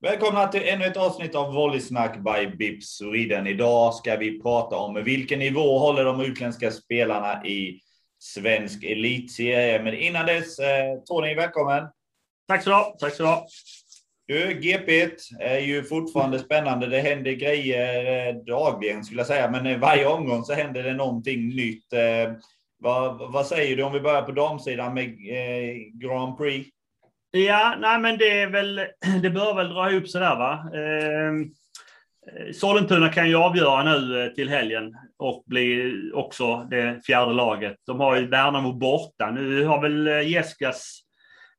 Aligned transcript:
Välkomna 0.00 0.48
till 0.48 0.68
ännu 0.68 0.84
ett 0.84 0.96
avsnitt 0.96 1.34
av 1.34 1.54
Volleysnack 1.54 2.16
by 2.18 2.56
Bip 2.56 2.84
Sweden. 2.84 3.46
Idag 3.46 3.94
ska 3.94 4.16
vi 4.16 4.42
prata 4.42 4.76
om 4.76 5.04
vilken 5.04 5.38
nivå 5.38 5.78
håller 5.78 6.04
de 6.04 6.20
utländska 6.20 6.70
spelarna 6.70 7.46
i 7.46 7.80
svensk 8.18 8.84
elitserie. 8.84 9.82
Men 9.82 9.94
innan 9.94 10.26
dess, 10.26 10.58
eh, 10.58 10.98
Tony, 11.06 11.34
välkommen. 11.34 11.84
Tack 12.48 12.62
så 12.62 12.70
du 12.70 12.76
ha. 12.76 12.96
Tack 12.98 13.14
så 13.14 13.22
du 13.22 13.28
ha. 13.28 13.46
Du, 14.28 14.54
GP 14.54 15.10
är 15.40 15.58
ju 15.58 15.84
fortfarande 15.84 16.38
spännande. 16.38 16.86
Det 16.86 17.00
händer 17.00 17.32
grejer 17.32 18.28
eh, 18.28 18.34
dagligen 18.34 19.04
skulle 19.04 19.20
jag 19.20 19.26
säga, 19.26 19.50
men 19.50 19.66
eh, 19.66 19.78
varje 19.78 20.06
omgång 20.06 20.44
så 20.44 20.52
händer 20.52 20.82
det 20.82 20.94
någonting 20.94 21.48
nytt. 21.48 21.92
Eh, 21.92 22.32
vad, 22.78 23.32
vad 23.32 23.46
säger 23.46 23.76
du 23.76 23.82
om 23.82 23.92
vi 23.92 24.00
börjar 24.00 24.22
på 24.22 24.32
damsidan 24.32 24.94
med 24.94 25.18
Grand 25.92 26.38
Prix? 26.38 26.68
Ja, 27.30 27.76
nej 27.78 27.98
men 27.98 28.18
det 28.18 28.40
är 28.40 28.46
väl, 28.46 28.76
det 29.22 29.30
bör 29.30 29.54
väl 29.54 29.68
dra 29.68 29.90
ihop 29.90 30.08
sig 30.08 30.20
där 30.20 30.36
va. 30.36 30.70
Ehm, 30.74 31.42
eh, 31.42 32.52
Sollentuna 32.52 33.08
kan 33.08 33.28
ju 33.28 33.36
avgöra 33.36 33.82
nu 33.82 34.32
till 34.34 34.48
helgen 34.48 34.96
och 35.18 35.44
bli 35.46 35.92
också 36.14 36.66
det 36.70 37.00
fjärde 37.06 37.32
laget. 37.32 37.76
De 37.86 38.00
har 38.00 38.16
ju 38.16 38.26
Värnamo 38.26 38.72
borta. 38.72 39.30
Nu 39.30 39.64
har 39.64 39.82
väl 39.82 40.06
Jeskas 40.30 41.07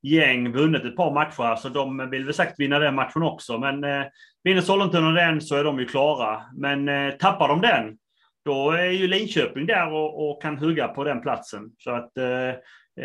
gäng 0.02 0.52
vunnit 0.52 0.86
ett 0.86 0.95
par 0.95 1.14
matcher 1.14 1.44
här, 1.44 1.55
så 1.55 1.69
de 1.69 2.09
vill 2.09 2.25
väl 2.25 2.33
säkert 2.33 2.59
vinna 2.59 2.80
den 2.80 2.95
matchen 2.95 3.23
också. 3.23 3.58
Men 3.58 3.83
eh, 3.83 4.06
vinner 4.44 4.61
Sollentuna 4.61 5.11
den 5.11 5.41
så 5.41 5.56
är 5.56 5.64
de 5.64 5.80
ju 5.80 5.86
klara. 5.86 6.41
Men 6.56 6.89
eh, 6.89 7.11
tappar 7.11 7.47
de 7.47 7.61
den, 7.61 7.97
då 8.45 8.72
är 8.72 8.91
ju 8.91 9.08
Linköping 9.08 9.66
där 9.66 9.94
och, 9.94 10.30
och 10.30 10.41
kan 10.41 10.58
hugga 10.58 10.88
på 10.88 11.03
den 11.03 11.22
platsen. 11.22 11.72
Så 11.78 11.91
att 11.91 12.17
eh, 12.17 12.50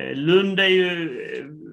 eh 0.00 0.14
Lund 0.14 0.60
är 0.60 0.68
ju, 0.68 1.18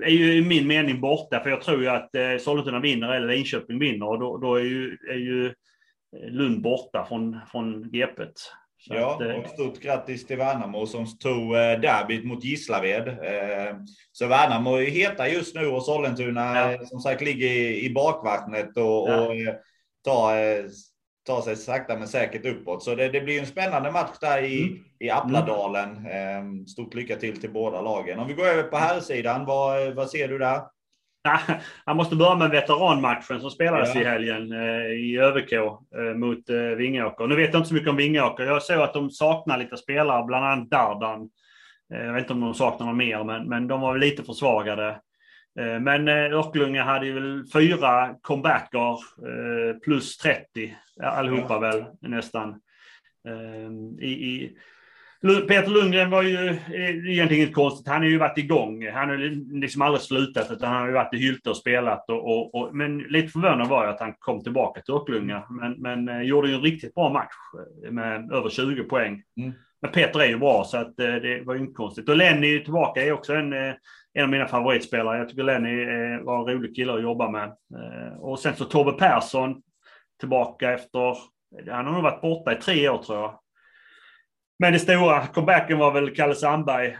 eh, 0.02 0.08
är 0.08 0.12
ju 0.12 0.34
i 0.34 0.42
min 0.42 0.68
mening 0.68 1.02
borta, 1.02 1.40
för 1.40 1.50
jag 1.50 1.62
tror 1.62 1.82
ju 1.82 1.88
att 1.88 2.16
eh, 2.16 2.38
Sollentuna 2.40 2.80
vinner 2.80 3.14
eller 3.14 3.28
Linköping 3.28 3.80
vinner 3.80 4.08
och 4.08 4.20
då, 4.20 4.38
då 4.38 4.56
är, 4.56 4.64
ju, 4.64 4.98
är 5.10 5.18
ju 5.18 5.54
Lund 6.30 6.62
borta 6.62 7.06
från, 7.10 7.40
från 7.52 7.92
GPet. 7.92 8.34
Så 8.88 8.94
ja, 8.94 9.14
att, 9.14 9.46
och 9.46 9.50
stort 9.50 9.80
grattis 9.80 10.28
till 10.28 10.38
Värnamo 10.38 10.86
som 10.86 11.06
tog 11.06 11.54
derbyt 11.54 12.26
mot 12.26 12.44
Gislaved. 12.44 13.18
Så 14.12 14.28
Värnamo 14.28 14.76
är 14.76 14.86
heta 14.86 15.30
just 15.30 15.56
nu 15.56 15.68
och 15.68 15.84
Sollentuna 15.84 16.72
ja. 16.72 16.86
som 16.86 17.00
sagt 17.00 17.22
ligger 17.22 17.50
i 17.72 17.92
bakvattnet 17.96 18.78
och, 18.78 19.10
ja. 19.10 19.28
och 19.28 19.36
tar 20.04 20.36
tar 21.26 21.42
sig 21.42 21.56
sakta 21.56 21.98
men 21.98 22.08
säkert 22.08 22.46
uppåt. 22.46 22.84
Så 22.84 22.96
det, 22.96 23.10
det 23.10 23.22
blir 23.22 23.40
en 23.40 23.46
spännande 23.46 23.92
match 23.92 24.18
där 24.22 24.44
i, 24.44 24.62
mm. 24.62 24.84
i 25.00 25.10
Appladalen. 25.10 26.06
Ehm, 26.06 26.68
stort 26.68 26.94
lycka 26.94 27.16
till 27.16 27.42
till 27.42 27.52
båda 27.52 27.82
lagen. 27.82 28.20
Om 28.20 28.28
vi 28.28 28.34
går 28.34 28.46
över 28.46 28.64
på 28.64 28.78
här 28.78 29.00
sidan, 29.00 29.46
vad, 29.46 29.96
vad 29.96 30.10
ser 30.10 30.28
du 30.28 30.38
där? 30.38 30.62
Jag 31.86 31.96
måste 31.96 32.16
börja 32.16 32.36
med 32.36 32.50
veteranmatchen 32.50 33.42
som 33.42 33.52
spelades 33.52 33.96
ja. 33.96 34.02
i 34.02 34.04
helgen 34.04 34.52
eh, 34.52 34.86
i 34.86 35.18
ÖVK 35.20 35.52
eh, 35.52 36.16
mot 36.16 36.50
eh, 36.50 36.58
Vingåker. 36.58 37.28
Nu 37.28 37.36
vet 37.36 37.54
jag 37.54 37.60
inte 37.60 37.70
så 37.70 37.74
mycket 37.74 37.90
om 37.90 37.96
Vingåker. 37.96 38.44
Jag 38.44 38.64
såg 38.64 38.82
att 38.82 38.94
de 38.94 39.10
saknar 39.10 39.58
lite 39.58 39.78
spelare, 39.78 40.26
bland 40.26 40.46
annat 40.46 40.70
Dardan. 40.70 41.30
Jag 41.90 42.14
vet 42.14 42.22
inte 42.22 42.34
om 42.34 42.42
de 42.42 42.54
saknar 42.54 42.88
någon 42.88 42.98
mer, 42.98 43.24
men, 43.24 43.50
men 43.50 43.68
de 43.68 43.82
var 43.82 43.98
lite 43.98 44.24
försvagade. 44.24 45.00
Men 45.82 46.08
Örkelljunga 46.08 46.84
hade 46.84 47.06
ju 47.06 47.14
väl 47.14 47.44
fyra 47.54 48.16
comebacker 48.22 48.98
plus 49.80 50.18
30 50.18 50.76
allihopa 51.04 51.54
ja. 51.54 51.60
väl 51.60 51.86
nästan. 52.02 52.60
I, 54.00 54.08
i, 54.08 54.58
Peter 55.48 55.70
Lundgren 55.70 56.10
var 56.10 56.22
ju 56.24 56.58
egentligen 57.12 57.42
inte 57.42 57.54
konstigt. 57.54 57.88
Han 57.88 58.02
har 58.02 58.10
ju 58.10 58.18
varit 58.18 58.38
igång. 58.38 58.88
Han 58.88 59.10
har 59.10 59.18
liksom 59.60 59.82
aldrig 59.82 60.02
slutat 60.02 60.52
utan 60.52 60.70
han 60.70 60.82
har 60.82 60.88
ju 60.88 60.94
varit 60.94 61.14
i 61.14 61.18
Hylte 61.18 61.50
och 61.50 61.58
spelat. 61.58 62.10
Och, 62.10 62.26
och, 62.26 62.56
och, 62.56 62.76
men 62.76 62.98
lite 62.98 63.28
förvånad 63.28 63.68
var 63.68 63.86
jag 63.86 63.94
att 63.94 64.00
han 64.00 64.14
kom 64.20 64.44
tillbaka 64.44 64.82
till 64.82 64.94
Örkelljunga. 64.94 65.44
Men, 65.50 65.72
men 65.72 66.26
gjorde 66.26 66.48
ju 66.50 66.56
en 66.56 66.62
riktigt 66.62 66.94
bra 66.94 67.10
match 67.10 67.34
med 67.92 68.32
över 68.32 68.50
20 68.50 68.84
poäng. 68.84 69.24
Mm. 69.38 69.54
Men 69.82 69.92
Peter 69.92 70.20
är 70.20 70.28
ju 70.28 70.38
bra 70.38 70.64
så 70.64 70.78
att 70.78 70.98
det 70.98 71.42
var 71.46 71.54
ju 71.54 71.60
inte 71.60 71.74
konstigt. 71.74 72.10
Och 72.10 72.18
Lenny 72.18 72.64
tillbaka 72.64 73.06
är 73.06 73.12
också 73.12 73.34
en 73.34 73.54
en 74.14 74.24
av 74.24 74.30
mina 74.30 74.48
favoritspelare. 74.48 75.18
Jag 75.18 75.30
tycker 75.30 75.44
Lenny 75.44 75.86
var 76.24 76.50
en 76.50 76.56
rolig 76.56 76.76
kille 76.76 76.94
att 76.94 77.02
jobba 77.02 77.30
med. 77.30 77.44
Eh, 77.50 78.20
och 78.20 78.40
sen 78.40 78.56
så 78.56 78.66
Tobbe 78.66 78.92
Persson 78.92 79.62
tillbaka 80.20 80.72
efter, 80.72 81.18
han 81.70 81.86
har 81.86 81.94
nog 81.94 82.04
varit 82.04 82.22
borta 82.22 82.54
i 82.54 82.56
tre 82.56 82.90
år 82.90 82.98
tror 82.98 83.18
jag. 83.18 83.40
Men 84.62 84.74
det 84.74 84.80
stora 84.80 85.28
comebacken 85.28 85.78
var 85.78 85.92
väl 85.92 86.16
Kalle 86.16 86.36
Sandberg, 86.36 86.98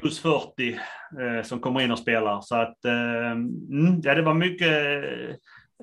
plus 0.00 0.20
40, 0.20 0.72
eh, 0.72 1.42
som 1.42 1.60
kommer 1.60 1.80
in 1.80 1.90
och 1.90 1.98
spelar. 1.98 2.40
Så 2.40 2.56
att, 2.56 2.84
eh, 2.84 3.30
mm, 3.30 4.00
ja, 4.02 4.14
det 4.14 4.22
var 4.22 4.34
mycket 4.34 5.04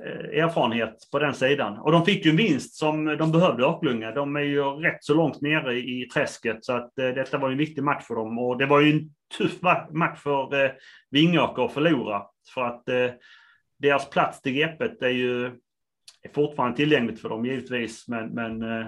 Eh, 0.05 0.43
erfarenhet 0.43 0.95
på 1.11 1.19
den 1.19 1.33
sidan. 1.33 1.77
Och 1.77 1.91
de 1.91 2.05
fick 2.05 2.25
ju 2.25 2.31
en 2.31 2.37
vinst 2.37 2.75
som 2.75 3.05
de 3.05 3.31
behövde, 3.31 3.63
Örkelljunga. 3.63 4.11
De 4.11 4.35
är 4.35 4.41
ju 4.41 4.63
rätt 4.63 5.03
så 5.03 5.13
långt 5.13 5.41
nere 5.41 5.77
i 5.79 6.09
träsket, 6.13 6.65
så 6.65 6.73
att 6.73 6.99
eh, 6.99 7.07
detta 7.07 7.37
var 7.37 7.51
en 7.51 7.57
viktig 7.57 7.83
match 7.83 8.03
för 8.03 8.15
dem. 8.15 8.39
Och 8.39 8.57
det 8.57 8.65
var 8.65 8.79
ju 8.79 8.91
en 8.91 9.09
tuff 9.37 9.61
match 9.91 10.19
för 10.19 10.63
eh, 10.65 10.71
Vingåker 11.11 11.65
att 11.65 11.73
förlora. 11.73 12.21
För 12.53 12.61
att 12.61 12.89
eh, 12.89 13.09
deras 13.79 14.09
plats 14.09 14.41
till 14.41 14.53
greppet 14.53 15.01
är 15.01 15.09
ju 15.09 15.45
är 16.21 16.33
fortfarande 16.33 16.77
tillgängligt 16.77 17.21
för 17.21 17.29
dem 17.29 17.45
givetvis, 17.45 18.07
men, 18.07 18.29
men 18.29 18.61
eh 18.61 18.87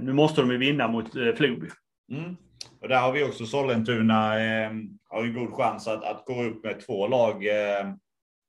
nu 0.00 0.12
måste 0.12 0.40
de 0.40 0.50
ju 0.50 0.58
vinna 0.58 0.88
mot 0.88 1.16
eh, 1.16 1.34
Floby. 1.34 1.68
Mm. 2.12 2.36
Och 2.80 2.88
där 2.88 3.00
har 3.00 3.12
vi 3.12 3.24
också 3.24 3.46
Sollentuna, 3.46 4.44
eh, 4.44 4.70
har 5.08 5.24
en 5.24 5.34
god 5.34 5.52
chans 5.52 5.88
att, 5.88 6.04
att 6.04 6.24
gå 6.26 6.42
upp 6.42 6.64
med 6.64 6.80
två 6.86 7.08
lag. 7.08 7.46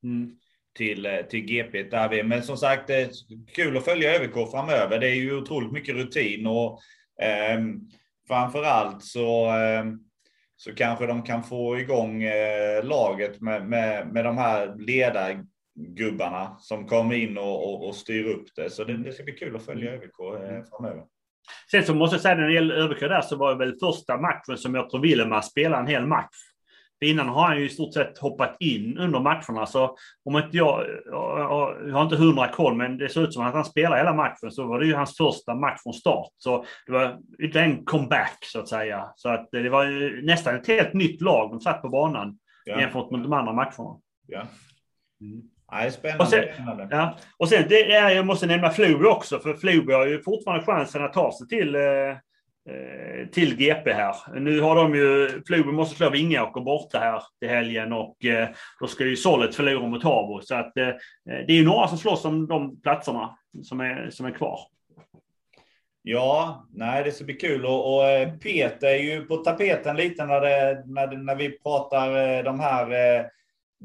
Mm 0.03 0.38
till, 0.76 1.06
eh, 1.06 1.22
till 1.22 1.46
GP 1.46 1.84
där 1.84 2.09
vi. 2.09 2.24
Men 2.24 2.44
som 2.44 2.58
sagt, 2.58 2.88
det 2.88 2.96
är 2.96 3.09
kul 3.53 3.78
att 3.78 3.86
följa 3.86 4.16
ÖVK 4.16 4.52
framöver. 4.52 5.00
Det 5.00 5.08
är 5.08 5.16
ju 5.16 5.38
otroligt 5.38 5.72
mycket 5.72 5.96
rutin 5.96 6.48
och 6.48 6.80
eh, 7.22 7.59
framför 8.28 8.64
allt 8.64 9.03
så, 9.03 9.46
eh, 9.46 9.86
så 10.56 10.76
kanske 10.76 11.06
de 11.06 11.24
kan 11.24 11.44
få 11.44 11.80
igång 11.80 12.24
eh, 12.24 12.84
laget 12.84 13.42
med, 13.42 13.68
med, 13.68 14.08
med 14.08 14.26
de 14.26 14.38
här 14.38 14.76
ledargubbarna 15.75 16.56
som 16.59 16.88
kommer 16.88 17.16
in 17.16 17.38
och, 17.38 17.74
och, 17.74 17.88
och 17.88 17.96
styr 17.96 18.25
upp 18.25 18.46
det. 18.56 18.69
Så 18.69 18.84
det, 18.84 18.97
det 18.97 19.12
ska 19.12 19.24
bli 19.24 19.34
kul 19.34 19.56
att 19.56 19.66
följa 19.66 19.91
ÖVK 19.91 20.19
eh, 20.19 20.63
framöver. 20.69 21.03
Sen 21.72 21.84
så 21.84 21.96
måste 21.96 22.16
jag 22.16 22.22
säga 22.22 22.36
när 22.36 22.47
det 22.47 22.53
gäller 22.53 22.75
ÖVK 22.75 23.00
där 23.00 23.22
så 23.22 23.36
var 23.36 23.52
det 23.52 23.58
väl 23.58 23.80
första 23.80 24.18
matchen 24.18 24.58
som 24.58 24.75
jag 24.75 24.90
tror 24.90 25.02
Wilhelm 25.02 25.41
spelade 25.41 25.81
en 25.81 25.88
hel 25.88 26.06
match. 26.08 26.35
För 27.00 27.06
innan 27.06 27.30
har 27.30 27.47
han 27.47 27.58
ju 27.58 27.66
i 27.66 27.69
stort 27.69 27.94
sett 27.94 28.18
hoppat 28.18 28.58
in 28.59 28.97
under 28.97 29.19
matcherna. 29.19 29.66
Så 29.66 29.97
om 30.25 30.38
inte 30.38 30.58
jag, 30.58 30.85
jag, 31.06 31.91
har 31.91 32.03
inte 32.03 32.16
hundra 32.16 32.47
koll, 32.47 32.75
men 32.75 32.97
det 32.97 33.09
ser 33.09 33.24
ut 33.24 33.34
som 33.34 33.46
att 33.46 33.53
han 33.53 33.66
spelar 33.66 33.97
hela 33.97 34.14
matchen. 34.14 34.52
Så 34.52 34.68
var 34.68 34.80
det 34.80 34.85
ju 34.85 34.96
hans 34.96 35.18
första 35.18 35.56
match 35.56 35.80
från 35.84 35.94
start. 35.94 36.30
Så 36.38 36.66
det 36.85 36.91
var 36.91 37.19
inte 37.40 37.59
en 37.59 37.85
comeback 37.85 38.38
så 38.41 38.59
att 38.59 38.68
säga. 38.68 39.14
Så 39.16 39.30
att 39.30 39.50
det 39.52 39.69
var 39.69 40.22
nästan 40.25 40.56
ett 40.56 40.68
helt 40.68 40.94
nytt 40.94 41.22
lag 41.22 41.50
de 41.50 41.59
satt 41.59 41.81
på 41.81 41.90
banan 41.90 42.38
ja. 42.66 42.81
jämfört 42.81 43.12
med 43.12 43.19
de 43.19 43.34
andra 43.34 43.53
matcherna. 43.53 44.00
Ja. 44.28 44.41
Mm. 45.22 45.41
Nej, 45.72 45.92
spännande. 45.92 46.24
Och 46.24 46.30
sen, 46.30 46.88
ja. 46.92 47.17
och 47.38 47.50
sen 47.50 47.66
det 47.70 47.94
är, 47.94 48.09
jag 48.09 48.26
måste 48.26 48.47
nämna 48.47 48.70
Floby 48.70 49.06
också, 49.06 49.40
för 49.40 49.53
Floby 49.53 49.94
har 49.94 50.06
ju 50.06 50.22
fortfarande 50.23 50.66
chansen 50.66 51.03
att 51.03 51.14
ta 51.14 51.32
sig 51.38 51.47
till 51.47 51.76
eh, 51.76 51.82
Eh, 52.70 53.28
till 53.28 53.56
GP 53.56 53.94
här. 53.94 54.16
Nu 54.40 54.62
har 54.62 54.76
de 54.76 54.96
ju, 54.96 55.41
Floby 55.47 55.72
måste 55.72 55.96
slå 55.96 56.09
Vingåker 56.09 56.62
borta 56.62 57.00
här 57.00 57.22
till 57.40 57.50
helgen 57.50 57.94
och 57.94 58.26
eh, 58.26 58.50
då 58.79 58.88
ska 58.88 59.06
ju 59.06 59.16
Sollet 59.16 59.56
förlora 59.56 59.88
mot 59.88 60.03
Habo. 60.03 60.41
Så 60.41 60.56
att 60.56 60.78
eh, 60.78 60.90
det 61.26 61.53
är 61.53 61.56
ju 61.56 61.66
några 61.66 61.88
som 61.88 61.97
slåss 61.97 62.26
om 62.26 62.47
de 62.47 62.82
platserna 62.82 63.38
som 63.64 63.79
är, 63.79 64.09
som 64.09 64.26
är 64.26 64.32
kvar. 64.32 64.59
Ja, 66.02 66.66
nej, 66.73 67.03
det 67.03 67.12
ska 67.12 67.26
bli 67.26 67.34
kul 67.34 67.66
och, 67.66 67.96
och 67.96 68.03
Peter 68.44 68.88
är 68.88 69.03
ju 69.03 69.26
på 69.26 69.38
tapeten 69.38 69.96
lite 69.96 70.26
när, 70.26 70.41
det, 70.41 70.84
när, 70.85 71.17
när 71.17 71.35
vi 71.35 71.59
pratar 71.59 72.44
de 72.44 72.59
här 72.59 73.26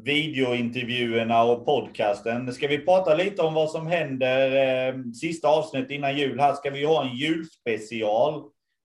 videointervjuerna 0.04 1.42
och 1.42 1.66
podcasten. 1.66 2.52
Ska 2.52 2.68
vi 2.68 2.78
prata 2.78 3.14
lite 3.14 3.42
om 3.42 3.54
vad 3.54 3.70
som 3.70 3.86
händer 3.86 5.12
sista 5.12 5.48
avsnitt 5.48 5.90
innan 5.90 6.16
jul? 6.16 6.40
Här 6.40 6.52
ska 6.52 6.70
vi 6.70 6.84
ha 6.84 7.04
en 7.04 7.16
julspecial 7.16 8.42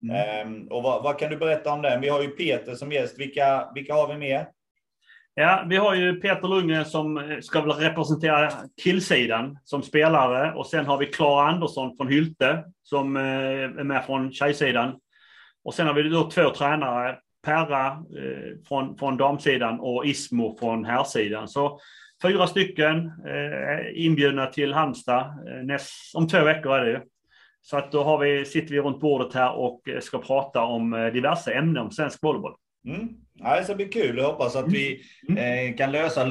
Mm. 0.10 0.48
Um, 0.48 0.68
och 0.68 0.84
vad, 0.84 1.04
vad, 1.04 1.20
kan 1.20 1.30
du 1.30 1.38
berätta 1.38 1.74
om 1.74 1.82
den? 1.82 2.02
Vi 2.02 2.10
har 2.10 2.22
ju 2.22 2.28
Peter 2.28 2.76
som 2.76 2.92
gäst. 2.92 3.20
Vilka, 3.20 3.72
vilka 3.76 3.94
har 3.94 4.08
vi 4.08 4.18
med? 4.18 4.46
Ja, 5.34 5.66
vi 5.70 5.76
har 5.76 5.96
ju 5.96 6.20
Peter 6.20 6.48
Lundgren 6.48 6.86
som 6.86 7.18
eh, 7.18 7.40
ska 7.40 7.62
väl 7.62 7.72
representera 7.72 8.52
killsidan 8.84 9.58
som 9.64 9.84
spelare 9.84 10.54
och 10.54 10.68
sen 10.68 10.86
har 10.86 10.98
vi 10.98 11.06
Klara 11.06 11.50
Andersson 11.50 11.98
från 11.98 12.08
Hylte 12.08 12.64
som 12.84 13.18
eh, 13.18 13.24
är 13.24 13.84
med 13.84 14.06
från 14.06 14.32
tjejsidan. 14.32 15.00
Och 15.64 15.74
sen 15.74 15.88
har 15.88 15.94
vi 15.94 16.10
då 16.10 16.30
två 16.30 16.50
tränare, 16.50 17.18
Perra 17.46 17.88
eh, 17.88 18.68
från, 18.68 18.98
från 18.98 19.18
damsidan 19.18 19.80
och 19.80 20.06
Ismo 20.06 20.58
från 20.60 20.86
herrsidan. 20.86 21.48
Så 21.48 21.80
fyra 22.24 22.48
stycken 22.48 23.12
inbjudna 23.96 24.46
till 24.46 24.74
Halmstad 24.74 25.26
näst, 25.64 26.16
om 26.16 26.28
två 26.28 26.44
veckor 26.44 26.76
är 26.76 26.86
det 26.86 27.02
Så 27.62 27.78
att 27.78 27.92
då 27.92 28.04
har 28.04 28.18
vi, 28.18 28.46
sitter 28.46 28.74
vi 28.74 28.80
runt 28.80 29.00
bordet 29.00 29.34
här 29.34 29.56
och 29.56 29.82
ska 30.02 30.18
prata 30.18 30.64
om 30.64 31.12
diverse 31.14 31.54
ämnen 31.54 31.84
om 31.84 31.92
svensk 31.92 32.24
volleyboll. 32.24 32.56
Mm. 32.88 33.10
Ja, 33.34 33.56
det 33.56 33.64
ska 33.64 33.76
bli 33.76 33.86
kul. 33.86 34.18
Jag 34.18 34.32
hoppas 34.32 34.56
att 34.56 34.72
vi 34.72 35.02
mm. 35.30 35.70
eh, 35.70 35.78
kan 35.78 35.92
lösa 35.92 36.24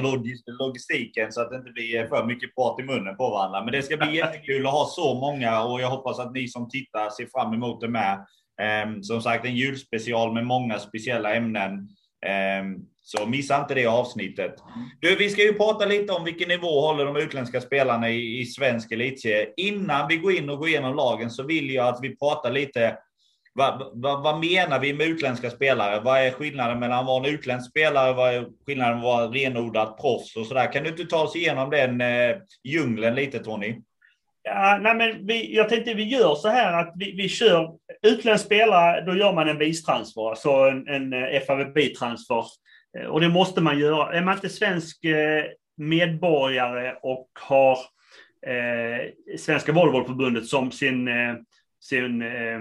logistiken 0.59 1.31
så 1.31 1.41
att 1.41 1.49
det 1.49 1.55
inte 1.55 1.71
blir 1.71 2.07
för 2.07 2.25
mycket 2.25 2.55
prat 2.55 2.79
i 2.79 2.83
munnen 2.83 3.17
på 3.17 3.29
varandra. 3.29 3.63
Men 3.63 3.71
det 3.71 3.81
ska 3.81 3.97
bli 3.97 4.15
jättekul 4.17 4.65
att 4.65 4.73
ha 4.73 4.85
så 4.85 5.13
många 5.13 5.63
och 5.63 5.81
jag 5.81 5.89
hoppas 5.89 6.19
att 6.19 6.33
ni 6.33 6.47
som 6.47 6.69
tittar 6.69 7.09
ser 7.09 7.27
fram 7.33 7.53
emot 7.53 7.81
det 7.81 7.87
med. 7.87 8.25
Ehm, 8.61 9.03
som 9.03 9.21
sagt, 9.21 9.45
en 9.45 9.55
julspecial 9.55 10.33
med 10.33 10.45
många 10.45 10.79
speciella 10.79 11.35
ämnen. 11.35 11.89
Ehm, 12.25 12.75
så 13.01 13.25
missa 13.25 13.61
inte 13.61 13.73
det 13.73 13.85
avsnittet. 13.85 14.55
Du, 15.01 15.15
vi 15.15 15.29
ska 15.29 15.43
ju 15.43 15.53
prata 15.53 15.85
lite 15.85 16.13
om 16.13 16.23
vilken 16.23 16.47
nivå 16.47 16.81
håller 16.81 17.05
de 17.05 17.15
utländska 17.15 17.61
spelarna 17.61 18.09
i, 18.09 18.39
i 18.39 18.45
svensk 18.45 18.91
elitserie. 18.91 19.47
Innan 19.57 20.07
vi 20.07 20.17
går 20.17 20.31
in 20.31 20.49
och 20.49 20.57
går 20.57 20.67
igenom 20.67 20.95
lagen 20.95 21.29
så 21.29 21.43
vill 21.43 21.69
jag 21.69 21.87
att 21.87 21.99
vi 22.01 22.15
pratar 22.15 22.51
lite 22.51 22.97
vad, 23.57 23.91
vad, 23.93 24.23
vad, 24.23 24.39
menar 24.39 24.79
vi 24.79 24.93
med 24.93 25.07
utländska 25.07 25.49
spelare? 25.49 25.99
Vad 25.99 26.19
är 26.19 26.31
skillnaden 26.31 26.79
mellan 26.79 26.99
att 26.99 27.05
vara 27.05 27.27
en 27.27 27.33
utländsk 27.33 27.69
spelare? 27.69 28.13
Vad 28.13 28.33
är 28.33 28.47
skillnaden 28.65 28.97
att 28.97 29.03
vara 29.03 29.27
renodlat 29.27 29.97
proffs 30.01 30.35
och 30.35 30.45
sådär? 30.45 30.71
Kan 30.71 30.83
du 30.83 30.89
inte 30.89 31.05
ta 31.05 31.23
oss 31.23 31.35
igenom 31.35 31.69
den 31.69 32.01
eh, 32.01 32.37
djungeln 32.63 33.15
lite 33.15 33.39
Tony? 33.39 33.81
Ja, 34.47 34.79
nej 34.81 34.95
men 34.95 35.27
vi, 35.27 35.55
jag 35.55 35.69
tänkte 35.69 35.93
vi 35.93 36.03
gör 36.03 36.35
så 36.35 36.47
här 36.49 36.73
att 36.73 36.93
vi, 36.95 37.11
vi 37.11 37.29
kör 37.29 37.77
utländsk 38.01 38.45
spelare, 38.45 39.01
då 39.05 39.15
gör 39.15 39.33
man 39.33 39.49
en 39.49 39.57
vistransfer, 39.57 40.29
alltså 40.29 40.49
en, 40.49 40.87
en 40.87 41.13
eh, 41.13 41.41
FAVB-transfer. 41.47 42.45
Eh, 42.97 43.05
och 43.05 43.21
det 43.21 43.29
måste 43.29 43.61
man 43.61 43.79
göra. 43.79 44.13
Är 44.13 44.21
man 44.21 44.35
inte 44.35 44.49
svensk 44.49 45.05
eh, 45.05 45.45
medborgare 45.77 46.95
och 47.01 47.27
har 47.39 47.77
eh, 48.47 49.37
Svenska 49.37 49.71
Volleybollförbundet 49.71 50.45
som 50.45 50.71
sin 50.71 51.09
sin 51.89 52.21
eh, 52.21 52.59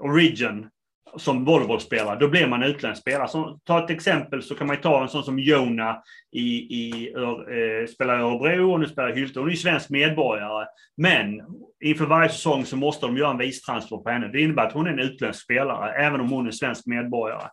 origin 0.00 0.68
som 1.16 1.44
volleybollspelare, 1.44 2.18
då 2.18 2.28
blir 2.28 2.46
man 2.46 2.62
utländsk 2.62 3.02
spelare. 3.02 3.28
Så, 3.28 3.58
ta 3.64 3.84
ett 3.84 3.90
exempel 3.90 4.42
så 4.42 4.54
kan 4.54 4.66
man 4.66 4.76
ta 4.76 5.02
en 5.02 5.08
sån 5.08 5.24
som 5.24 5.38
Jona 5.38 6.02
i, 6.32 6.46
i 6.76 7.12
eh, 7.16 7.86
spelar 7.86 8.18
i 8.18 8.22
Örebro 8.22 8.72
och 8.72 8.80
nu 8.80 8.86
spelar 8.86 9.10
i 9.10 9.20
Hylte. 9.20 9.38
Hon 9.38 9.48
är 9.48 9.52
ju 9.52 9.56
svensk 9.56 9.90
medborgare. 9.90 10.66
Men 10.96 11.40
inför 11.84 12.06
varje 12.06 12.28
säsong 12.28 12.64
så 12.64 12.76
måste 12.76 13.06
de 13.06 13.16
göra 13.16 13.30
en 13.30 13.38
vistransfer 13.38 13.96
på 13.96 14.10
henne. 14.10 14.28
Det 14.28 14.40
innebär 14.40 14.66
att 14.66 14.72
hon 14.72 14.86
är 14.86 14.90
en 14.90 14.98
utländsk 14.98 15.42
spelare, 15.42 15.92
även 15.92 16.20
om 16.20 16.30
hon 16.30 16.46
är 16.46 16.50
svensk 16.50 16.86
medborgare. 16.86 17.48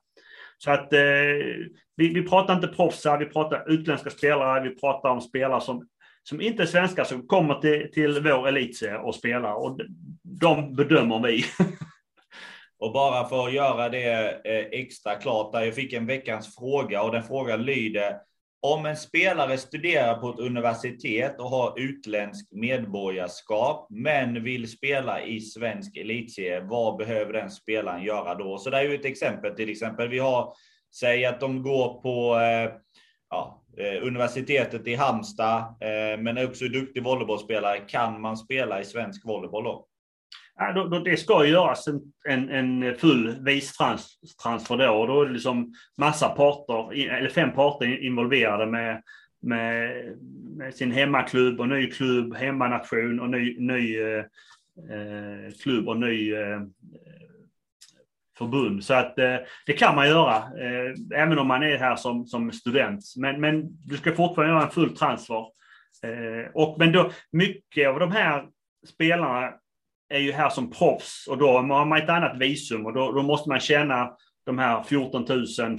Så 0.58 0.72
att 0.72 0.94
eh, 0.94 1.00
vi, 1.96 2.14
vi 2.14 2.28
pratar 2.28 2.56
inte 2.56 2.68
proffsar, 2.68 3.18
vi 3.18 3.26
pratar 3.26 3.72
utländska 3.72 4.10
spelare, 4.10 4.70
vi 4.70 4.80
pratar 4.80 5.10
om 5.10 5.22
spelare 5.22 5.62
som 5.62 5.88
som 6.24 6.42
inte 6.42 6.64
är 6.64 6.68
svenskar 6.68 7.04
som 7.04 7.28
kommer 7.28 7.56
till, 7.56 7.92
till 7.94 8.22
vår 8.24 8.48
elitserie 8.48 8.98
och 8.98 9.16
spelar. 9.16 9.54
Och 9.54 9.80
de 10.24 10.76
bedömer 10.76 11.28
vi. 11.28 11.46
och 12.80 12.94
bara 12.94 13.30
för 13.30 13.48
att 13.48 13.54
göra 13.54 13.90
det 13.90 14.42
eh, 14.46 14.80
extra 14.80 15.16
klart, 15.16 15.54
där 15.54 15.62
jag 15.62 15.76
fick 15.76 15.94
en 15.94 16.06
veckans 16.06 16.56
fråga 16.56 17.04
och 17.04 17.12
den 17.12 17.24
frågan 17.24 17.64
lyder 17.64 18.16
om 18.62 18.86
en 18.86 18.98
spelare 18.98 19.58
studerar 19.58 20.16
på 20.16 20.30
ett 20.30 20.40
universitet 20.40 21.40
och 21.40 21.50
har 21.50 21.80
utländskt 21.80 22.54
medborgarskap, 22.54 23.88
men 23.90 24.44
vill 24.44 24.72
spela 24.72 25.22
i 25.22 25.42
svensk 25.42 25.98
elitserie, 25.98 26.60
vad 26.62 26.98
behöver 26.98 27.34
den 27.34 27.52
spelaren 27.52 28.04
göra 28.04 28.36
då? 28.36 28.58
Så 28.58 28.70
det 28.70 28.78
är 28.78 28.84
ju 28.84 28.96
ett 28.96 29.06
exempel 29.06 29.56
till 29.56 29.70
exempel. 29.70 30.10
Vi 30.10 30.20
har, 30.20 30.54
säg 31.00 31.25
att 31.25 31.40
de 31.40 31.64
går 31.64 32.02
på 32.02 32.40
eh, 32.40 32.72
ja, 33.30 33.64
eh, 33.78 34.08
universitetet 34.08 34.88
i 34.88 34.96
Halmstad, 34.96 35.75
men 36.20 36.38
är 36.38 36.48
också 36.48 36.66
duktig 36.66 37.04
volleybollspelare. 37.04 37.78
Kan 37.78 38.22
man 38.22 38.38
spela 38.38 38.82
i 38.82 38.86
svensk 38.86 39.25
volleyboll 39.25 39.64
då? 39.64 39.88
Ja, 40.62 40.72
då, 40.74 40.88
då 40.88 41.00
det 41.00 41.18
ska 41.18 41.46
göras 41.46 41.88
en, 41.88 42.02
en, 42.30 42.50
en 42.50 42.96
full 42.96 43.44
vicetransfer 43.44 44.78
då. 44.78 44.92
Och 44.92 45.08
då 45.08 45.22
är 45.22 45.26
det 45.26 45.34
liksom 45.34 45.74
massa 45.98 46.30
parter, 46.30 46.94
eller 47.18 47.30
fem 47.30 47.52
parter 47.52 48.04
involverade 48.04 48.66
med, 48.66 49.04
med, 49.42 49.92
med 50.58 50.76
sin 50.76 50.92
hemmaklubb 50.92 51.60
och 51.60 51.70
ny 51.70 51.92
klubb, 51.92 52.36
hemmanation 52.36 53.20
och 53.20 53.30
ny, 53.30 53.60
ny 53.60 54.00
eh, 54.00 54.26
eh 54.90 55.54
klubb 55.64 55.88
och 55.88 55.98
ny 55.98 56.34
eh, 56.34 56.62
förbund. 58.38 58.84
Så 58.84 58.94
att 58.94 59.20
eh, 59.20 59.36
det 59.66 59.74
kan 59.74 59.96
man 59.96 60.08
göra, 60.08 60.36
eh, 60.36 61.22
även 61.22 61.40
om 61.40 61.48
man 61.48 61.64
är 61.64 61.78
här 61.78 61.96
som, 61.96 62.26
som 62.26 62.52
student. 62.52 63.04
Men, 63.18 63.42
men 63.42 63.68
du 63.86 63.98
ska 63.98 64.16
fortfarande 64.16 64.54
göra 64.54 64.64
en 64.64 64.72
full 64.72 64.98
transfer. 64.98 65.46
Eh, 66.04 66.52
och, 66.54 66.76
men 66.80 66.92
då, 66.92 67.12
mycket 67.32 67.90
av 67.90 68.00
de 68.00 68.12
här 68.12 68.46
spelarna 68.88 69.54
är 70.10 70.20
ju 70.20 70.32
här 70.32 70.50
som 70.50 70.72
proffs 70.72 71.28
och 71.28 71.38
då 71.38 71.52
har 71.52 71.86
man 71.86 71.98
ett 71.98 72.10
annat 72.10 72.38
visum 72.38 72.86
och 72.86 72.94
då, 72.94 73.12
då 73.12 73.22
måste 73.24 73.50
man 73.50 73.60
tjäna 73.60 74.10
de 74.46 74.60
här 74.60 74.84
14 74.84 75.26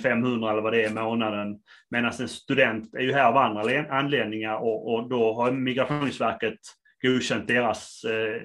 500 0.03 0.51
eller 0.51 0.63
vad 0.63 0.73
det 0.73 0.85
är 0.85 0.91
i 0.91 0.95
månaden. 0.95 1.59
Medan 1.91 2.13
en 2.21 2.29
student 2.29 2.95
är 2.95 3.01
ju 3.01 3.13
här 3.13 3.25
av 3.25 3.37
andra 3.37 3.87
anledningar 3.91 4.57
och, 4.57 4.95
och 4.95 5.09
då 5.09 5.35
har 5.35 5.53
Migrationsverket 5.53 6.59
godkänt 7.03 7.49
deras 7.49 8.05
eh, 8.05 8.43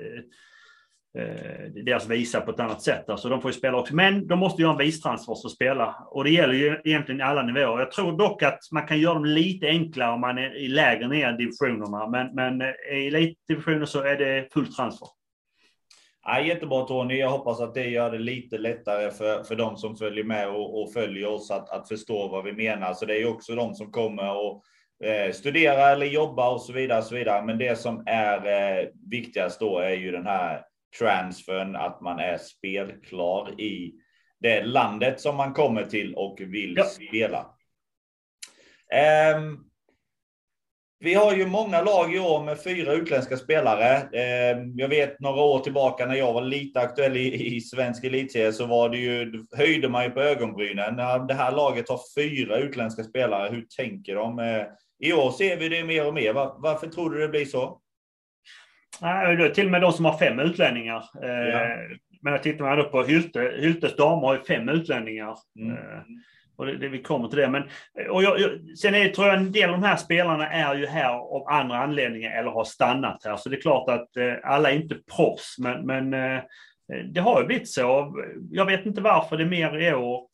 eh, 1.22 1.84
deras 1.86 2.10
visa 2.10 2.42
på 2.42 2.52
ett 2.52 2.60
annat 2.60 2.82
sätt. 2.82 3.10
Alltså 3.10 3.30
de 3.30 3.42
får 3.42 3.52
ju 3.52 3.58
spela 3.58 3.78
också. 3.78 3.96
Men 3.96 4.28
de 4.28 4.40
måste 4.40 4.62
göra 4.62 4.72
en 4.72 4.78
vistransfer 4.78 5.36
för 5.42 5.48
att 5.48 5.56
spela. 5.56 5.96
Och 6.12 6.24
det 6.24 6.30
gäller 6.30 6.54
ju 6.54 6.82
egentligen 6.84 7.22
alla 7.22 7.44
nivåer. 7.44 7.80
Jag 7.80 7.92
tror 7.92 8.18
dock 8.18 8.44
att 8.44 8.60
man 8.72 8.88
kan 8.88 9.00
göra 9.00 9.14
dem 9.14 9.26
lite 9.26 9.68
enklare 9.68 10.14
om 10.14 10.22
man 10.22 10.38
är 10.38 10.58
i 10.58 10.68
lägre 10.68 11.08
ner 11.08 11.34
i 11.34 11.38
divisionerna. 11.38 12.08
Men, 12.08 12.36
men 12.36 12.62
eh, 12.62 12.98
i 12.98 13.08
elitdivisioner 13.08 13.86
så 13.86 14.02
är 14.02 14.18
det 14.18 14.54
full 14.54 14.74
transfer. 14.74 15.08
Ja, 16.28 16.42
jättebra 16.42 16.84
Tony. 16.84 17.18
Jag 17.18 17.30
hoppas 17.30 17.60
att 17.62 17.74
det 17.74 17.88
gör 17.88 18.12
det 18.12 18.18
lite 18.18 18.58
lättare 18.58 19.12
för, 19.12 19.44
för 19.44 19.56
de 19.56 19.78
som 19.78 19.96
följer 19.96 20.24
med 20.24 20.50
och, 20.50 20.82
och 20.82 20.94
följer 20.94 21.28
oss 21.28 21.52
att, 21.52 21.70
att 21.70 21.88
förstå 21.88 22.28
vad 22.28 22.44
vi 22.44 22.54
menar. 22.54 22.94
Så 22.94 23.06
det 23.06 23.22
är 23.22 23.28
också 23.28 23.56
de 23.56 23.76
som 23.76 23.92
kommer 23.92 24.36
och 24.36 24.64
eh, 25.08 25.32
studera 25.32 25.90
eller 25.90 26.06
jobba 26.06 26.50
och 26.50 26.62
så 26.62 26.74
vidare. 26.74 27.00
Och 27.00 27.06
så 27.06 27.16
vidare. 27.16 27.46
Men 27.46 27.58
det 27.58 27.80
som 27.80 28.04
är 28.06 28.38
eh, 28.48 28.88
viktigast 29.12 29.60
då 29.60 29.80
är 29.80 29.94
ju 29.96 30.12
den 30.12 30.26
här 30.26 30.62
transfern, 31.00 31.76
att 31.76 32.02
man 32.02 32.20
är 32.20 32.38
spelklar 32.38 33.62
i 33.62 33.94
det 34.40 34.64
landet 34.64 35.20
som 35.22 35.36
man 35.36 35.54
kommer 35.54 35.86
till 35.86 36.16
och 36.16 36.38
vill 36.42 36.74
ja. 36.78 36.84
spela. 36.84 37.46
Um, 39.36 39.70
vi 41.00 41.14
har 41.14 41.36
ju 41.36 41.46
många 41.46 41.82
lag 41.82 42.16
i 42.16 42.20
år 42.20 42.44
med 42.44 42.64
fyra 42.64 42.94
utländska 42.94 43.38
spelare. 43.38 44.02
Um, 44.02 44.74
jag 44.78 44.88
vet 44.88 45.20
några 45.20 45.42
år 45.42 45.60
tillbaka 45.60 46.06
när 46.06 46.16
jag 46.16 46.34
var 46.34 46.42
lite 46.42 46.80
aktuell 46.80 47.18
i, 47.18 47.56
i 47.56 47.62
svensk 47.62 48.04
elitserie 48.04 48.54
så 48.54 48.66
var 48.66 48.90
det 48.90 48.98
ju, 48.98 49.44
höjde 49.58 49.90
man 49.90 50.04
ju 50.04 50.10
på 50.10 50.22
ögonbrynen. 50.22 50.96
Det 51.28 51.34
här 51.34 51.52
laget 51.52 51.90
har 51.90 52.00
fyra 52.18 52.58
utländska 52.58 53.04
spelare. 53.04 53.50
Hur 53.50 53.66
tänker 53.78 54.16
de? 54.16 54.40
Uh, 54.40 54.64
I 55.00 55.14
år 55.14 55.32
ser 55.32 55.58
vi 55.58 55.70
det 55.70 55.84
mer 55.84 56.08
och 56.08 56.14
mer. 56.14 56.34
Var, 56.34 56.56
varför 56.58 56.88
tror 56.88 57.10
du 57.10 57.20
det 57.20 57.28
blir 57.28 57.46
så? 57.46 57.82
Nej, 59.02 59.54
till 59.54 59.66
och 59.66 59.72
med 59.72 59.82
de 59.82 59.92
som 59.92 60.06
har 60.06 60.18
fem 60.18 60.40
utlänningar. 60.40 61.04
Eh, 61.24 61.30
ja. 61.30 61.78
Men 62.22 62.42
tittar 62.42 62.66
man 62.66 62.78
då 62.78 62.84
på 62.84 63.04
Hylte, 63.04 63.54
Hyltes 63.60 63.96
damer 63.96 64.28
har 64.28 64.38
ju 64.38 64.44
fem 64.44 64.70
utlänningar. 64.70 65.36
Mm. 65.60 65.78
Och 66.58 66.66
det, 66.66 66.78
det, 66.78 66.88
vi 66.88 67.02
kommer 67.02 67.28
till 67.28 67.40
det. 67.40 67.50
Men, 67.50 67.64
eh, 68.00 68.08
och 68.08 68.24
jag, 68.24 68.40
jag, 68.40 68.78
sen 68.78 68.96
är, 68.96 69.10
tror 69.10 69.28
jag 69.28 69.38
en 69.38 69.52
del 69.52 69.70
av 69.70 69.82
de 69.82 69.88
här 69.88 69.96
spelarna 69.96 70.50
är 70.50 70.76
ju 70.76 70.86
här 70.86 71.10
av 71.10 71.48
andra 71.48 71.78
anledningar 71.78 72.40
eller 72.40 72.52
har 72.52 72.64
stannat 72.64 73.22
här. 73.26 73.38
Så 73.38 73.50
det 73.50 73.56
är 73.56 73.62
klart 73.62 73.90
att 73.90 74.18
eh, 74.18 74.34
alla 74.44 74.72
är 74.72 74.76
inte 74.76 74.96
proffs, 75.16 75.56
men, 75.60 75.86
men 75.86 76.14
eh, 76.14 76.38
eh, 76.94 77.04
det 77.14 77.20
har 77.20 77.42
ju 77.42 77.48
blivit 77.48 77.70
så. 77.70 78.16
Jag 78.52 78.66
vet 78.66 78.86
inte 78.86 79.02
varför 79.02 79.38
det 79.38 79.44
är 79.44 79.48
mer 79.48 79.78
i 79.78 79.94
år 79.94 80.28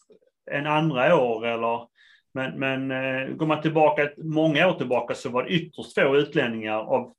än 0.52 0.68
andra 0.68 1.16
år. 1.16 1.46
Eller, 1.46 1.88
men, 2.34 2.60
men 2.60 2.92
eh, 2.92 3.36
går 3.36 3.46
man 3.46 3.62
tillbaka 3.62 4.10
många 4.18 4.68
år 4.68 4.74
tillbaka 4.74 5.14
så 5.14 5.30
var 5.30 5.44
det 5.44 5.50
ytterst 5.50 5.94
få 5.94 6.18
utlänningar 6.18 6.78
av 6.78 7.14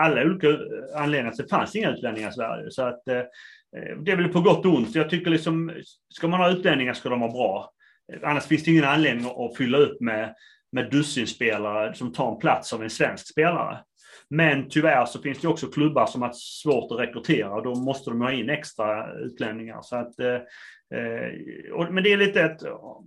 alla 0.00 0.22
olika 0.22 0.48
eh, 0.48 0.56
anledningar. 0.96 1.32
Så 1.32 1.42
det 1.42 1.48
fanns 1.48 1.76
inga 1.76 1.90
utlänningar 1.90 2.28
i 2.28 2.32
Sverige. 2.32 2.70
Så 2.70 2.82
att, 2.82 3.08
eh, 3.08 3.22
det 4.02 4.12
är 4.12 4.16
väl 4.16 4.28
på 4.28 4.40
gott 4.40 4.66
och 4.66 4.74
ont. 4.74 4.94
Jag 4.94 5.10
tycker 5.10 5.30
liksom, 5.30 5.72
ska 6.08 6.28
man 6.28 6.40
ha 6.40 6.50
utlänningar 6.50 6.92
ska 6.92 7.08
de 7.08 7.20
vara 7.20 7.32
bra. 7.32 7.70
Annars 8.22 8.46
finns 8.46 8.64
det 8.64 8.70
ingen 8.70 8.84
anledning 8.84 9.26
att 9.36 9.56
fylla 9.56 9.78
upp 9.78 10.00
med, 10.00 10.34
med 10.72 10.90
dussinspelare 10.90 11.94
som 11.94 12.12
tar 12.12 12.32
en 12.32 12.38
plats 12.38 12.72
av 12.72 12.82
en 12.82 12.90
svensk 12.90 13.28
spelare. 13.28 13.78
Men 14.30 14.68
tyvärr 14.68 15.04
så 15.04 15.22
finns 15.22 15.40
det 15.40 15.48
också 15.48 15.66
klubbar 15.66 16.06
som 16.06 16.22
har 16.22 16.32
svårt 16.32 16.92
att 16.92 16.98
rekrytera. 16.98 17.60
Då 17.60 17.74
måste 17.74 18.10
de 18.10 18.20
ha 18.20 18.32
in 18.32 18.50
extra 18.50 19.12
utlänningar. 19.12 19.78
Så 19.82 19.96
att, 19.96 20.20
eh, 20.20 20.40
och, 21.72 21.94
men 21.94 22.04
det 22.04 22.12
är 22.12 22.16
lite 22.16 22.44
att 22.44 22.60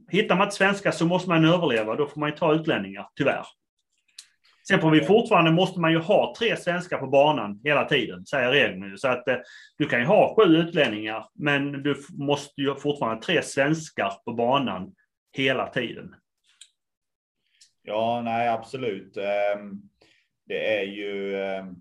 hittar 0.09 0.35
man 0.35 0.47
inte 0.47 0.55
svenska 0.55 0.91
så 0.91 1.05
måste 1.05 1.29
man 1.29 1.45
överleva. 1.45 1.95
Då 1.95 2.07
får 2.07 2.19
man 2.19 2.29
ju 2.29 2.35
ta 2.35 2.53
utlänningar, 2.53 3.07
tyvärr. 3.15 3.45
Sen 4.67 4.81
får 4.81 4.91
vi 4.91 5.03
fortfarande, 5.03 5.51
måste 5.51 5.79
man 5.79 5.91
ju 5.91 5.97
ha 5.97 6.35
tre 6.37 6.57
svenskar 6.57 6.97
på 6.97 7.07
banan 7.07 7.61
hela 7.63 7.85
tiden, 7.85 8.25
säger 8.25 8.51
regeringen. 8.51 8.97
Så 8.97 9.07
att 9.07 9.27
eh, 9.27 9.37
du 9.77 9.85
kan 9.85 9.99
ju 9.99 10.05
ha 10.05 10.35
sju 10.35 10.43
utlänningar, 10.43 11.25
men 11.33 11.83
du 11.83 11.95
måste 12.17 12.61
ju 12.61 12.75
fortfarande 12.75 13.15
ha 13.15 13.21
tre 13.21 13.41
svenskar 13.41 14.13
på 14.25 14.33
banan 14.33 14.95
hela 15.31 15.67
tiden. 15.67 16.15
Ja, 17.81 18.21
nej 18.21 18.49
absolut. 18.49 19.17
Ehm, 19.17 19.81
det 20.45 20.79
är 20.79 20.83
ju... 20.83 21.43
Ehm, 21.43 21.75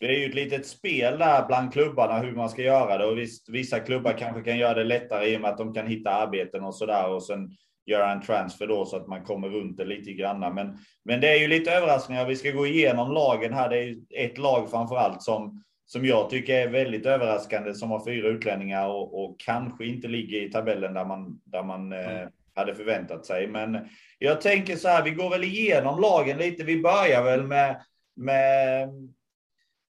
det 0.00 0.06
är 0.06 0.18
ju 0.18 0.26
ett 0.26 0.34
litet 0.34 0.66
spel 0.66 1.18
där 1.18 1.46
bland 1.46 1.72
klubbarna 1.72 2.18
hur 2.18 2.32
man 2.32 2.50
ska 2.50 2.62
göra 2.62 2.98
det 2.98 3.04
och 3.04 3.18
visst, 3.18 3.48
vissa 3.48 3.80
klubbar 3.80 4.12
kanske 4.18 4.42
kan 4.42 4.58
göra 4.58 4.74
det 4.74 4.84
lättare 4.84 5.26
i 5.26 5.36
och 5.36 5.40
med 5.40 5.50
att 5.50 5.58
de 5.58 5.74
kan 5.74 5.86
hitta 5.86 6.10
arbeten 6.10 6.64
och 6.64 6.74
så 6.74 6.86
där 6.86 7.08
och 7.08 7.22
sen 7.22 7.50
göra 7.86 8.12
en 8.12 8.22
transfer 8.22 8.66
då 8.66 8.84
så 8.84 8.96
att 8.96 9.06
man 9.06 9.24
kommer 9.24 9.48
runt 9.48 9.76
det 9.76 9.84
lite 9.84 10.12
grann. 10.12 10.54
Men, 10.54 10.78
men 11.04 11.20
det 11.20 11.28
är 11.28 11.40
ju 11.40 11.48
lite 11.48 11.72
överraskningar. 11.72 12.26
Vi 12.26 12.36
ska 12.36 12.50
gå 12.50 12.66
igenom 12.66 13.12
lagen 13.12 13.54
här. 13.54 13.68
Det 13.68 13.78
är 13.78 13.96
ett 14.10 14.38
lag 14.38 14.70
framför 14.70 14.96
allt 14.96 15.22
som, 15.22 15.62
som 15.86 16.04
jag 16.04 16.30
tycker 16.30 16.54
är 16.54 16.68
väldigt 16.68 17.06
överraskande 17.06 17.74
som 17.74 17.90
har 17.90 18.04
fyra 18.04 18.28
utlänningar 18.28 18.88
och, 18.88 19.24
och 19.24 19.40
kanske 19.40 19.86
inte 19.86 20.08
ligger 20.08 20.42
i 20.42 20.50
tabellen 20.50 20.94
där 20.94 21.04
man, 21.04 21.40
där 21.44 21.62
man 21.62 21.92
mm. 21.92 22.16
eh, 22.16 22.28
hade 22.54 22.74
förväntat 22.74 23.26
sig. 23.26 23.46
Men 23.46 23.88
jag 24.18 24.40
tänker 24.40 24.76
så 24.76 24.88
här, 24.88 25.04
vi 25.04 25.10
går 25.10 25.30
väl 25.30 25.44
igenom 25.44 26.00
lagen 26.00 26.38
lite. 26.38 26.64
Vi 26.64 26.82
börjar 26.82 27.24
väl 27.24 27.42
med, 27.42 27.82
med 28.16 28.88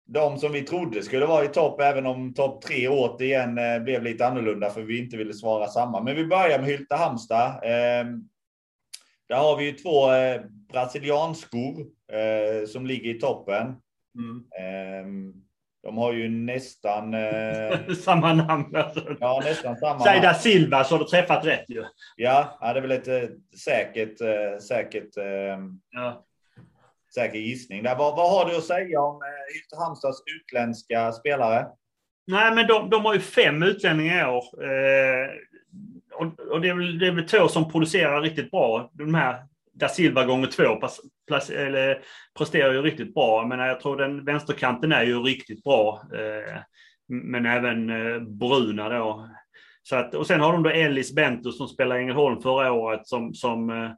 de 0.05 0.37
som 0.37 0.51
vi 0.51 0.61
trodde 0.61 1.03
skulle 1.03 1.25
vara 1.25 1.45
i 1.45 1.47
topp, 1.47 1.81
även 1.81 2.05
om 2.05 2.33
topp 2.33 2.61
tre 2.61 2.87
återigen 2.87 3.57
eh, 3.57 3.79
blev 3.79 4.03
lite 4.03 4.27
annorlunda 4.27 4.69
för 4.69 4.81
vi 4.81 4.99
inte 4.99 5.17
ville 5.17 5.33
svara 5.33 5.67
samma. 5.67 6.03
Men 6.03 6.15
vi 6.15 6.25
börjar 6.25 6.59
med 6.59 6.67
Hylte 6.67 6.95
Halmstad. 6.95 7.47
Eh, 7.63 8.05
där 9.29 9.35
har 9.37 9.57
vi 9.57 9.65
ju 9.65 9.71
två 9.71 10.11
eh, 10.11 10.41
brasilianskor 10.71 11.79
eh, 12.11 12.67
som 12.67 12.85
ligger 12.85 13.15
i 13.15 13.19
toppen. 13.19 13.75
Mm. 14.17 14.45
Eh, 14.59 15.33
de 15.83 15.97
har 15.97 16.13
ju 16.13 16.29
nästan... 16.29 17.15
Samma 18.03 18.33
namn 18.33 18.75
alltså. 18.75 19.15
Ja, 19.19 19.41
nästan 19.45 19.77
samma. 19.77 20.03
Säg 20.03 20.21
da 20.21 20.33
Silva 20.33 20.83
så 20.83 20.95
har 20.95 20.99
du 20.99 21.05
träffat 21.05 21.45
rätt 21.45 21.69
ju. 21.69 21.83
Ja, 22.15 22.57
det 22.61 22.79
är 22.79 22.81
väl 22.81 22.91
ett 22.91 23.31
säkert, 23.65 24.17
säkert, 24.61 25.17
eh, 25.17 25.59
ja 25.91 26.25
säker 27.15 27.37
gissning. 27.37 27.83
Där. 27.83 27.95
Vad, 27.95 28.15
vad 28.15 28.31
har 28.31 28.51
du 28.51 28.57
att 28.57 28.63
säga 28.63 29.01
om 29.01 29.15
eh, 29.15 29.53
Hylte 29.53 29.75
Halmstads 29.77 30.23
utländska 30.35 31.11
spelare? 31.11 31.67
Nej, 32.27 32.55
men 32.55 32.67
de, 32.67 32.89
de 32.89 33.05
har 33.05 33.13
ju 33.13 33.19
fem 33.19 33.63
utlänningar 33.63 34.27
i 34.27 34.31
år. 34.31 34.63
Eh, 34.63 35.29
och, 36.13 36.39
och 36.51 36.61
det, 36.61 36.69
är 36.69 36.73
väl, 36.73 36.99
det 36.99 37.07
är 37.07 37.11
väl 37.11 37.27
två 37.27 37.47
som 37.47 37.71
producerar 37.71 38.21
riktigt 38.21 38.51
bra. 38.51 38.91
De 38.93 39.13
här 39.13 39.43
da 39.73 39.89
Silva 39.89 40.25
gånger 40.25 40.47
två 40.47 40.75
pass, 40.75 41.01
plass, 41.27 41.49
eller, 41.49 42.01
presterar 42.37 42.73
ju 42.73 42.81
riktigt 42.81 43.13
bra. 43.13 43.45
Men 43.47 43.59
jag 43.59 43.79
tror 43.79 43.97
den 43.97 44.25
vänsterkanten 44.25 44.91
är 44.91 45.03
ju 45.03 45.19
riktigt 45.19 45.63
bra. 45.63 46.01
Eh, 46.13 46.59
men 47.07 47.45
även 47.45 47.89
eh, 47.89 48.19
Bruna 48.19 48.89
då. 48.89 49.29
Så 49.83 49.95
att, 49.95 50.15
och 50.15 50.27
sen 50.27 50.41
har 50.41 50.53
de 50.53 50.63
då 50.63 50.69
Ellis 50.69 51.15
Bento 51.15 51.51
som 51.51 51.67
spelade 51.67 51.99
i 51.99 52.03
Ängelholm 52.03 52.41
förra 52.41 52.71
året 52.71 53.07
som, 53.07 53.33
som 53.33 53.69
eh 53.69 53.91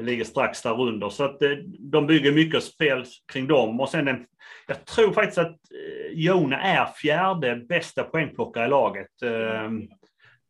ligger 0.00 0.24
strax 0.24 0.62
där 0.62 0.80
under. 0.80 1.08
Så 1.08 1.24
att 1.24 1.42
eh, 1.42 1.50
de 1.78 2.06
bygger 2.06 2.32
mycket 2.32 2.64
spel 2.64 3.04
kring 3.32 3.46
dem. 3.46 3.80
Och 3.80 3.88
sen 3.88 4.26
jag 4.66 4.84
tror 4.84 5.12
faktiskt 5.12 5.38
att 5.38 5.48
eh, 5.50 6.12
Jona 6.12 6.60
är 6.60 6.86
fjärde 6.86 7.56
bästa 7.56 8.02
poängplockare 8.02 8.66
i 8.66 8.68
laget. 8.68 9.22
Mm. 9.22 9.88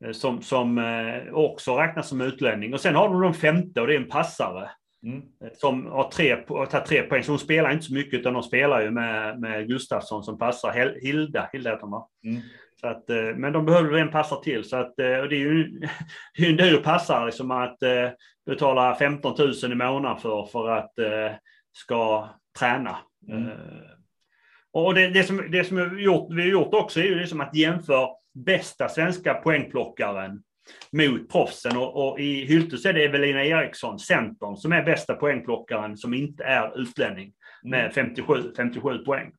Eh, 0.05 0.13
som, 0.13 0.43
som 0.43 0.79
eh, 0.79 1.35
också 1.35 1.77
räknas 1.77 2.09
som 2.09 2.21
utlänning. 2.21 2.75
Och 2.75 2.81
sen 2.81 2.95
har 2.95 3.09
de 3.09 3.21
de 3.21 3.35
femte 3.35 3.81
och 3.81 3.87
det 3.87 3.95
är 3.95 4.01
en 4.01 4.09
passare. 4.09 4.71
Mm. 5.07 5.23
Eh, 5.45 5.51
som 5.55 5.87
har 5.87 6.11
tre, 6.11 6.45
har 6.49 6.67
tagit 6.67 6.87
tre 6.87 7.03
poäng. 7.03 7.23
Så 7.23 7.33
hon 7.33 7.39
spelar 7.39 7.73
inte 7.73 7.85
så 7.85 7.95
mycket 7.95 8.21
utan 8.21 8.35
de 8.35 8.43
spelar 8.43 8.83
ju 8.83 8.91
med, 8.91 9.41
med 9.41 9.69
Gustafsson 9.69 10.23
som 10.23 10.39
passar. 10.39 10.99
Hilda, 11.03 11.49
Hilda 11.53 11.71
heter 11.71 11.87
hon 11.87 12.03
mm. 12.25 12.43
Så 12.81 12.87
att, 12.87 13.05
men 13.37 13.53
de 13.53 13.67
behöver 13.67 13.99
en 13.99 14.11
passare 14.11 14.45
till. 14.45 14.65
Så 14.65 14.77
att, 14.77 14.89
och 14.89 14.95
det 15.29 15.37
är 15.37 15.39
ju 15.39 15.81
en 16.37 16.57
dyr 16.57 16.77
passare 16.77 17.27
liksom 17.27 17.51
att 17.51 17.79
betala 18.47 18.95
15 18.95 19.35
000 19.39 19.73
i 19.73 19.75
månaden 19.75 20.21
för, 20.21 20.47
för 20.47 20.69
att 20.69 20.93
ska 21.73 22.29
träna. 22.59 22.97
Mm. 23.29 23.51
Och 24.73 24.95
det, 24.95 25.09
det, 25.09 25.25
som, 25.25 25.51
det 25.51 25.65
som 25.65 25.77
vi, 25.77 25.83
har 25.83 25.99
gjort, 25.99 26.33
vi 26.33 26.43
har 26.43 26.49
gjort 26.49 26.75
också 26.75 27.01
är 27.01 27.05
ju 27.05 27.15
liksom 27.15 27.41
att 27.41 27.57
jämföra 27.57 28.09
bästa 28.35 28.89
svenska 28.89 29.35
poängplockaren 29.35 30.43
mot 30.91 31.29
proffsen. 31.29 31.77
Och, 31.77 32.09
och 32.09 32.21
i 32.21 32.45
Hylte 32.45 32.79
så 32.79 32.89
är 32.89 32.93
det 32.93 33.05
Evelina 33.05 33.45
Eriksson, 33.45 33.99
centern, 33.99 34.57
som 34.57 34.73
är 34.73 34.83
bästa 34.83 35.15
poängplockaren 35.15 35.97
som 35.97 36.15
inte 36.15 36.45
är 36.45 36.81
utlänning 36.81 37.33
med 37.63 37.95
57, 37.95 38.35
mm. 38.35 38.55
57 38.57 38.99
poäng. 38.99 39.33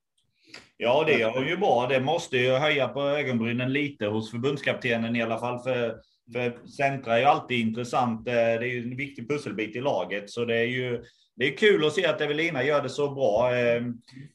Ja, 0.78 1.04
det 1.08 1.22
är 1.22 1.44
ju 1.44 1.58
bra. 1.58 1.88
Det 1.88 2.00
måste 2.00 2.38
ju 2.38 2.52
höja 2.52 2.88
på 2.88 3.02
ögonbrynen 3.02 3.74
lite 3.74 4.06
hos 4.06 4.32
förbundskaptenen 4.32 5.16
i 5.16 5.22
alla 5.22 5.40
fall. 5.40 5.60
För, 5.60 5.96
för 6.34 6.68
centra 6.68 7.16
är 7.16 7.20
ju 7.20 7.26
alltid 7.26 7.60
intressant. 7.60 8.28
Eh, 8.28 8.34
det 8.34 8.40
är 8.40 8.74
ju 8.74 8.84
en 8.84 8.98
viktig 8.98 9.30
pusselbit 9.30 9.76
i 9.76 9.82
laget, 9.82 10.30
så 10.30 10.46
det 10.46 10.58
är 10.58 10.68
ju 10.68 11.04
det 11.38 11.48
är 11.48 11.58
kul 11.58 11.86
att 11.86 11.94
se 11.94 12.06
att 12.06 12.22
Evelina 12.22 12.64
gör 12.64 12.82
det 12.82 12.90
så 12.90 13.10
bra. 13.10 13.56
Ehm, 13.56 13.94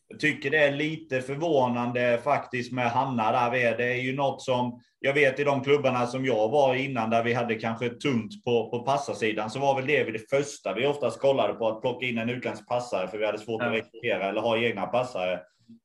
jag 0.09 0.21
tycker 0.21 0.51
det 0.51 0.59
är 0.59 0.73
lite 0.73 1.21
förvånande 1.21 2.21
faktiskt 2.25 2.73
med 2.73 2.91
Hanna 2.91 3.33
där. 3.33 3.77
Det 3.77 3.85
är 3.85 4.03
ju 4.03 4.17
något 4.17 4.43
som 4.43 4.81
jag 5.01 5.15
vet 5.15 5.41
i 5.41 5.45
de 5.45 5.65
klubbarna 5.65 6.07
som 6.07 6.25
jag 6.25 6.49
var 6.49 6.75
innan 6.75 7.11
där 7.11 7.23
vi 7.23 7.33
hade 7.33 7.55
kanske 7.55 7.89
tunt 7.89 8.45
på, 8.45 8.71
på 8.71 8.79
passarsidan 8.79 9.51
så 9.51 9.59
var 9.59 9.75
väl 9.77 9.87
det 9.87 10.05
det 10.05 10.31
första 10.31 10.75
vi 10.75 10.87
oftast 10.87 11.21
kollade 11.21 11.55
på 11.55 11.69
att 11.69 11.81
plocka 11.81 12.07
in 12.07 12.19
en 12.19 12.31
utländsk 12.31 12.69
passare 12.69 13.09
för 13.09 13.19
vi 13.19 13.27
hade 13.27 13.39
svårt 13.39 13.63
att 13.63 13.73
rekrytera 13.73 14.29
eller 14.29 14.41
ha 14.41 14.59
egna 14.59 14.87
passare. 14.87 15.41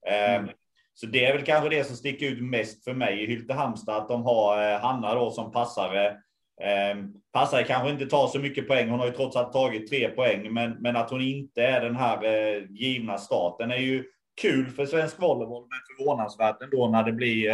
Ehm, 0.09 0.43
mm. 0.43 0.55
Så 0.93 1.05
det 1.05 1.25
är 1.25 1.33
väl 1.33 1.45
kanske 1.45 1.69
det 1.69 1.83
som 1.83 1.95
sticker 1.95 2.25
ut 2.25 2.43
mest 2.43 2.83
för 2.83 2.93
mig 2.93 3.23
i 3.23 3.27
Hylte 3.27 3.53
Halmstad 3.53 3.97
att 3.97 4.07
de 4.07 4.23
har 4.23 4.73
eh, 4.73 4.79
Hanna 4.79 5.15
då 5.15 5.31
som 5.31 5.51
passare 5.51 6.17
Eh, 6.61 6.97
passar 7.33 7.63
kanske 7.63 7.89
inte 7.89 8.05
tar 8.05 8.27
så 8.27 8.39
mycket 8.39 8.67
poäng. 8.67 8.89
Hon 8.89 8.99
har 8.99 9.05
ju 9.05 9.11
trots 9.11 9.35
allt 9.35 9.53
tagit 9.53 9.89
tre 9.89 10.09
poäng, 10.09 10.53
men, 10.53 10.71
men 10.71 10.95
att 10.95 11.09
hon 11.09 11.21
inte 11.21 11.63
är 11.63 11.81
den 11.81 11.95
här 11.95 12.23
eh, 12.25 12.63
givna 12.69 13.17
starten 13.17 13.71
är 13.71 13.77
ju 13.77 14.03
kul 14.41 14.69
för 14.69 14.85
svensk 14.85 15.21
volleyboll, 15.21 15.67
men 15.69 15.79
förvånansvärt 15.97 16.61
ändå 16.61 16.87
när 16.87 17.03
det 17.03 17.11
blir 17.11 17.49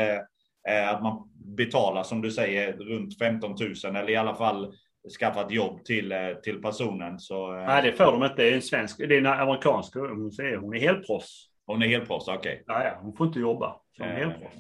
eh, 0.70 0.90
att 0.90 1.04
man 1.04 1.30
betalar 1.58 2.04
som 2.04 2.22
du 2.22 2.32
säger 2.32 2.74
runt 2.74 3.18
15 3.18 3.56
000 3.84 3.96
eller 3.96 4.10
i 4.10 4.16
alla 4.16 4.36
fall 4.36 4.74
skaffat 5.20 5.52
jobb 5.52 5.86
till, 5.86 6.14
till 6.44 6.62
personen. 6.62 7.20
Så, 7.20 7.58
eh, 7.58 7.66
Nej, 7.66 7.84
det 7.84 7.98
får 7.98 8.12
de 8.12 8.24
inte. 8.24 8.36
Det 8.36 8.50
är 8.50 8.56
en 8.56 8.62
svensk, 8.62 8.98
det 8.98 9.16
är 9.16 9.18
en 9.18 9.26
amerikansk. 9.26 9.96
Hon 9.96 10.28
är, 10.28 10.58
hon 10.58 10.76
är 10.76 10.80
helproffs. 10.80 11.50
Hon 11.74 11.82
är 11.82 11.88
helproffs, 11.88 12.28
okej. 12.28 12.38
Okay. 12.38 12.64
Ja, 12.68 12.84
ja, 12.84 13.00
hon 13.02 13.16
får 13.16 13.28
inte 13.28 13.40
jobba. 13.40 13.76
Hon 14.00 14.08
är 14.08 14.14
helproffs. 14.14 14.56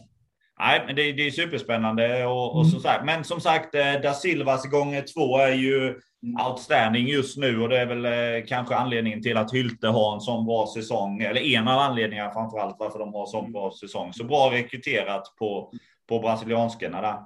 Nej, 0.59 0.83
men 0.85 0.95
det, 0.95 1.11
det 1.11 1.27
är 1.27 1.31
superspännande. 1.31 2.25
Och, 2.25 2.55
och 2.55 2.67
som 2.67 2.79
sagt, 2.79 3.05
men 3.05 3.23
som 3.23 3.41
sagt, 3.41 3.75
eh, 3.75 3.93
da 4.03 4.13
Silvas 4.13 4.69
gånger 4.69 5.01
två 5.13 5.37
är 5.37 5.53
ju 5.53 5.87
mm. 5.87 6.47
outstanding 6.47 7.07
just 7.07 7.37
nu 7.37 7.61
och 7.61 7.69
det 7.69 7.79
är 7.79 7.85
väl 7.85 8.05
eh, 8.05 8.45
kanske 8.47 8.75
anledningen 8.75 9.21
till 9.21 9.37
att 9.37 9.53
Hylte 9.53 9.87
har 9.87 10.13
en 10.13 10.21
sån 10.21 10.45
bra 10.45 10.67
säsong. 10.75 11.21
Eller 11.21 11.41
en 11.41 11.67
av 11.67 11.79
anledningarna 11.79 12.33
framför 12.33 12.57
allt 12.57 12.75
varför 12.79 12.99
de 12.99 13.13
har 13.13 13.25
sån 13.25 13.51
bra 13.51 13.71
säsong. 13.79 14.13
Så 14.13 14.23
bra 14.23 14.51
rekryterat 14.51 15.23
på, 15.39 15.71
på 16.09 16.19
brasilianskarna 16.19 17.01
där. 17.01 17.17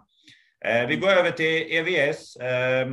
Eh, 0.66 0.88
vi 0.88 0.96
går 0.96 1.10
över 1.10 1.32
till 1.32 1.66
EVS. 1.70 2.36
Eh, 2.36 2.88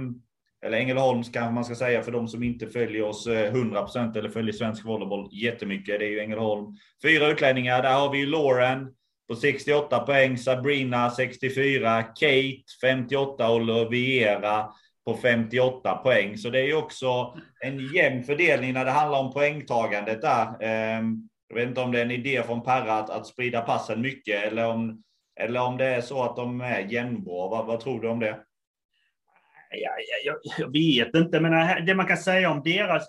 eller 0.64 0.78
Ängelholms 0.78 1.30
kanske 1.30 1.54
man 1.54 1.64
ska 1.64 1.74
säga 1.74 2.02
för 2.02 2.12
de 2.12 2.28
som 2.28 2.42
inte 2.42 2.66
följer 2.66 3.02
oss 3.02 3.26
eh, 3.26 3.52
100% 3.52 4.18
eller 4.18 4.28
följer 4.28 4.52
svensk 4.52 4.84
volleyboll 4.84 5.28
jättemycket. 5.32 5.98
Det 5.98 6.06
är 6.06 6.10
ju 6.10 6.20
Ängelholm. 6.20 6.66
Fyra 7.02 7.26
utlänningar. 7.26 7.82
Där 7.82 7.94
har 7.94 8.12
vi 8.12 8.18
ju 8.18 8.26
Lauren 8.26 8.88
på 9.28 9.36
68 9.36 9.98
poäng, 9.98 10.38
Sabrina 10.38 11.10
64, 11.10 12.02
Kate 12.02 12.62
58 12.80 13.50
och 13.50 13.60
Loviera 13.60 14.68
på 15.06 15.16
58 15.16 15.94
poäng. 15.94 16.38
Så 16.38 16.50
det 16.50 16.60
är 16.60 16.66
ju 16.66 16.76
också 16.76 17.36
en 17.60 17.94
jämn 17.94 18.24
fördelning 18.24 18.72
när 18.72 18.84
det 18.84 18.90
handlar 18.90 19.18
om 19.18 19.32
poängtagandet 19.32 20.22
där. 20.22 20.46
Ehm, 20.60 21.28
jag 21.48 21.56
vet 21.56 21.68
inte 21.68 21.80
om 21.80 21.92
det 21.92 21.98
är 21.98 22.04
en 22.04 22.10
idé 22.10 22.42
från 22.42 22.62
Perra 22.62 22.92
att, 22.92 23.10
att 23.10 23.26
sprida 23.26 23.60
passen 23.60 24.00
mycket 24.00 24.42
eller 24.42 24.66
om, 24.66 25.02
eller 25.40 25.62
om 25.62 25.76
det 25.76 25.86
är 25.86 26.00
så 26.00 26.22
att 26.22 26.36
de 26.36 26.60
är 26.60 26.80
jämnbra. 26.80 27.48
Vad, 27.48 27.66
vad 27.66 27.80
tror 27.80 28.00
du 28.00 28.08
om 28.08 28.20
det? 28.20 28.38
Jag, 30.24 30.36
jag, 30.58 30.72
vet 30.72 31.14
inte, 31.14 31.40
men 31.40 31.84
det 31.86 31.94
man 31.94 32.06
kan 32.06 32.16
säga 32.16 32.50
om 32.50 32.62
deras 32.62 33.06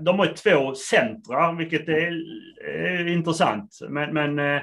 de 0.00 0.18
har 0.18 0.26
ju 0.26 0.32
två 0.32 0.74
centra, 0.74 1.52
vilket 1.52 1.88
är, 1.88 2.22
är 2.68 3.08
intressant. 3.08 3.78
Men, 3.88 4.14
men, 4.14 4.38
eh, 4.38 4.62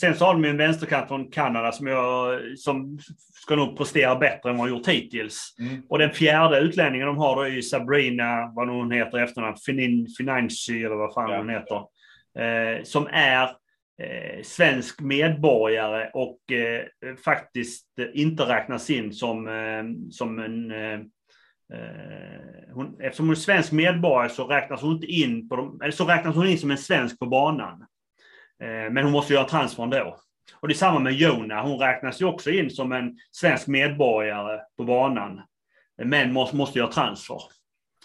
sen 0.00 0.14
så 0.14 0.24
har 0.24 0.34
de 0.34 0.44
en 0.44 0.56
vänsterkant 0.56 1.08
från 1.08 1.30
Kanada 1.30 1.72
som, 1.72 1.86
jag, 1.86 2.40
som 2.58 2.98
ska 3.42 3.56
nog 3.56 3.76
prestera 3.78 4.16
bättre 4.16 4.50
än 4.50 4.56
vad 4.56 4.68
de 4.68 4.74
gjort 4.74 4.88
hittills. 4.88 5.56
Mm. 5.58 5.82
Och 5.88 5.98
den 5.98 6.10
fjärde 6.10 6.58
utlänningen 6.58 7.06
de 7.06 7.16
har 7.16 7.36
då 7.36 7.42
är 7.42 7.48
ju 7.48 7.62
Sabrina, 7.62 8.52
vad 8.54 8.68
hon 8.68 8.90
heter 8.90 9.18
i 9.18 9.22
efternamn, 9.22 9.56
Financi 10.18 10.84
eller 10.84 10.96
vad 10.96 11.14
fan 11.14 11.30
ja. 11.30 11.38
hon 11.38 11.48
heter. 11.48 11.76
Eh, 12.38 12.82
som 12.82 13.06
är 13.10 13.50
eh, 14.02 14.42
svensk 14.42 15.00
medborgare 15.00 16.10
och 16.12 16.52
eh, 16.52 16.84
faktiskt 17.24 17.86
inte 18.12 18.42
räknas 18.42 18.90
in 18.90 19.12
som, 19.12 19.48
eh, 19.48 19.84
som 20.10 20.38
en 20.38 20.70
eh, 20.70 21.00
Eh, 21.72 22.74
hon, 22.74 23.00
eftersom 23.00 23.26
hon 23.26 23.32
är 23.32 23.40
svensk 23.40 23.72
medborgare 23.72 24.28
så 24.28 24.46
räknas 24.46 24.82
hon 24.82 24.94
inte 24.94 25.06
in, 25.06 25.48
på 25.48 25.56
de, 25.56 25.80
eller 25.82 25.92
så 25.92 26.04
räknas 26.04 26.36
hon 26.36 26.46
in 26.46 26.58
som 26.58 26.70
en 26.70 26.78
svensk 26.78 27.18
på 27.18 27.26
banan. 27.26 27.86
Eh, 28.62 28.90
men 28.90 28.98
hon 28.98 29.12
måste 29.12 29.32
göra 29.32 29.44
transfer 29.44 29.82
ändå. 29.82 30.18
Och 30.54 30.68
det 30.68 30.74
är 30.74 30.76
samma 30.76 30.98
med 30.98 31.12
Jona, 31.12 31.62
hon 31.62 31.78
räknas 31.78 32.20
ju 32.20 32.24
också 32.24 32.50
in 32.50 32.70
som 32.70 32.92
en 32.92 33.18
svensk 33.30 33.66
medborgare 33.66 34.60
på 34.76 34.84
banan. 34.84 35.42
Men 36.02 36.32
måste, 36.32 36.56
måste 36.56 36.78
göra 36.78 36.92
transfer. 36.92 37.40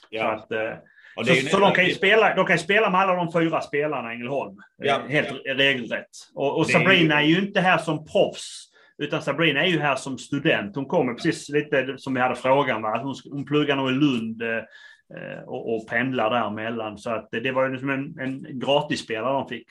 Ja. 0.09 0.31
Att, 0.31 0.51
eh, 0.51 0.73
så, 1.23 1.35
så 1.35 1.59
de, 1.59 1.71
kan 1.73 1.85
ju 1.85 1.93
spela, 1.93 2.35
de 2.35 2.45
kan 2.45 2.59
spela 2.59 2.89
med 2.89 3.01
alla 3.01 3.15
de 3.15 3.31
fyra 3.33 3.61
spelarna 3.61 4.11
i 4.11 4.15
Ängelholm. 4.15 4.57
Ja, 4.77 5.01
helt 5.09 5.41
ja. 5.43 5.53
regelrätt. 5.53 6.09
Och, 6.35 6.57
och 6.57 6.67
Sabrina 6.67 7.21
är 7.21 7.25
ju 7.25 7.39
inte 7.39 7.61
här 7.61 7.77
som 7.77 8.05
proffs. 8.05 8.67
Utan 8.97 9.21
Sabrina 9.21 9.61
är 9.65 9.67
ju 9.67 9.79
här 9.79 9.95
som 9.95 10.17
student. 10.17 10.75
Hon 10.75 10.85
kommer 10.85 11.13
precis 11.13 11.49
lite 11.49 11.93
som 11.97 12.13
vi 12.13 12.19
hade 12.19 12.35
frågan. 12.35 12.81
Va? 12.81 13.01
Hon, 13.03 13.15
hon 13.31 13.45
pluggar 13.45 13.75
nog 13.75 13.89
i 13.89 13.93
Lund 13.93 14.41
eh, 14.41 15.43
och, 15.45 15.75
och 15.75 15.87
pendlar 15.87 16.29
däremellan. 16.29 16.97
Så 16.97 17.09
att 17.09 17.29
det 17.31 17.51
var 17.51 17.65
ju 17.65 17.71
liksom 17.71 17.89
en, 17.89 18.19
en 18.19 18.59
gratisspelare 18.59 19.33
de 19.33 19.47
fick. 19.47 19.67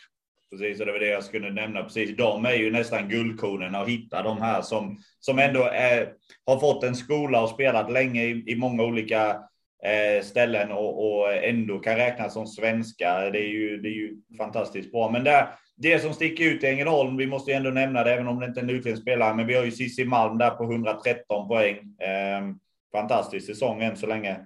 Precis, 0.50 0.80
och 0.80 0.87
det 0.87 0.92
var 0.92 0.99
det 0.99 1.07
jag 1.07 1.25
skulle 1.25 1.50
nämna. 1.50 1.83
Precis, 1.83 2.16
de 2.16 2.45
är 2.45 2.54
ju 2.54 2.71
nästan 2.71 3.09
guldkornen 3.09 3.75
att 3.75 3.88
hitta 3.88 4.23
de 4.23 4.42
här 4.42 4.62
som, 4.62 4.99
som 5.21 5.38
ändå 5.38 5.62
är, 5.64 6.09
har 6.47 6.59
fått 6.59 6.85
en 6.85 6.95
skola 6.95 7.42
och 7.42 7.49
spelat 7.49 7.92
länge 7.92 8.23
i, 8.23 8.45
i 8.47 8.57
många 8.57 8.83
olika 8.83 9.30
eh, 9.30 9.40
Eh, 9.83 10.23
ställen 10.23 10.73
och, 10.73 11.21
och, 11.21 11.35
ändå 11.35 11.79
kan 11.79 11.97
räknas 11.97 12.33
som 12.33 12.47
svenska. 12.47 13.31
Det 13.31 13.39
är 13.39 13.49
ju, 13.49 13.79
det 13.79 13.89
är 13.89 13.93
ju 13.93 14.17
fantastiskt 14.39 14.93
bra. 14.93 15.11
Men 15.11 15.25
där, 15.25 15.49
det 15.77 15.99
som 15.99 16.13
sticker 16.13 16.45
ut 16.45 16.65
i 16.65 16.67
Ängelholm, 16.67 17.17
vi 17.17 17.27
måste 17.27 17.51
ju 17.51 17.57
ändå 17.57 17.71
nämna 17.71 18.05
det, 18.05 18.13
även 18.13 18.29
om 18.29 18.41
det 18.41 18.47
inte 18.47 18.61
är 18.61 18.65
en 18.65 18.71
utländsk 18.71 19.03
spelare, 19.03 19.35
men 19.35 19.47
vi 19.47 19.55
har 19.55 19.65
ju 19.65 19.71
Cissi 19.71 20.05
Malm 20.05 20.39
där 20.39 20.51
på 20.51 20.65
113 20.65 21.49
poäng. 21.49 21.77
Eh, 21.77 22.55
fantastisk 22.93 23.47
säsong 23.47 23.83
än 23.83 23.97
så 23.97 24.07
länge. 24.07 24.37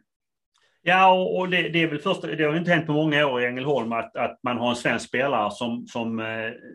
Ja, 0.86 1.12
och, 1.12 1.38
och 1.38 1.48
det, 1.48 1.68
det, 1.68 1.82
är 1.82 1.86
väl 1.86 1.98
först, 1.98 2.22
det 2.22 2.44
har 2.44 2.52
ju 2.52 2.58
inte 2.58 2.70
hänt 2.70 2.86
på 2.86 2.92
många 2.92 3.26
år 3.26 3.42
i 3.42 3.46
Ängelholm 3.46 3.92
att, 3.92 4.16
att 4.16 4.38
man 4.42 4.58
har 4.58 4.70
en 4.70 4.76
svensk 4.76 5.08
spelare 5.08 5.50
som, 5.50 5.86
som 5.86 6.20
eh, 6.20 6.26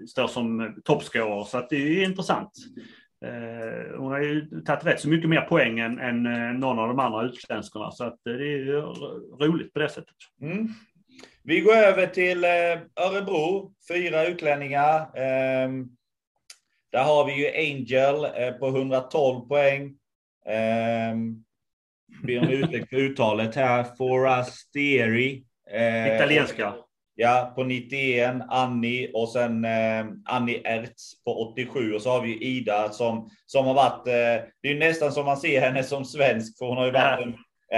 står 0.08 0.28
som 0.28 0.75
toppscorer, 0.86 1.44
så 1.44 1.58
att 1.58 1.70
det 1.70 1.75
är 1.75 1.80
ju 1.80 2.04
intressant. 2.04 2.51
Eh, 3.25 3.97
hon 3.97 4.11
har 4.11 4.19
ju 4.19 4.61
tagit 4.65 4.85
rätt 4.85 4.99
så 4.99 5.09
mycket 5.09 5.29
mer 5.29 5.41
poäng 5.41 5.79
än, 5.79 5.99
än 5.99 6.25
eh, 6.25 6.53
någon 6.59 6.79
av 6.79 6.88
de 6.88 6.99
andra 6.99 7.23
utländskorna, 7.23 7.91
så 7.91 8.03
att 8.03 8.19
det 8.23 8.31
är 8.31 8.39
ju 8.39 8.81
roligt 9.39 9.73
på 9.73 9.79
det 9.79 9.89
sättet. 9.89 10.15
Mm. 10.41 10.67
Vi 11.43 11.59
går 11.59 11.73
över 11.73 12.07
till 12.07 12.43
eh, 12.43 13.05
Örebro, 13.05 13.73
fyra 13.91 14.25
utlänningar. 14.25 15.17
Ehm, 15.17 15.89
där 16.91 17.03
har 17.03 17.25
vi 17.25 17.33
ju 17.33 17.47
Angel 17.47 18.25
eh, 18.25 18.51
på 18.53 18.67
112 18.67 19.47
poäng. 19.47 19.95
Ber 22.23 22.39
om 22.39 22.49
ursäkt 22.49 22.89
för 22.89 22.97
uttalet 22.97 23.55
här. 23.55 23.83
Forasteri. 23.97 25.45
Eh, 25.71 26.15
Italienska. 26.15 26.73
Ja, 27.21 27.53
på 27.55 27.63
91, 27.63 28.35
Annie 28.49 29.11
och 29.13 29.29
sen 29.29 29.65
eh, 29.65 30.05
Annie 30.25 30.61
Ertz 30.65 31.23
på 31.23 31.51
87 31.51 31.93
och 31.93 32.01
så 32.01 32.09
har 32.09 32.21
vi 32.21 32.43
Ida 32.43 32.89
som, 32.89 33.29
som 33.45 33.65
har 33.65 33.73
varit, 33.73 34.07
eh, 34.07 34.47
det 34.61 34.69
är 34.69 34.79
nästan 34.79 35.11
som 35.11 35.25
man 35.25 35.38
ser 35.38 35.61
henne 35.61 35.83
som 35.83 36.05
svensk 36.05 36.57
för 36.57 36.65
hon 36.65 36.77
har 36.77 36.85
ju 36.85 36.91
varit 36.91 37.25
en, 37.25 37.33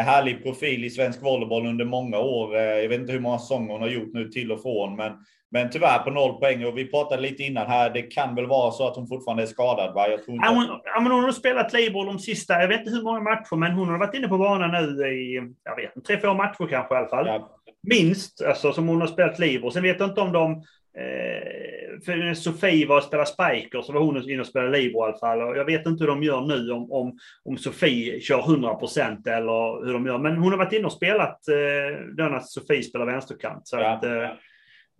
härlig 0.05 0.43
profil 0.43 0.83
i 0.83 0.89
svensk 0.89 1.23
volleyboll 1.23 1.65
under 1.65 1.85
många 1.85 2.19
år. 2.19 2.55
Eh, 2.55 2.61
jag 2.61 2.89
vet 2.89 2.99
inte 2.99 3.13
hur 3.13 3.19
många 3.19 3.39
säsonger 3.39 3.71
hon 3.71 3.81
har 3.81 3.89
gjort 3.89 4.13
nu 4.13 4.27
till 4.27 4.51
och 4.51 4.61
från, 4.61 4.95
men, 4.95 5.11
men 5.51 5.69
tyvärr 5.69 5.99
på 5.99 6.09
noll 6.09 6.39
poäng. 6.39 6.65
Och 6.65 6.77
vi 6.77 6.91
pratade 6.91 7.21
lite 7.21 7.43
innan 7.43 7.67
här, 7.67 7.89
det 7.89 8.01
kan 8.01 8.35
väl 8.35 8.47
vara 8.47 8.71
så 8.71 8.87
att 8.87 8.95
hon 8.95 9.07
fortfarande 9.07 9.43
är 9.43 9.47
skadad? 9.47 9.93
Va? 9.93 10.07
Jag 10.07 10.23
tror 10.25 10.35
inte... 10.35 10.47
ja, 10.47 10.53
hon, 10.53 10.79
ja, 10.83 10.99
men 11.01 11.11
hon 11.11 11.23
har 11.23 11.31
spelat 11.31 11.73
Labour 11.73 12.05
de 12.05 12.19
sista, 12.19 12.61
jag 12.61 12.67
vet 12.67 12.79
inte 12.79 12.91
hur 12.91 13.03
många 13.03 13.19
matcher, 13.19 13.55
men 13.55 13.71
hon 13.71 13.89
har 13.89 13.97
varit 13.97 14.15
inne 14.15 14.27
på 14.27 14.37
banan 14.37 14.71
nu 14.71 15.07
i, 15.07 15.35
jag 15.63 15.75
vet 15.75 15.95
inte, 15.95 16.07
tre, 16.07 16.21
fyra 16.21 16.33
matcher 16.33 16.67
kanske 16.69 16.95
i 16.95 16.97
alla 16.97 17.09
fall. 17.09 17.27
Ja. 17.27 17.60
Minst, 17.89 18.41
alltså 18.41 18.73
som 18.73 18.87
hon 18.87 19.01
har 19.01 19.07
spelat 19.07 19.39
Labour. 19.39 19.69
Sen 19.69 19.83
vet 19.83 19.99
jag 19.99 20.09
inte 20.09 20.21
om 20.21 20.31
de 20.31 20.63
Eh, 20.97 21.99
för 22.05 22.33
Sofie 22.33 22.87
var 22.87 22.97
och 22.97 23.03
spelade 23.03 23.29
Spiker 23.29 23.81
så 23.81 23.93
var 23.93 24.01
hon 24.01 24.29
inne 24.29 24.41
och 24.41 24.47
spelade 24.47 24.77
Libro 24.77 24.99
i 24.99 25.03
alla 25.03 25.17
fall. 25.17 25.41
Och 25.41 25.57
jag 25.57 25.65
vet 25.65 25.85
inte 25.85 26.03
hur 26.03 26.07
de 26.07 26.23
gör 26.23 26.41
nu 26.41 26.71
om, 26.71 26.91
om, 26.91 27.17
om 27.45 27.57
Sofie 27.57 28.19
kör 28.19 28.39
100 28.39 28.75
procent 28.75 29.27
eller 29.27 29.85
hur 29.85 29.93
de 29.93 30.05
gör. 30.05 30.17
Men 30.17 30.37
hon 30.37 30.51
har 30.51 30.57
varit 30.57 30.73
inne 30.73 30.85
och 30.85 30.93
spelat 30.93 31.47
eh, 31.47 32.05
då 32.17 32.23
när 32.23 32.39
Sofie 32.39 32.83
spelar 32.83 33.05
vänsterkant. 33.05 33.67
Så, 33.67 33.75
ja, 33.75 33.89
att, 33.89 34.03
eh, 34.03 34.11
ja. 34.11 34.37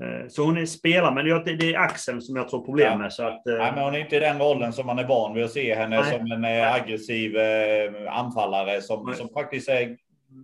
Eh, 0.03 0.27
så 0.27 0.43
hon 0.43 0.57
är 0.57 0.65
spelare, 0.65 1.13
men 1.13 1.25
det, 1.25 1.55
det 1.55 1.73
är 1.73 1.79
axeln 1.79 2.21
som 2.21 2.35
jag 2.35 2.49
tror 2.49 2.65
problem 2.65 2.99
med. 2.99 3.13
Så 3.13 3.23
att, 3.23 3.47
eh, 3.47 3.57
Nej, 3.57 3.71
men 3.75 3.83
hon 3.83 3.95
är 3.95 3.99
inte 3.99 4.15
i 4.15 4.19
den 4.19 4.39
rollen 4.39 4.73
som 4.73 4.85
man 4.85 4.99
är 4.99 5.07
van 5.07 5.33
vid 5.33 5.43
att 5.43 5.51
se 5.51 5.75
henne 5.75 6.01
Nej. 6.01 6.11
som 6.11 6.31
en 6.31 6.45
eh, 6.45 6.73
aggressiv 6.73 7.35
anfallare 8.09 8.81
som, 8.81 9.13
som 9.13 9.29
faktiskt 9.29 9.69
är, 9.69 9.97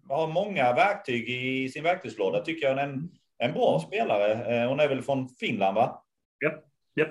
har 0.09 0.27
många 0.27 0.73
verktyg 0.73 1.29
i 1.29 1.69
sin 1.69 1.83
verktygslåda. 1.83 2.39
Tycker 2.39 2.67
jag. 2.67 2.83
En, 2.83 3.09
en 3.37 3.53
bra 3.53 3.69
mm. 3.69 3.79
spelare. 3.79 4.31
Eh, 4.55 4.69
hon 4.69 4.79
är 4.79 4.87
väl 4.87 5.01
från 5.01 5.29
Finland, 5.29 5.75
va? 5.75 6.03
Ja. 6.39 6.51
Yep. 6.99 7.09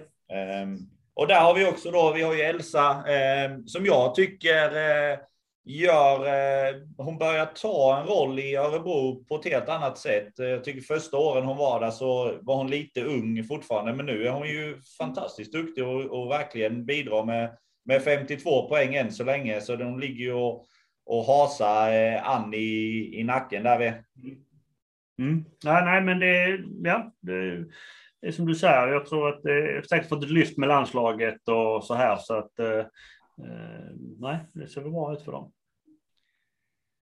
Um, 0.62 0.90
och 1.14 1.26
där 1.26 1.40
har 1.40 1.54
vi 1.54 1.66
också 1.66 1.90
då, 1.90 2.12
vi 2.12 2.22
har 2.22 2.34
ju 2.34 2.40
Elsa 2.40 3.04
um, 3.48 3.68
som 3.68 3.86
jag 3.86 4.14
tycker 4.14 4.68
uh, 4.68 5.18
gör, 5.64 6.20
uh, 6.20 6.82
hon 6.96 7.18
börjar 7.18 7.46
ta 7.46 8.00
en 8.00 8.06
roll 8.06 8.38
i 8.38 8.56
Örebro 8.56 9.24
på 9.24 9.36
ett 9.36 9.44
helt 9.44 9.68
annat 9.68 9.98
sätt. 9.98 10.32
Jag 10.36 10.64
tycker 10.64 10.80
första 10.80 11.16
åren 11.16 11.44
hon 11.44 11.56
var 11.56 11.80
där 11.80 11.90
så 11.90 12.38
var 12.40 12.56
hon 12.56 12.70
lite 12.70 13.02
ung 13.02 13.44
fortfarande, 13.44 13.92
men 13.92 14.06
nu 14.06 14.26
är 14.26 14.30
hon 14.30 14.48
ju 14.48 14.80
fantastiskt 14.98 15.52
duktig 15.52 15.86
och, 15.86 16.04
och 16.04 16.30
verkligen 16.30 16.86
bidrar 16.86 17.24
med, 17.24 17.56
med 17.84 18.02
52 18.02 18.68
poäng 18.68 18.94
än 18.94 19.12
så 19.12 19.24
länge. 19.24 19.60
Så 19.60 19.76
de 19.76 20.00
ligger 20.00 20.24
ju 20.24 20.32
och, 20.32 20.66
och 21.06 21.24
hasar 21.24 21.88
eh, 21.88 22.54
i, 22.54 23.10
i 23.20 23.24
nacken 23.24 23.62
där 23.62 23.78
vi. 23.78 23.92
Mm. 25.18 25.44
Ja, 25.64 25.84
nej, 25.84 26.02
men 26.02 26.18
det, 26.18 26.58
ja, 26.82 27.12
det, 27.20 27.64
det 28.20 28.28
är 28.28 28.32
som 28.32 28.46
du 28.46 28.54
säger. 28.54 28.88
Jag 28.88 29.06
tror 29.06 29.28
att 29.28 29.42
det 29.42 29.52
är 29.52 29.82
säkert 29.82 30.08
fått 30.08 30.24
ett 30.24 30.30
lyft 30.30 30.58
med 30.58 30.68
landslaget 30.68 31.48
och 31.48 31.84
så 31.84 31.94
här. 31.94 32.16
Så 32.16 32.34
att 32.34 32.58
eh, 32.58 32.78
eh, 32.78 33.90
nej, 34.18 34.38
det 34.52 34.68
ser 34.68 34.80
väl 34.80 34.90
bra 34.90 35.12
ut 35.12 35.22
för 35.22 35.32
dem. 35.32 35.52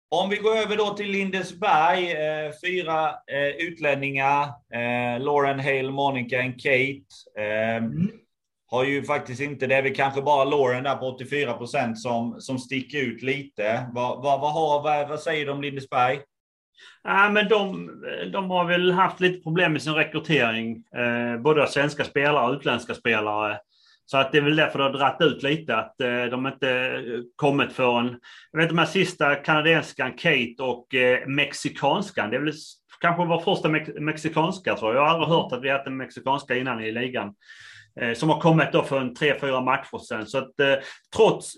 Om 0.08 0.30
vi 0.30 0.36
går 0.36 0.56
över 0.56 0.76
då 0.76 0.90
till 0.90 1.10
Lindesberg, 1.10 2.12
eh, 2.12 2.52
fyra 2.64 3.08
eh, 3.08 3.66
utlänningar. 3.68 4.42
Eh, 4.72 5.20
Lauren 5.20 5.60
Hale, 5.60 5.90
Monica 5.90 6.38
och 6.38 6.60
Kate. 6.60 7.38
Eh, 7.38 7.76
mm. 7.76 8.10
Har 8.68 8.84
ju 8.84 9.04
faktiskt 9.04 9.40
inte, 9.40 9.66
det 9.66 9.74
är 9.74 9.82
väl 9.82 9.94
kanske 9.94 10.22
bara 10.22 10.44
Lauren 10.44 10.84
där 10.84 10.96
på 10.96 11.06
84 11.06 11.52
procent 11.52 11.98
som, 11.98 12.40
som 12.40 12.58
sticker 12.58 12.98
ut 12.98 13.22
lite. 13.22 13.86
Vad, 13.92 14.22
vad, 14.22 14.40
vad, 14.40 14.52
har, 14.52 14.82
vad, 14.82 15.08
vad 15.08 15.20
säger 15.20 15.46
du 15.46 15.52
om 15.52 15.62
Lindesberg? 15.62 16.20
Ja, 17.02 17.30
men 17.30 17.48
de, 17.48 17.90
de 18.32 18.50
har 18.50 18.64
väl 18.64 18.92
haft 18.92 19.20
lite 19.20 19.42
problem 19.42 19.72
med 19.72 19.82
sin 19.82 19.94
rekrytering. 19.94 20.84
Eh, 20.96 21.40
både 21.40 21.66
svenska 21.66 22.04
spelare 22.04 22.46
och 22.46 22.54
utländska 22.54 22.94
spelare. 22.94 23.58
Så 24.06 24.18
att 24.18 24.32
det 24.32 24.38
är 24.38 24.42
väl 24.42 24.56
därför 24.56 24.78
det 24.78 24.84
har 24.84 24.92
dratt 24.92 25.20
ut 25.20 25.42
lite, 25.42 25.76
att 25.76 26.00
eh, 26.00 26.24
de 26.24 26.46
inte 26.46 27.02
kommit 27.36 27.72
förrän... 27.72 28.18
Jag 28.52 28.60
vet 28.60 28.68
de 28.68 28.78
här 28.78 28.86
sista 28.86 29.34
kanadenskan, 29.34 30.12
Kate, 30.12 30.62
och 30.62 30.94
eh, 30.94 31.26
mexikanskan. 31.26 32.30
Det 32.30 32.36
är 32.36 32.40
väl 32.40 32.52
kanske 33.00 33.24
vår 33.24 33.40
första 33.40 33.68
mex 33.68 33.90
mexikanska, 34.00 34.76
tror 34.76 34.94
jag. 34.94 35.02
Jag 35.02 35.08
har 35.08 35.14
aldrig 35.14 35.28
hört 35.28 35.52
att 35.52 35.62
vi 35.62 35.70
haft 35.70 35.86
en 35.86 35.96
mexikanska 35.96 36.56
innan 36.56 36.84
i 36.84 36.92
ligan. 36.92 37.34
Eh, 38.00 38.14
som 38.14 38.28
har 38.28 38.40
kommit 38.40 38.72
då 38.72 38.82
för 38.82 39.00
en 39.00 39.14
tre, 39.14 39.34
fyra 39.40 39.60
matcher 39.60 39.98
sedan. 39.98 40.26
Så 40.26 40.38
att 40.38 40.60
eh, 40.60 40.74
trots, 41.16 41.52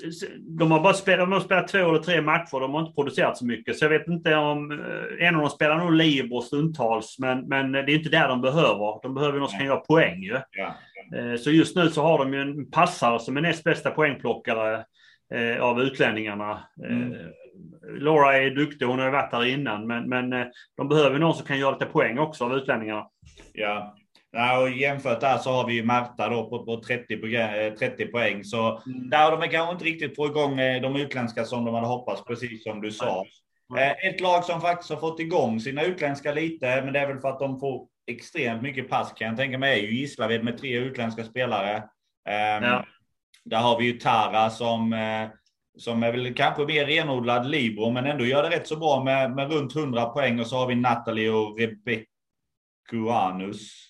de 0.58 0.70
har 0.70 0.80
bara 0.80 0.94
spelat, 0.94 1.26
de 1.26 1.32
har 1.32 1.40
spelat 1.40 1.68
två 1.68 1.78
eller 1.78 1.98
tre 1.98 2.20
matcher, 2.22 2.60
de 2.60 2.74
har 2.74 2.80
inte 2.80 2.94
producerat 2.94 3.38
så 3.38 3.46
mycket. 3.46 3.78
Så 3.78 3.84
jag 3.84 3.90
vet 3.90 4.08
inte 4.08 4.36
om, 4.36 4.70
eh, 4.70 5.26
en 5.26 5.34
av 5.34 5.40
dem 5.40 5.50
spelar 5.50 5.78
nog 5.78 5.92
Libro 5.92 6.40
stundtals, 6.40 7.16
men, 7.18 7.48
men 7.48 7.72
det 7.72 7.78
är 7.78 7.90
inte 7.90 8.08
där 8.08 8.28
de 8.28 8.40
behöver. 8.40 9.02
De 9.02 9.14
behöver 9.14 9.38
någon 9.38 9.48
som 9.48 9.58
kan 9.58 9.66
göra 9.66 9.80
poäng 9.80 10.22
ju. 10.22 10.40
Ja. 10.50 10.74
Eh, 11.18 11.36
så 11.36 11.50
just 11.50 11.76
nu 11.76 11.90
så 11.90 12.02
har 12.02 12.18
de 12.18 12.34
ju 12.34 12.40
en 12.40 12.70
passare 12.70 13.18
som 13.18 13.36
är 13.36 13.40
näst 13.40 13.64
bästa 13.64 13.90
poängplockare 13.90 14.84
eh, 15.34 15.62
av 15.62 15.82
utlänningarna. 15.82 16.64
Eh, 16.84 16.96
mm. 16.96 17.14
Laura 17.98 18.36
är 18.36 18.50
duktig, 18.50 18.86
hon 18.86 18.98
har 18.98 19.06
ju 19.06 19.12
varit 19.12 19.30
där 19.30 19.44
innan, 19.44 19.86
men, 19.86 20.08
men 20.08 20.30
de 20.76 20.88
behöver 20.88 21.18
någon 21.18 21.34
som 21.34 21.46
kan 21.46 21.58
göra 21.58 21.70
lite 21.70 21.86
poäng 21.86 22.18
också 22.18 22.44
av 22.44 22.56
utlänningarna. 22.56 23.06
Ja, 23.52 23.94
Ja, 24.30 24.60
och 24.60 24.70
jämfört 24.70 25.20
där 25.20 25.38
så 25.38 25.52
har 25.52 25.66
vi 25.66 25.74
ju 25.74 25.84
Märta 25.84 26.28
då 26.28 26.50
på, 26.50 26.64
på 26.64 26.82
30, 26.82 27.16
poäng, 27.16 27.76
30 27.76 28.06
poäng. 28.06 28.44
Så 28.44 28.82
mm. 28.86 29.10
där 29.10 29.30
har 29.30 29.38
de 29.38 29.48
kanske 29.48 29.72
inte 29.72 29.84
riktigt 29.84 30.16
fått 30.16 30.30
igång 30.30 30.60
eh, 30.60 30.82
de 30.82 30.96
utländska 30.96 31.44
som 31.44 31.64
de 31.64 31.74
hade 31.74 31.86
hoppats, 31.86 32.24
precis 32.24 32.62
som 32.62 32.80
du 32.80 32.90
sa. 32.90 33.24
Mm. 33.76 33.94
Ett 34.02 34.20
lag 34.20 34.44
som 34.44 34.60
faktiskt 34.60 34.90
har 34.90 35.00
fått 35.00 35.20
igång 35.20 35.60
sina 35.60 35.82
utländska 35.82 36.32
lite, 36.32 36.82
men 36.82 36.92
det 36.92 36.98
är 36.98 37.06
väl 37.06 37.20
för 37.20 37.28
att 37.28 37.38
de 37.38 37.60
får 37.60 37.86
extremt 38.06 38.62
mycket 38.62 38.88
pass 38.88 39.12
kan 39.12 39.28
jag 39.28 39.36
tänka 39.36 39.58
mig, 39.58 39.80
är 39.80 39.82
ju 39.82 39.98
Gislaved 39.98 40.44
med 40.44 40.58
tre 40.58 40.78
utländska 40.78 41.24
spelare. 41.24 41.76
Ehm, 42.28 42.64
ja. 42.64 42.84
Där 43.44 43.58
har 43.58 43.78
vi 43.78 43.84
ju 43.84 43.92
Tara 43.92 44.50
som, 44.50 44.92
eh, 44.92 45.28
som 45.78 46.02
är 46.02 46.12
väl 46.12 46.34
kanske 46.34 46.64
mer 46.64 46.86
renodlad 46.86 47.46
libero, 47.46 47.90
men 47.90 48.06
ändå 48.06 48.24
gör 48.24 48.42
det 48.42 48.56
rätt 48.56 48.66
så 48.66 48.76
bra 48.76 49.04
med, 49.04 49.30
med 49.30 49.52
runt 49.52 49.76
100 49.76 50.04
poäng. 50.04 50.40
Och 50.40 50.46
så 50.46 50.56
har 50.56 50.66
vi 50.66 50.74
Natalie 50.74 51.30
och 51.30 51.58
Rebecca 51.58 52.06
Anus 53.10 53.88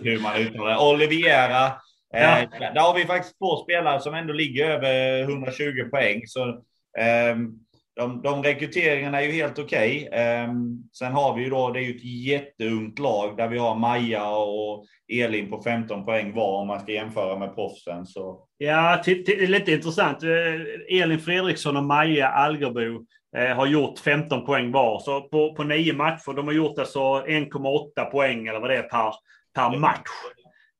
hur 0.00 0.22
man 0.22 0.36
uttalar. 0.36 0.92
Oliviera. 0.92 1.66
Eh, 2.14 2.22
ja. 2.60 2.72
där 2.74 2.80
har 2.80 2.94
vi 2.94 3.04
faktiskt 3.04 3.38
två 3.38 3.56
spelare 3.56 4.00
som 4.00 4.14
ändå 4.14 4.32
ligger 4.32 4.70
över 4.70 5.22
120 5.22 5.88
poäng. 5.90 6.22
Så, 6.26 6.48
eh, 6.98 7.36
de, 7.96 8.22
de 8.22 8.42
rekryteringarna 8.42 9.20
är 9.20 9.26
ju 9.26 9.32
helt 9.32 9.58
okej. 9.58 10.08
Okay. 10.08 10.44
Um, 10.44 10.88
sen 10.92 11.12
har 11.12 11.36
vi 11.36 11.42
ju 11.42 11.50
då, 11.50 11.70
det 11.70 11.80
är 11.80 11.82
ju 11.82 11.96
ett 11.96 12.04
jätteungt 12.04 12.98
lag 12.98 13.36
där 13.36 13.48
vi 13.48 13.58
har 13.58 13.74
Maja 13.74 14.30
och 14.30 14.84
Elin 15.12 15.50
på 15.50 15.62
15 15.62 16.04
poäng 16.04 16.34
var 16.34 16.60
om 16.60 16.66
man 16.66 16.80
ska 16.80 16.92
jämföra 16.92 17.38
med 17.38 17.54
proffsen. 17.54 18.06
Så. 18.06 18.46
Ja, 18.58 19.02
det 19.04 19.28
är 19.28 19.46
lite 19.46 19.72
intressant. 19.72 20.22
Eh, 20.22 21.00
Elin 21.00 21.18
Fredriksson 21.18 21.76
och 21.76 21.84
Maja 21.84 22.28
Algerbo 22.28 22.80
eh, 22.80 23.00
har 23.32 23.66
gjort 23.66 23.98
15 23.98 24.46
poäng 24.46 24.72
var. 24.72 24.98
Så 24.98 25.20
på, 25.20 25.54
på 25.54 25.64
nio 25.64 25.92
matcher, 25.92 26.32
de 26.36 26.46
har 26.46 26.54
gjort 26.54 26.78
alltså 26.78 27.00
1,8 27.00 28.04
poäng 28.04 28.46
eller 28.46 28.60
vad 28.60 28.70
det 28.70 28.76
är 28.76 28.82
per, 28.82 29.12
per 29.54 29.78
match. 29.78 30.10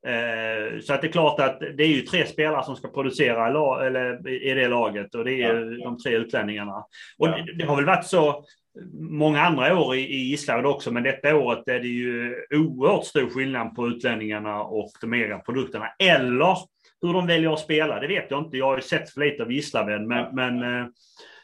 Eh, 0.07 0.79
så 0.79 0.93
att 0.93 1.01
det 1.01 1.07
är 1.07 1.11
klart 1.11 1.39
att 1.39 1.59
det 1.59 1.83
är 1.83 1.87
ju 1.87 2.01
tre 2.01 2.25
spelare 2.25 2.63
som 2.63 2.75
ska 2.75 2.87
producera 2.87 3.47
eller, 3.87 4.29
i 4.29 4.53
det 4.53 4.67
laget 4.67 5.15
och 5.15 5.25
det 5.25 5.43
är 5.43 5.77
ja. 5.79 5.83
de 5.83 5.97
tre 5.97 6.15
utlänningarna. 6.15 6.75
Och 7.17 7.27
ja. 7.27 7.37
det, 7.37 7.53
det, 7.53 7.65
har 7.65 7.75
väl 7.75 7.85
varit 7.85 8.05
så 8.05 8.45
många 8.93 9.41
andra 9.41 9.79
år 9.79 9.95
i, 9.95 9.99
i 9.99 10.17
Gislaved 10.17 10.65
också, 10.65 10.91
men 10.91 11.03
detta 11.03 11.35
året 11.35 11.67
är 11.67 11.79
det 11.79 11.87
ju 11.87 12.35
oerhört 12.51 13.05
stor 13.05 13.29
skillnad 13.29 13.75
på 13.75 13.87
utlänningarna 13.87 14.63
och 14.63 14.91
de 15.01 15.13
egna 15.13 15.39
produkterna. 15.39 15.87
Eller 15.99 16.57
hur 17.01 17.13
de 17.13 17.27
väljer 17.27 17.53
att 17.53 17.59
spela, 17.59 17.99
det 17.99 18.07
vet 18.07 18.31
jag 18.31 18.43
inte. 18.43 18.57
Jag 18.57 18.65
har 18.65 18.75
ju 18.75 18.81
sett 18.81 19.09
för 19.09 19.21
lite 19.21 19.43
av 19.43 19.51
Gislaved, 19.51 20.01
men, 20.01 20.17
ja. 20.17 20.29
men 20.33 20.63
eh, 20.63 20.87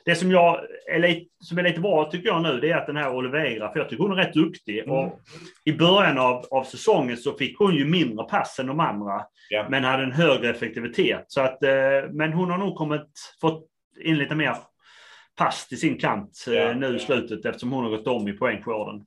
det 0.10 0.16
som, 0.16 0.32
jag 0.32 0.60
är 0.92 1.00
lite, 1.00 1.26
som 1.40 1.58
är 1.58 1.64
lite 1.64 1.80
bra 1.80 2.12
tycker 2.12 2.28
jag 2.28 2.44
nu, 2.44 2.60
det 2.60 2.72
är 2.72 2.78
att 2.78 2.88
den 2.88 2.98
här 2.98 3.16
Oliveira, 3.16 3.72
för 3.72 3.80
jag 3.80 3.90
tycker 3.90 4.04
hon 4.04 4.12
är 4.12 4.24
rätt 4.24 4.34
duktig. 4.34 4.80
Mm. 4.80 4.96
Och 4.96 5.20
I 5.66 5.72
början 5.74 6.18
av, 6.18 6.46
av 6.52 6.64
säsongen 6.64 7.18
så 7.18 7.34
fick 7.34 7.58
hon 7.58 7.76
ju 7.76 7.86
mindre 7.86 8.26
pass 8.26 8.60
än 8.60 8.68
de 8.68 8.80
andra, 8.80 9.26
ja. 9.50 9.66
men 9.70 9.84
hade 9.84 10.04
en 10.04 10.12
högre 10.12 10.50
effektivitet. 10.50 11.26
Så 11.28 11.42
att, 11.42 11.64
eh, 11.64 11.72
men 12.12 12.34
hon 12.34 12.50
har 12.50 12.58
nog 12.58 12.76
kommit, 12.76 13.08
fått 13.42 13.66
in 14.04 14.18
lite 14.18 14.36
mer 14.36 14.56
pass 15.38 15.68
till 15.68 15.80
sin 15.80 15.98
kant 15.98 16.46
ja. 16.48 16.74
nu 16.74 16.96
i 16.96 17.00
slutet 17.00 17.46
eftersom 17.46 17.72
hon 17.72 17.84
har 17.84 17.92
gått 17.92 18.08
om 18.08 18.28
i 18.28 18.34
poängskörden. 18.34 19.06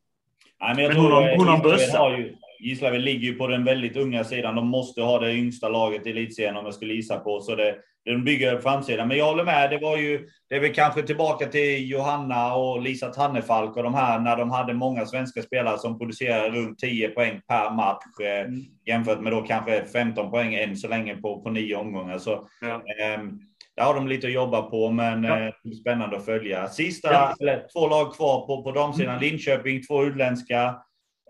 Ja, 0.58 0.74
men, 0.76 0.88
men 0.88 0.96
hon, 0.96 1.12
har, 1.12 1.36
hon 1.36 1.48
har 1.48 1.56
en 1.56 1.62
bössa. 1.62 2.18
Gislaved 2.60 3.00
ligger 3.00 3.28
ju 3.28 3.34
på 3.34 3.46
den 3.46 3.64
väldigt 3.64 3.96
unga 3.96 4.24
sidan. 4.24 4.54
De 4.54 4.66
måste 4.66 5.02
ha 5.02 5.18
det 5.18 5.34
yngsta 5.34 5.68
laget 5.68 6.06
i 6.06 6.10
elitserien 6.10 6.56
om 6.56 6.64
jag 6.64 6.74
skulle 6.74 6.94
gissa 6.94 7.18
på. 7.18 7.40
Så 7.40 7.54
det, 7.54 7.76
de 8.04 8.24
bygger 8.24 8.58
framsidan. 8.58 9.08
Men 9.08 9.16
jag 9.16 9.24
håller 9.24 9.44
med. 9.44 9.70
Det 9.70 9.78
var 9.78 9.96
ju, 9.96 10.28
det 10.48 10.56
är 10.56 10.60
väl 10.60 10.74
kanske 10.74 11.02
tillbaka 11.02 11.46
till 11.46 11.90
Johanna 11.90 12.54
och 12.54 12.82
Lisa 12.82 13.08
Tannefalk 13.08 13.76
och 13.76 13.82
de 13.82 13.94
här 13.94 14.18
när 14.18 14.36
de 14.36 14.50
hade 14.50 14.74
många 14.74 15.06
svenska 15.06 15.42
spelare 15.42 15.78
som 15.78 15.98
producerade 15.98 16.50
runt 16.50 16.78
10 16.78 17.08
poäng 17.08 17.40
per 17.48 17.70
match 17.70 18.04
eh, 18.22 18.46
mm. 18.46 18.60
jämfört 18.86 19.20
med 19.20 19.32
då 19.32 19.42
kanske 19.42 19.84
15 19.84 20.30
poäng 20.30 20.54
än 20.54 20.76
så 20.76 20.88
länge 20.88 21.16
på, 21.16 21.42
på 21.42 21.50
nio 21.50 21.74
omgångar. 21.74 22.18
Så, 22.18 22.48
ja. 22.60 22.74
eh, 22.74 23.22
där 23.76 23.84
har 23.84 23.94
de 23.94 24.08
lite 24.08 24.26
att 24.26 24.32
jobba 24.32 24.62
på, 24.62 24.90
men 24.90 25.24
ja. 25.24 25.40
eh, 25.40 25.52
spännande 25.80 26.16
att 26.16 26.24
följa. 26.24 26.68
Sista, 26.68 27.12
ja. 27.12 27.34
eller, 27.40 27.66
två 27.72 27.88
lag 27.88 28.14
kvar 28.14 28.46
på, 28.46 28.62
på 28.62 28.72
damsidan. 28.72 29.16
Mm. 29.16 29.30
Linköping, 29.30 29.82
två 29.82 30.04
utländska. 30.04 30.62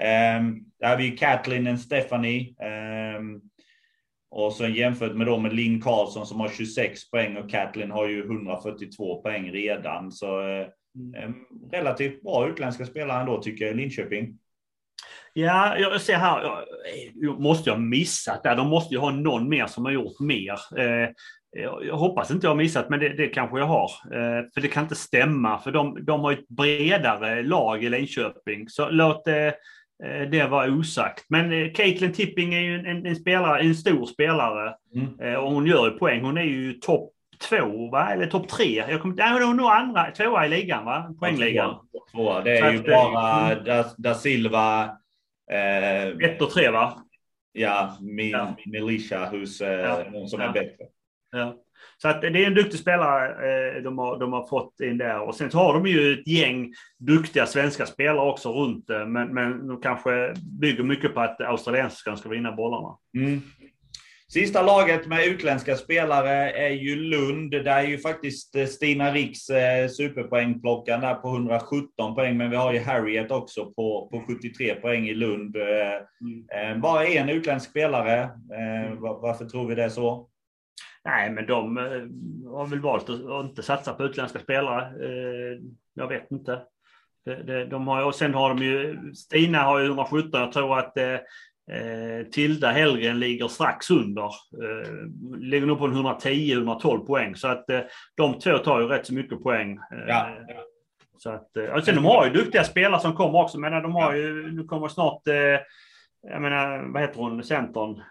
Eh, 0.02 0.42
där 0.80 0.88
har 0.88 0.96
vi 0.96 1.10
Katlin 1.10 1.66
och 1.66 1.78
Stephanie. 1.78 2.54
Eh, 4.32 4.38
och 4.38 4.52
så 4.52 4.66
jämfört 4.66 5.14
med 5.14 5.26
då 5.26 5.38
med 5.38 5.52
Linn 5.52 5.80
Karlsson 5.80 6.26
som 6.26 6.40
har 6.40 6.48
26 6.48 7.10
poäng 7.10 7.36
och 7.36 7.50
Katlin 7.50 7.90
har 7.90 8.08
ju 8.08 8.24
142 8.24 9.22
poäng 9.22 9.50
redan. 9.50 10.12
Så 10.12 10.40
eh, 10.40 10.66
mm. 11.22 11.34
relativt 11.72 12.22
bra 12.22 12.48
utländska 12.48 12.86
spelare 12.86 13.20
ändå 13.20 13.42
tycker 13.42 13.66
jag, 13.66 13.76
Linköping. 13.76 14.38
Ja, 15.34 15.78
jag 15.78 16.00
ser 16.00 16.16
här, 16.16 16.64
jag, 17.14 17.40
måste 17.40 17.70
jag 17.70 17.80
missat 17.80 18.42
där? 18.42 18.56
De 18.56 18.68
måste 18.68 18.94
ju 18.94 19.00
ha 19.00 19.10
någon 19.10 19.48
mer 19.48 19.66
som 19.66 19.84
har 19.84 19.92
gjort 19.92 20.20
mer. 20.20 20.78
Eh, 20.78 21.08
jag 21.82 21.96
hoppas 21.96 22.30
inte 22.30 22.46
jag 22.46 22.50
har 22.50 22.56
missat, 22.56 22.90
men 22.90 23.00
det, 23.00 23.08
det 23.08 23.26
kanske 23.26 23.58
jag 23.58 23.66
har. 23.66 23.90
Eh, 24.14 24.44
för 24.54 24.60
det 24.60 24.68
kan 24.68 24.82
inte 24.82 24.94
stämma, 24.94 25.58
för 25.58 25.72
de, 25.72 26.04
de 26.04 26.20
har 26.20 26.32
ett 26.32 26.48
bredare 26.48 27.42
lag 27.42 27.84
i 27.84 27.88
Linköping. 27.88 28.68
Så 28.68 28.90
låt 28.90 29.24
det 30.02 30.22
Eh, 30.22 30.28
det 30.28 30.46
var 30.46 30.78
osagt. 30.78 31.24
Men 31.28 31.52
eh, 31.52 31.72
Caitlin 31.72 32.12
Tipping 32.12 32.54
är 32.54 32.60
ju 32.60 32.74
en, 32.74 33.06
en, 33.06 33.16
spelare, 33.16 33.60
en 33.60 33.74
stor 33.74 34.06
spelare 34.06 34.74
mm. 34.94 35.20
Eh, 35.20 35.34
och 35.34 35.52
hon 35.52 35.66
gör 35.66 35.90
ju 35.90 35.98
poäng. 35.98 36.24
Hon 36.24 36.38
är 36.38 36.42
ju 36.42 36.72
topp 36.72 37.12
två, 37.48 37.90
va? 37.90 38.12
eller 38.12 38.26
topp 38.26 38.48
tre. 38.48 38.84
Jag 38.88 39.02
kommer, 39.02 39.14
nej, 39.14 39.32
hon 39.32 39.42
är 39.42 39.54
nog 39.54 39.70
andra, 39.70 40.10
tvåa 40.10 40.46
i 40.46 40.48
ligan, 40.48 40.84
va? 40.84 41.14
poängligan. 41.20 41.76
Tvåa. 42.12 42.40
Det 42.40 42.58
är 42.58 42.72
ju 42.72 42.78
att, 42.78 42.86
bara 42.86 43.50
mm. 43.50 43.64
da, 43.64 43.84
da 43.98 44.14
Silva. 44.14 44.84
Eh, 45.52 46.06
ett 46.06 46.42
och 46.42 46.50
tre, 46.50 46.70
va? 46.70 47.02
Ja, 47.52 47.96
min, 48.00 48.30
ja. 48.30 48.56
Militia, 48.66 49.28
hos, 49.30 49.60
eh, 49.60 49.80
ja. 50.12 50.26
som 50.26 50.40
är 50.40 50.44
ja. 50.44 50.52
bättre. 50.52 50.84
Ja. 51.32 51.62
Så 52.02 52.08
att 52.08 52.20
det 52.20 52.28
är 52.28 52.46
en 52.46 52.54
duktig 52.54 52.80
spelare 52.80 53.28
eh, 53.28 53.82
de, 53.82 53.98
har, 53.98 54.18
de 54.18 54.32
har 54.32 54.46
fått 54.46 54.80
in 54.80 54.98
där. 54.98 55.20
Och 55.20 55.34
sen 55.34 55.50
så 55.50 55.58
har 55.58 55.74
de 55.74 55.86
ju 55.86 56.12
ett 56.12 56.28
gäng 56.28 56.72
duktiga 56.98 57.46
svenska 57.46 57.86
spelare 57.86 58.30
också 58.30 58.52
runt 58.52 58.86
det. 58.86 59.06
Men, 59.06 59.34
men 59.34 59.68
de 59.68 59.80
kanske 59.80 60.34
bygger 60.60 60.82
mycket 60.82 61.14
på 61.14 61.20
att 61.20 61.40
australienskan 61.40 62.16
ska 62.16 62.28
vinna 62.28 62.52
bollarna. 62.52 62.96
Mm. 63.16 63.40
Sista 64.32 64.62
laget 64.62 65.06
med 65.06 65.26
utländska 65.26 65.76
spelare 65.76 66.50
är 66.50 66.70
ju 66.70 66.96
Lund. 66.96 67.50
Där 67.50 67.78
är 67.78 67.86
ju 67.86 67.98
faktiskt 67.98 68.56
eh, 68.56 68.66
Stina 68.66 69.12
Riks 69.12 69.50
eh, 69.50 69.88
superpoängplockaren 69.88 71.00
där 71.00 71.14
på 71.14 71.28
117 71.28 72.14
poäng. 72.14 72.36
Men 72.36 72.50
vi 72.50 72.56
har 72.56 72.72
ju 72.72 72.80
Harriet 72.80 73.30
också 73.30 73.64
på, 73.64 74.08
på 74.12 74.22
73 74.26 74.74
poäng 74.74 75.08
i 75.08 75.14
Lund. 75.14 75.56
Mm. 75.56 76.80
Bara 76.80 77.06
en 77.06 77.28
utländsk 77.28 77.70
spelare. 77.70 78.30
Varför 78.98 79.44
tror 79.44 79.68
vi 79.68 79.74
det 79.74 79.90
så? 79.90 80.28
Nej, 81.04 81.30
men 81.30 81.46
de 81.46 81.78
eh, 81.78 82.52
har 82.52 82.66
väl 82.66 82.80
valt 82.80 83.10
att 83.10 83.44
inte 83.44 83.62
satsa 83.62 83.94
på 83.94 84.04
utländska 84.04 84.38
spelare. 84.38 84.82
Eh, 84.82 85.60
jag 85.94 86.08
vet 86.08 86.30
inte. 86.30 86.62
De 87.70 87.88
har, 87.88 88.04
och 88.04 88.14
sen 88.14 88.34
har 88.34 88.48
de 88.48 88.64
ju, 88.64 88.98
Stina 89.14 89.62
har 89.62 89.78
ju 89.78 89.86
117, 89.86 90.40
jag 90.40 90.52
tror 90.52 90.78
att 90.78 90.96
eh, 91.70 92.26
Tilda 92.32 92.70
Hellgren 92.70 93.18
ligger 93.18 93.48
strax 93.48 93.90
under. 93.90 94.24
Eh, 94.24 95.38
ligger 95.38 95.66
nog 95.66 95.78
på 95.78 95.88
110-112 95.88 97.06
poäng. 97.06 97.36
Så 97.36 97.48
att 97.48 97.70
eh, 97.70 97.80
de 98.16 98.38
två 98.38 98.58
tar 98.58 98.80
ju 98.80 98.86
rätt 98.86 99.06
så 99.06 99.14
mycket 99.14 99.42
poäng. 99.42 99.78
Ja. 100.08 100.28
Så 101.18 101.30
att, 101.30 101.56
och 101.74 101.84
sen 101.84 101.94
de 101.94 102.04
har 102.04 102.26
ju 102.26 102.32
duktiga 102.32 102.64
spelare 102.64 103.00
som 103.00 103.14
kommer 103.14 103.42
också. 103.42 103.58
Men 103.58 103.82
de 103.82 103.92
har 103.92 104.14
ju, 104.14 104.52
nu 104.52 104.64
kommer 104.64 104.88
snart, 104.88 105.22
jag 106.22 106.42
menar, 106.42 106.92
vad 106.92 107.02
heter 107.02 107.20
hon, 107.20 107.44
centern? 107.44 108.02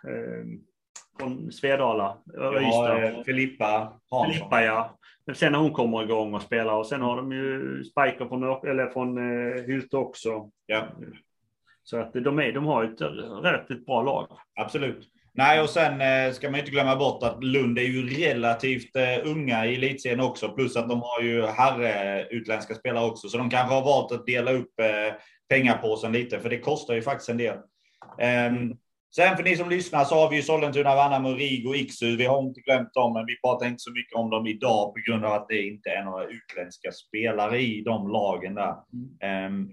Från 1.20 1.52
Svedala. 1.52 2.18
Ja, 2.34 2.98
eh, 2.98 3.24
Filippa 3.24 3.94
Hansson. 4.12 4.34
Filippa, 4.34 4.64
ja. 4.64 4.98
Men 5.26 5.36
sen 5.36 5.52
när 5.52 5.60
hon 5.60 5.74
kommer 5.74 6.04
igång 6.04 6.34
och 6.34 6.42
spelar 6.42 6.74
och 6.74 6.88
sen 6.88 7.02
har 7.02 7.18
de 7.18 7.32
ju 7.32 7.84
Spiker 7.84 8.28
från, 8.28 8.70
eller 8.70 8.90
från 8.90 9.18
uh, 9.18 9.64
Hylte 9.64 9.98
också. 9.98 10.50
Ja. 10.66 10.88
Så 11.84 11.98
att 11.98 12.14
de, 12.14 12.40
är, 12.40 12.52
de 12.52 12.66
har 12.66 12.84
ett 12.84 13.02
relativt 13.44 13.86
bra 13.86 14.02
lag. 14.02 14.28
Absolut. 14.56 15.12
Nej, 15.34 15.62
och 15.62 15.70
sen 15.70 16.02
eh, 16.02 16.32
ska 16.32 16.50
man 16.50 16.60
inte 16.60 16.72
glömma 16.72 16.96
bort 16.96 17.24
att 17.24 17.44
Lund 17.44 17.80
är 17.80 17.84
ju 17.84 18.10
relativt 18.10 18.96
eh, 18.96 19.32
unga 19.32 19.66
i 19.66 19.76
elitserien 19.76 20.20
också, 20.20 20.50
plus 20.50 20.76
att 20.76 20.90
de 20.90 21.02
har 21.02 21.22
ju 21.22 21.46
herre 21.46 22.28
utländska 22.30 22.76
spelare 22.76 23.06
också, 23.06 23.30
så 23.30 23.38
de 23.38 23.50
kanske 23.50 23.76
har 23.76 23.82
valt 23.82 24.12
att 24.12 24.26
dela 24.26 24.52
upp 24.52 24.80
eh, 24.80 25.14
pengapåsen 25.50 26.12
lite, 26.12 26.40
för 26.40 26.50
det 26.50 26.60
kostar 26.60 26.94
ju 26.94 27.02
faktiskt 27.02 27.30
en 27.30 27.38
del. 27.38 27.58
Um, 28.50 28.78
Sen 29.16 29.38
för 29.38 29.44
ni 29.44 29.58
som 29.58 29.70
lyssnar 29.70 30.06
så 30.06 30.16
har 30.16 30.30
vi 30.30 30.36
ju 30.36 30.42
Sollentuna, 30.42 30.96
Värnamo, 30.96 31.34
Rigo 31.34 31.70
och 31.70 31.76
Iksu. 31.76 32.16
Vi 32.16 32.26
har 32.26 32.40
inte 32.40 32.62
glömt 32.62 32.94
dem, 32.94 33.14
men 33.14 33.26
vi 33.26 33.40
pratar 33.42 33.66
inte 33.66 33.80
så 33.80 33.92
mycket 33.92 34.16
om 34.16 34.30
dem 34.30 34.48
idag 34.48 34.94
på 34.94 35.02
grund 35.08 35.26
av 35.26 35.34
att 35.34 35.48
det 35.48 35.68
inte 35.68 35.90
är 35.90 36.04
några 36.04 36.26
utländska 36.26 36.92
spelare 36.92 37.62
i 37.62 37.82
de 37.82 38.12
lagen 38.12 38.56
där. 38.56 38.76
Um, 39.48 39.70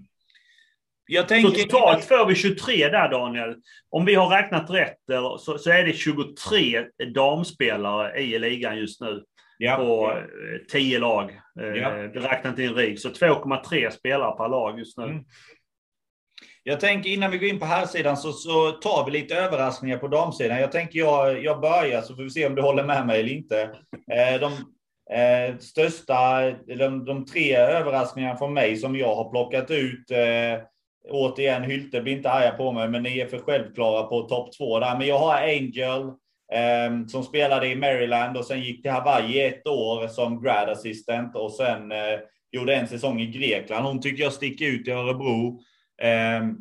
jag 1.06 1.28
tänker... 1.28 1.48
Så 1.48 1.54
totalt 1.54 2.04
får 2.04 2.26
vi 2.26 2.34
23 2.34 2.88
där 2.88 3.08
Daniel. 3.08 3.56
Om 3.90 4.04
vi 4.04 4.14
har 4.14 4.28
räknat 4.28 4.70
rätt 4.70 4.98
så, 5.38 5.58
så 5.58 5.70
är 5.70 5.84
det 5.84 5.92
23 5.92 6.84
damspelare 7.14 8.20
i 8.20 8.38
ligan 8.38 8.78
just 8.78 9.00
nu. 9.00 9.22
Ja, 9.58 9.76
på 9.76 10.12
ja. 10.14 10.58
10 10.70 10.98
lag. 10.98 11.40
Eh, 11.60 11.66
ja. 11.66 12.48
Inte 12.48 12.62
in 12.62 12.74
RIG. 12.74 13.00
Så 13.00 13.08
2,3 13.08 13.90
spelare 13.90 14.36
per 14.36 14.48
lag 14.48 14.78
just 14.78 14.98
nu. 14.98 15.04
Mm. 15.04 15.24
Jag 16.68 16.80
tänker 16.80 17.10
innan 17.10 17.30
vi 17.30 17.38
går 17.38 17.48
in 17.48 17.58
på 17.58 17.64
här 17.64 17.86
sidan 17.86 18.16
så, 18.16 18.32
så 18.32 18.70
tar 18.70 19.04
vi 19.06 19.10
lite 19.10 19.34
överraskningar 19.34 19.98
på 19.98 20.08
damsidan. 20.08 20.60
Jag 20.60 20.72
tänker 20.72 20.98
jag, 20.98 21.44
jag 21.44 21.60
börjar 21.60 22.02
så 22.02 22.14
får 22.14 22.22
vi 22.22 22.30
se 22.30 22.46
om 22.46 22.54
du 22.54 22.62
håller 22.62 22.84
med 22.84 23.06
mig 23.06 23.20
eller 23.20 23.32
inte. 23.32 23.62
Eh, 24.12 24.40
de 24.40 24.52
eh, 25.16 25.58
största, 25.58 26.40
de, 26.78 27.04
de, 27.04 27.26
tre 27.26 27.56
överraskningarna 27.56 28.36
från 28.36 28.54
mig 28.54 28.76
som 28.76 28.96
jag 28.96 29.14
har 29.14 29.30
plockat 29.30 29.70
ut. 29.70 30.10
Eh, 30.10 30.62
återigen, 31.10 31.62
Hylte 31.62 32.00
blir 32.00 32.16
inte 32.16 32.30
arga 32.30 32.50
på 32.50 32.72
mig, 32.72 32.88
men 32.88 33.02
ni 33.02 33.18
är 33.18 33.26
för 33.26 33.38
självklara 33.38 34.02
på 34.02 34.22
topp 34.22 34.52
två 34.58 34.78
där. 34.78 34.98
Men 34.98 35.06
jag 35.06 35.18
har 35.18 35.34
Angel 35.34 36.02
eh, 36.52 37.06
som 37.08 37.22
spelade 37.22 37.68
i 37.68 37.76
Maryland 37.76 38.36
och 38.36 38.44
sen 38.44 38.60
gick 38.60 38.82
till 38.82 38.90
Hawaii 38.90 39.40
ett 39.40 39.66
år 39.66 40.08
som 40.08 40.42
grad 40.42 40.68
assistant 40.68 41.36
och 41.36 41.52
sen 41.52 41.92
eh, 41.92 42.18
gjorde 42.52 42.74
en 42.74 42.88
säsong 42.88 43.20
i 43.20 43.26
Grekland. 43.26 43.86
Hon 43.86 44.00
tycker 44.00 44.22
jag 44.22 44.32
sticker 44.32 44.66
ut 44.66 44.88
i 44.88 44.90
Örebro. 44.90 45.60
Ehm, 46.02 46.56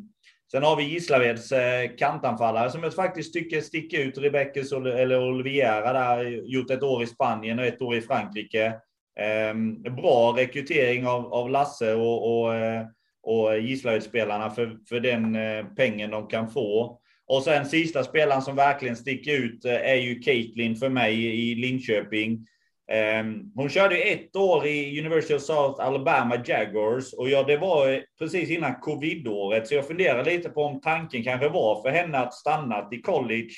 sen 0.50 0.62
har 0.62 0.76
vi 0.76 0.84
Gislaveds 0.84 1.52
eh, 1.52 1.90
kantanfallare 1.98 2.70
som 2.70 2.82
jag 2.82 2.94
faktiskt 2.94 3.32
tycker 3.32 3.60
sticker 3.60 4.00
ut. 4.00 4.18
Rebeckes 4.18 4.72
eller 4.72 5.28
Oliviera 5.28 5.92
där, 5.92 6.24
gjort 6.24 6.70
ett 6.70 6.82
år 6.82 7.02
i 7.02 7.06
Spanien 7.06 7.58
och 7.58 7.64
ett 7.64 7.82
år 7.82 7.96
i 7.96 8.00
Frankrike. 8.00 8.74
Ehm, 9.20 9.82
bra 9.82 10.34
rekrytering 10.36 11.06
av, 11.06 11.34
av 11.34 11.50
Lasse 11.50 11.94
och, 11.94 12.40
och, 12.40 12.54
eh, 12.54 12.86
och 13.22 13.58
Gislaved-spelarna 13.58 14.50
för, 14.50 14.78
för 14.88 15.00
den 15.00 15.36
eh, 15.36 15.64
pengen 15.76 16.10
de 16.10 16.26
kan 16.26 16.50
få. 16.50 17.00
Och 17.26 17.42
sen 17.42 17.66
sista 17.66 18.04
spelaren 18.04 18.42
som 18.42 18.56
verkligen 18.56 18.96
sticker 18.96 19.32
ut 19.32 19.64
är 19.64 19.94
ju 19.94 20.20
Caitlin 20.20 20.76
för 20.76 20.88
mig 20.88 21.24
i 21.24 21.54
Linköping. 21.54 22.46
Ehm, 22.92 23.52
hon 23.54 23.68
körde 23.68 23.96
ett 23.96 24.36
år 24.36 24.66
i 24.66 25.00
University 25.00 25.34
of 25.34 25.42
South 25.42 25.80
Alabama 25.80 26.42
Jaguars 26.44 27.12
och 27.12 27.28
ja, 27.28 27.42
det 27.42 27.56
var 27.56 28.02
precis 28.18 28.50
innan 28.50 28.74
covid-året, 28.74 29.68
så 29.68 29.74
jag 29.74 29.86
funderar 29.86 30.24
lite 30.24 30.48
på 30.48 30.62
om 30.62 30.80
tanken 30.80 31.24
kanske 31.24 31.48
var 31.48 31.82
för 31.82 31.90
henne 31.90 32.18
att 32.18 32.34
stanna 32.34 32.88
i 32.92 33.00
college 33.00 33.50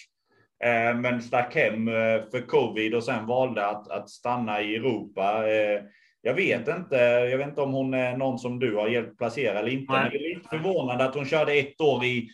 Eh, 0.64 0.97
men 0.97 1.23
stack 1.23 1.55
hem 1.55 1.88
eh, 1.88 2.23
för 2.31 2.47
covid 2.47 2.95
och 2.95 3.05
sen 3.05 3.27
valde 3.27 3.66
att, 3.66 3.90
att 3.90 4.11
stanna 4.11 4.62
i 4.62 4.77
Europa. 4.77 5.49
Eh, 5.49 5.83
jag 6.23 6.35
vet 6.35 6.69
inte. 6.69 6.97
Jag 7.31 7.38
vet 7.38 7.49
inte 7.49 7.61
om 7.61 7.73
hon 7.73 7.95
är 7.95 8.16
någon 8.16 8.38
som 8.38 8.59
du 8.59 8.75
har 8.75 8.88
hjälpt 8.88 9.19
placera 9.19 9.59
eller 9.59 9.71
inte. 9.71 9.93
Nej. 9.93 10.03
Men 10.03 10.11
det 10.11 10.16
är 10.16 10.35
lite 10.35 10.49
förvånande 10.49 11.05
att 11.05 11.14
hon 11.14 11.27
körde 11.27 11.53
ett 11.53 11.81
år 11.81 12.05
i, 12.05 12.29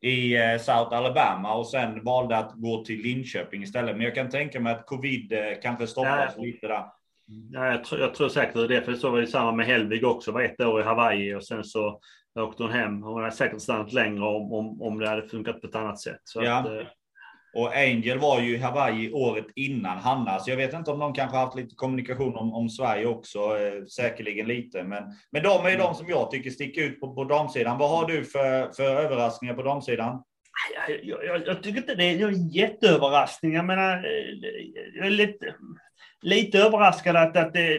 i 0.00 0.36
South 0.60 0.96
Alabama 0.96 1.54
och 1.54 1.66
sen 1.66 2.04
valde 2.04 2.36
att 2.36 2.52
gå 2.54 2.84
till 2.84 3.02
Linköping 3.02 3.62
istället. 3.62 3.96
Men 3.96 4.04
jag 4.04 4.14
kan 4.14 4.30
tänka 4.30 4.60
mig 4.60 4.72
att 4.72 4.86
covid 4.86 5.32
kanske 5.62 5.86
stoppas 5.86 6.36
Nej. 6.36 6.46
lite 6.46 6.68
där. 6.68 6.84
Ja, 7.50 7.66
jag, 7.66 7.84
tror, 7.84 8.00
jag 8.00 8.14
tror 8.14 8.28
säkert 8.28 8.68
det, 8.68 8.82
för 8.82 8.94
så 8.94 9.10
var 9.10 9.20
det 9.20 9.26
samma 9.26 9.52
med 9.52 9.66
Helvig 9.66 10.04
också. 10.04 10.32
Var 10.32 10.42
ett 10.42 10.60
år 10.60 10.80
i 10.80 10.84
Hawaii 10.84 11.34
och 11.34 11.44
sen 11.44 11.64
så 11.64 12.00
åkte 12.40 12.62
hon 12.62 12.72
hem. 12.72 13.02
Hon 13.02 13.22
hade 13.22 13.34
säkert 13.34 13.60
stannat 13.60 13.92
längre 13.92 14.24
om, 14.24 14.52
om, 14.52 14.82
om 14.82 14.98
det 14.98 15.08
hade 15.08 15.28
funkat 15.28 15.60
på 15.60 15.66
ett 15.66 15.74
annat 15.74 16.00
sätt. 16.00 16.20
Så 16.24 16.42
ja. 16.42 16.58
att, 16.58 16.66
och 17.58 17.76
Angel 17.76 18.18
var 18.18 18.40
ju 18.40 18.54
i 18.54 18.58
Hawaii 18.58 19.12
året 19.12 19.46
innan 19.54 19.98
Hanna, 19.98 20.38
så 20.38 20.50
jag 20.50 20.56
vet 20.56 20.74
inte 20.74 20.90
om 20.90 20.98
de 20.98 21.12
kanske 21.12 21.36
haft 21.36 21.56
lite 21.56 21.74
kommunikation 21.74 22.36
om, 22.36 22.54
om 22.54 22.68
Sverige 22.68 23.06
också, 23.06 23.38
eh, 23.38 23.84
säkerligen 23.84 24.48
lite. 24.48 24.84
Men, 24.84 25.04
men 25.32 25.42
de 25.42 25.66
är 25.66 25.70
ju 25.70 25.76
de 25.76 25.94
som 25.94 26.08
jag 26.08 26.30
tycker 26.30 26.50
sticker 26.50 26.82
ut 26.82 27.00
på, 27.00 27.14
på 27.14 27.24
damsidan. 27.24 27.78
Vad 27.78 27.90
har 27.90 28.06
du 28.06 28.24
för, 28.24 28.72
för 28.72 28.96
överraskningar 28.96 29.54
på 29.54 29.62
damsidan? 29.62 30.22
Jag, 30.88 31.24
jag, 31.24 31.46
jag 31.46 31.62
tycker 31.62 31.78
inte 31.78 31.94
det 31.94 32.04
är 32.04 32.56
jätteöverraskningar. 32.56 33.56
Jag 33.56 33.66
menar, 33.66 33.96
eh, 33.96 34.60
jag 34.94 35.06
är 35.06 35.10
lite, 35.10 35.54
lite 36.22 36.58
överraskad 36.58 37.16
att, 37.16 37.36
att 37.36 37.52
det, 37.52 37.78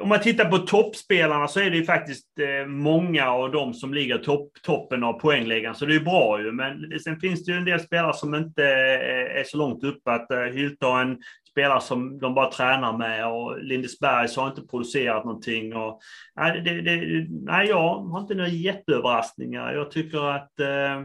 om 0.00 0.08
man 0.08 0.20
tittar 0.20 0.44
på 0.44 0.58
toppspelarna 0.58 1.48
så 1.48 1.60
är 1.60 1.70
det 1.70 1.76
ju 1.76 1.84
faktiskt 1.84 2.26
eh, 2.40 2.66
många 2.66 3.30
av 3.30 3.52
dem 3.52 3.74
som 3.74 3.94
ligger 3.94 4.18
topp, 4.18 4.52
toppen 4.62 5.04
av 5.04 5.12
poängligan, 5.12 5.74
så 5.74 5.86
det 5.86 5.94
är 5.94 6.00
bra 6.00 6.40
ju. 6.40 6.52
Men 6.52 7.00
sen 7.00 7.20
finns 7.20 7.44
det 7.44 7.52
ju 7.52 7.58
en 7.58 7.64
del 7.64 7.80
spelare 7.80 8.14
som 8.14 8.34
inte 8.34 8.64
eh, 8.64 9.40
är 9.40 9.44
så 9.44 9.56
långt 9.56 9.84
uppe. 9.84 10.10
Att 10.10 10.30
eh, 10.30 10.38
Hylta 10.38 10.58
Hylte 10.58 10.86
har 10.86 11.02
en 11.02 11.18
spelare 11.50 11.80
som 11.80 12.18
de 12.18 12.34
bara 12.34 12.50
tränar 12.50 12.98
med 12.98 13.26
och 13.26 13.62
Lindesbergs 13.62 14.36
har 14.36 14.48
inte 14.48 14.66
producerat 14.66 15.24
någonting. 15.24 15.76
Och, 15.76 16.00
nej, 16.36 16.60
det, 16.60 16.80
det, 16.80 17.26
nej, 17.30 17.68
jag 17.68 17.94
har 17.98 18.20
inte 18.20 18.34
några 18.34 18.48
jätteöverraskningar. 18.48 19.72
Jag 19.72 19.90
tycker 19.90 20.30
att 20.30 20.60
eh, 20.60 21.02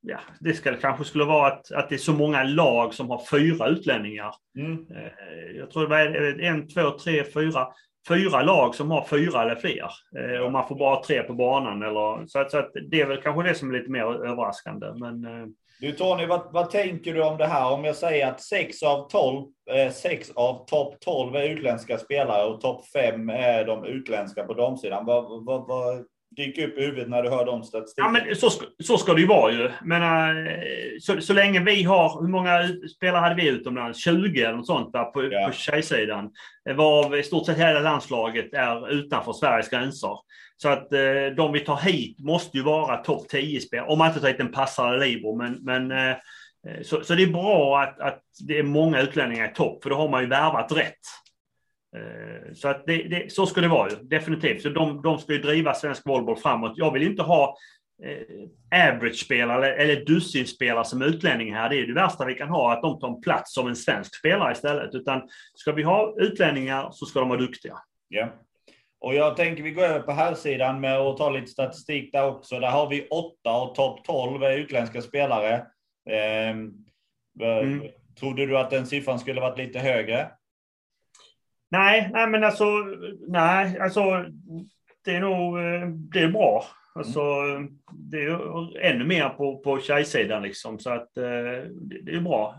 ja, 0.00 0.18
det 0.40 0.54
ska, 0.54 0.76
kanske 0.76 1.04
skulle 1.04 1.24
vara 1.24 1.46
att, 1.46 1.72
att 1.72 1.88
det 1.88 1.94
är 1.94 1.98
så 1.98 2.12
många 2.12 2.42
lag 2.42 2.94
som 2.94 3.10
har 3.10 3.22
fyra 3.30 3.68
utlänningar. 3.68 4.34
Mm. 4.58 4.86
Eh, 4.90 5.56
jag 5.56 5.70
tror 5.70 5.82
det 5.82 5.88
var 5.88 6.40
en, 6.40 6.68
två, 6.68 6.90
tre, 6.90 7.24
fyra, 7.24 7.66
fyra 8.08 8.42
lag 8.42 8.74
som 8.74 8.90
har 8.90 9.04
fyra 9.04 9.42
eller 9.42 9.56
fler. 9.56 9.90
Eh, 10.18 10.40
och 10.40 10.52
man 10.52 10.68
får 10.68 10.74
bara 10.74 11.02
tre 11.02 11.22
på 11.22 11.34
banan. 11.34 11.82
Eller, 11.82 12.26
så, 12.26 12.38
att, 12.38 12.50
så 12.50 12.58
att 12.58 12.70
det 12.90 13.00
är 13.00 13.06
väl 13.06 13.22
kanske 13.22 13.48
det 13.48 13.54
som 13.54 13.70
är 13.74 13.78
lite 13.78 13.90
mer 13.90 14.26
överraskande. 14.26 14.86
Men, 14.94 15.24
eh, 15.24 15.46
du 15.80 15.92
Tony, 15.92 16.26
vad, 16.26 16.52
vad, 16.52 16.70
tänker 16.70 17.14
du 17.14 17.22
om 17.22 17.38
det 17.38 17.46
här? 17.46 17.72
Om 17.72 17.84
jag 17.84 17.96
säger 17.96 18.26
att 18.26 18.40
6 18.40 18.82
av 18.82 19.08
12, 19.08 19.46
eh, 19.70 19.92
6 19.92 20.30
av 20.34 20.64
topp 20.66 20.94
12 21.00 21.36
är 21.36 21.48
utländska 21.48 21.98
spelare 21.98 22.44
och 22.44 22.60
topp 22.60 22.86
5 22.86 23.30
är 23.30 23.64
de 23.64 23.84
utländska 23.84 24.44
på 24.44 24.54
damsidan. 24.54 25.06
Vad, 25.06 25.44
vad, 25.44 25.68
vad, 25.68 26.04
dyka 26.36 26.66
upp 26.66 26.78
i 26.78 26.80
huvudet 26.80 27.08
när 27.08 27.22
du 27.22 27.30
hör 27.30 27.46
de 27.46 27.62
statistikerna. 27.62 28.18
Ja, 28.18 28.24
men 28.24 28.36
så, 28.36 28.50
så 28.82 28.98
ska 28.98 29.14
det 29.14 29.20
ju 29.20 29.26
vara 29.26 29.52
ju. 29.52 29.70
Men, 29.84 30.02
äh, 30.02 30.52
så, 31.00 31.20
så 31.20 31.32
länge 31.32 31.60
vi 31.60 31.82
har, 31.82 32.20
hur 32.20 32.28
många 32.28 32.68
spelare 32.96 33.20
hade 33.20 33.34
vi 33.34 33.48
utomlands? 33.48 34.04
20 34.04 34.42
eller 34.42 34.56
något 34.56 34.66
sånt 34.66 34.92
där 34.92 35.04
på, 35.04 35.24
ja. 35.24 35.46
på 35.46 35.52
tjejsidan. 35.52 36.30
Varav 36.74 37.18
i 37.18 37.22
stort 37.22 37.46
sett 37.46 37.58
hela 37.58 37.80
landslaget 37.80 38.54
är 38.54 38.90
utanför 38.90 39.32
Sveriges 39.32 39.68
gränser. 39.68 40.16
Så 40.56 40.68
att 40.68 40.92
äh, 40.92 41.00
de 41.36 41.52
vi 41.52 41.60
tar 41.60 41.76
hit 41.76 42.18
måste 42.18 42.56
ju 42.56 42.62
vara 42.62 42.96
topp 42.96 43.26
10-spelare. 43.32 43.88
Om 43.88 43.98
man 43.98 44.08
inte 44.08 44.20
tar 44.20 44.28
hit 44.28 44.40
en 44.40 44.52
passare 44.52 45.06
libero. 45.06 45.36
Men, 45.36 45.58
men 45.62 46.14
så, 46.82 47.04
så 47.04 47.14
det 47.14 47.22
är 47.22 47.26
bra 47.26 47.80
att, 47.82 48.00
att 48.00 48.22
det 48.48 48.58
är 48.58 48.62
många 48.62 49.00
utlänningar 49.00 49.50
i 49.50 49.54
topp, 49.54 49.82
för 49.82 49.90
då 49.90 49.96
har 49.96 50.08
man 50.08 50.22
ju 50.22 50.28
värvat 50.28 50.72
rätt. 50.72 50.98
Eh, 51.96 52.52
så 52.54 52.68
att 52.68 52.86
det, 52.86 53.02
det, 53.02 53.32
så 53.32 53.46
ska 53.46 53.60
det 53.60 53.68
vara 53.68 53.90
ju, 53.90 53.96
definitivt. 53.96 54.62
Så 54.62 54.68
de, 54.68 55.02
de 55.02 55.18
ska 55.18 55.32
ju 55.32 55.38
driva 55.38 55.74
svensk 55.74 56.06
volleyboll 56.06 56.36
framåt. 56.36 56.72
Jag 56.76 56.92
vill 56.92 57.02
inte 57.02 57.22
ha 57.22 57.56
eh, 58.04 58.88
average-spelare 58.88 59.74
eller 59.74 60.04
dussinspelare 60.04 60.84
som 60.84 61.02
utlänning 61.02 61.54
här. 61.54 61.68
Det 61.68 61.76
är 61.76 61.86
det 61.86 61.92
värsta 61.92 62.24
vi 62.24 62.34
kan 62.34 62.48
ha, 62.48 62.72
att 62.72 62.82
de 62.82 63.00
tar 63.00 63.08
en 63.08 63.20
plats 63.20 63.54
som 63.54 63.68
en 63.68 63.76
svensk 63.76 64.18
spelare 64.18 64.52
istället. 64.52 64.94
Utan 64.94 65.28
ska 65.54 65.72
vi 65.72 65.82
ha 65.82 66.14
utlänningar 66.18 66.88
så 66.92 67.06
ska 67.06 67.20
de 67.20 67.28
vara 67.28 67.40
duktiga. 67.40 67.78
Ja. 68.08 68.28
Och 69.00 69.14
jag 69.14 69.36
tänker 69.36 69.62
vi 69.62 69.70
går 69.70 69.82
över 69.82 70.00
på 70.00 70.12
här 70.12 70.34
sidan 70.34 70.80
med 70.80 70.98
att 70.98 71.16
ta 71.16 71.30
lite 71.30 71.46
statistik 71.46 72.12
där 72.12 72.26
också. 72.26 72.60
Där 72.60 72.70
har 72.70 72.88
vi 72.88 73.08
åtta 73.08 73.50
av 73.50 73.74
topp 73.74 74.04
12 74.04 74.44
utländska 74.44 75.02
spelare. 75.02 75.54
Eh, 76.10 76.50
mm. 76.50 77.82
Trodde 78.20 78.46
du 78.46 78.58
att 78.58 78.70
den 78.70 78.86
siffran 78.86 79.18
skulle 79.18 79.40
varit 79.40 79.58
lite 79.58 79.78
högre? 79.78 80.30
Nej, 81.70 82.10
nej 82.12 82.26
men 82.26 82.44
alltså, 82.44 82.64
nej, 83.28 83.78
alltså 83.78 84.24
det 85.04 85.16
är 85.16 85.20
nog, 85.20 85.58
eh, 85.58 85.88
det 85.88 86.20
är 86.20 86.28
bra. 86.28 86.64
Alltså, 86.94 87.20
det 87.92 88.16
är 88.16 88.78
ännu 88.78 89.04
mer 89.04 89.28
på, 89.28 89.58
på 89.58 89.80
tjejsidan 89.80 90.42
liksom, 90.42 90.78
så 90.78 90.90
att 90.90 91.16
eh, 91.16 91.24
det 92.02 92.12
är 92.12 92.20
bra. 92.20 92.56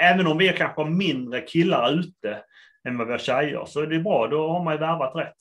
Även 0.00 0.26
om 0.26 0.38
vi 0.38 0.48
kanske 0.48 0.82
har 0.82 0.90
mindre 0.90 1.40
killar 1.40 1.98
ute 1.98 2.38
än 2.88 2.98
vad 2.98 3.06
vi 3.06 3.12
har 3.12 3.18
tjejer, 3.18 3.64
så 3.66 3.80
är 3.80 3.86
det 3.86 3.98
bra. 3.98 4.26
Då 4.26 4.48
har 4.48 4.64
man 4.64 4.74
ju 4.74 4.80
värvat 4.80 5.16
rätt. 5.16 5.36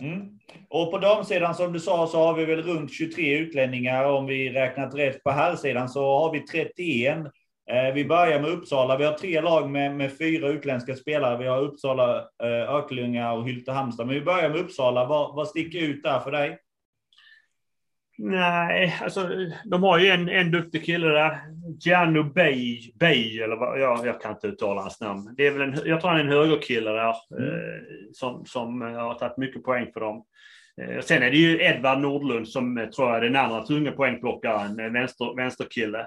Mm. 0.00 0.38
Och 0.68 0.90
på 0.90 0.98
damsidan 0.98 1.54
som 1.54 1.72
du 1.72 1.80
sa 1.80 2.06
så 2.06 2.18
har 2.18 2.34
vi 2.34 2.44
väl 2.44 2.62
runt 2.62 2.92
23 2.92 3.38
utlänningar. 3.38 4.04
Om 4.04 4.26
vi 4.26 4.50
räknat 4.50 4.94
rätt 4.94 5.22
på 5.22 5.30
herrsidan 5.30 5.88
så 5.88 6.18
har 6.18 6.32
vi 6.32 6.40
31 6.40 6.78
vi 7.94 8.04
börjar 8.04 8.40
med 8.40 8.50
Uppsala. 8.50 8.96
Vi 8.96 9.04
har 9.04 9.12
tre 9.12 9.40
lag 9.40 9.70
med, 9.70 9.96
med 9.96 10.18
fyra 10.18 10.48
utländska 10.48 10.96
spelare. 10.96 11.38
Vi 11.38 11.46
har 11.46 11.60
Uppsala, 11.60 12.18
eh, 12.18 12.74
Örkelljunga 12.74 13.32
och 13.32 13.48
Hylte 13.48 13.72
Halmstad. 13.72 14.06
Men 14.06 14.14
vi 14.14 14.20
börjar 14.20 14.48
med 14.50 14.60
Uppsala. 14.60 15.04
Vad, 15.04 15.34
vad 15.34 15.48
sticker 15.48 15.78
ut 15.78 16.02
där 16.02 16.20
för 16.20 16.30
dig? 16.30 16.58
Nej, 18.18 18.98
alltså 19.02 19.28
de 19.64 19.82
har 19.82 19.98
ju 19.98 20.08
en, 20.08 20.28
en 20.28 20.50
duktig 20.50 20.84
kille 20.84 21.08
där. 21.08 21.38
Gianno 21.80 22.22
Bay, 22.22 22.92
Bay 22.94 23.38
eller 23.38 23.56
vad, 23.56 23.80
ja, 23.80 24.06
jag 24.06 24.20
kan 24.20 24.32
inte 24.32 24.46
uttala 24.46 24.80
hans 24.80 25.00
namn. 25.00 25.34
Det 25.36 25.46
är 25.46 25.50
väl 25.50 25.62
en, 25.62 25.78
jag 25.84 26.00
tror 26.00 26.10
han 26.10 26.20
är 26.20 26.24
en 26.24 26.32
högerkille 26.32 26.90
där 26.90 27.14
mm. 27.38 27.48
eh, 27.48 27.80
som, 28.12 28.44
som 28.46 28.80
har 28.80 29.14
tagit 29.14 29.36
mycket 29.36 29.64
poäng 29.64 29.90
för 29.92 30.00
dem. 30.00 30.24
Eh, 30.82 31.00
sen 31.00 31.22
är 31.22 31.30
det 31.30 31.36
ju 31.36 31.62
Edvard 31.62 31.98
Nordlund 31.98 32.48
som 32.48 32.78
eh, 32.78 32.88
tror 32.88 33.08
jag 33.08 33.16
är 33.16 33.20
den 33.20 33.36
andra 33.36 33.62
tunga 33.62 33.92
poängplockaren, 33.92 34.92
vänster, 34.92 35.36
vänsterkille. 35.36 36.06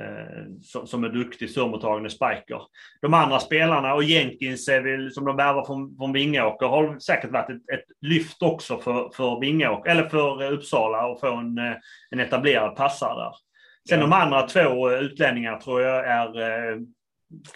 Eh, 0.00 0.84
som 0.86 1.04
är 1.04 1.08
duktig 1.08 1.50
surmottagande 1.50 2.10
spiker. 2.10 2.62
De 3.00 3.14
andra 3.14 3.40
spelarna 3.40 3.94
och 3.94 4.04
Jenkins 4.04 4.68
är 4.68 4.80
väl, 4.80 5.12
som 5.12 5.24
de 5.24 5.36
värvar 5.36 5.64
från, 5.64 5.96
från 5.96 6.12
Vingåker 6.12 6.66
har 6.66 6.98
säkert 6.98 7.30
varit 7.30 7.50
ett, 7.50 7.56
ett 7.56 7.84
lyft 8.00 8.42
också 8.42 8.78
för, 8.78 9.10
för 9.14 9.40
Vingåker, 9.40 9.90
eller 9.90 10.08
för 10.08 10.52
Uppsala 10.52 11.06
och 11.06 11.20
få 11.20 11.36
en, 11.36 11.58
eh, 11.58 11.74
en 12.10 12.20
etablerad 12.20 12.76
passare 12.76 13.24
där. 13.24 13.32
Sen 13.88 13.98
ja. 13.98 14.06
de 14.06 14.12
andra 14.12 14.42
två 14.42 14.92
utlänningarna 14.92 15.60
tror 15.60 15.82
jag 15.82 16.06
är 16.06 16.40
eh, 16.40 16.78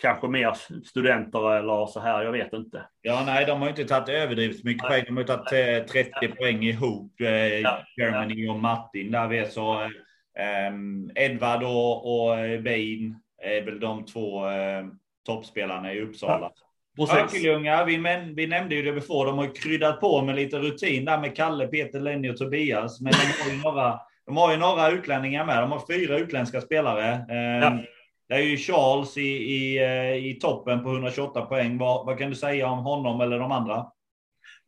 kanske 0.02 0.28
mer 0.28 0.56
studenter 0.84 1.56
eller 1.56 1.86
så 1.86 2.00
här, 2.00 2.22
jag 2.22 2.32
vet 2.32 2.52
inte. 2.52 2.82
Ja, 3.02 3.22
nej, 3.26 3.46
de 3.46 3.60
har 3.60 3.68
inte 3.68 3.84
tagit 3.84 4.08
överdrivet 4.08 4.64
mycket 4.64 4.88
poäng. 4.88 5.04
De 5.06 5.16
har 5.16 5.24
tagit 5.24 5.88
30 5.88 6.10
ja. 6.20 6.28
poäng 6.38 6.62
ihop, 6.62 7.20
eh, 7.20 7.58
ja. 7.58 7.78
Germany 7.96 8.48
och 8.48 8.58
Martin 8.58 9.10
där 9.10 9.28
vi 9.28 9.46
så 9.46 9.80
Um, 9.82 9.90
Edvard 11.14 11.62
och, 11.62 12.30
och 12.30 12.36
Bein 12.62 13.16
är 13.42 13.62
väl 13.62 13.80
de 13.80 14.04
två 14.04 14.46
uh, 14.46 14.86
toppspelarna 15.26 15.94
i 15.94 16.00
Uppsala. 16.00 16.50
Örkelljunga, 16.98 17.84
vi, 17.84 17.96
vi 18.36 18.46
nämnde 18.46 18.74
ju 18.74 18.82
det 18.82 18.92
before, 18.92 19.30
de 19.30 19.38
har 19.38 19.54
kryddat 19.54 20.00
på 20.00 20.22
med 20.22 20.36
lite 20.36 20.58
rutin 20.58 21.04
där 21.04 21.20
med 21.20 21.36
Kalle, 21.36 21.66
Peter, 21.66 22.00
Lenny 22.00 22.30
och 22.30 22.36
Tobias. 22.36 23.00
Men 23.00 23.12
de 23.12 23.42
har 23.42 23.50
ju 23.50 23.62
några, 23.62 24.00
de 24.26 24.36
har 24.36 24.52
ju 24.52 24.58
några 24.58 24.90
utlänningar 24.90 25.44
med. 25.44 25.62
De 25.62 25.72
har 25.72 25.82
fyra 25.94 26.18
utländska 26.18 26.60
spelare. 26.60 27.14
Um, 27.14 27.62
ja. 27.62 27.78
Det 28.28 28.34
är 28.34 28.40
ju 28.40 28.56
Charles 28.56 29.16
i, 29.16 29.30
i, 29.30 29.78
eh, 29.78 30.26
i 30.26 30.38
toppen 30.40 30.82
på 30.82 30.90
128 30.90 31.46
poäng. 31.46 31.78
Vad, 31.78 32.06
vad 32.06 32.18
kan 32.18 32.30
du 32.30 32.36
säga 32.36 32.68
om 32.68 32.78
honom 32.78 33.20
eller 33.20 33.38
de 33.38 33.52
andra? 33.52 33.86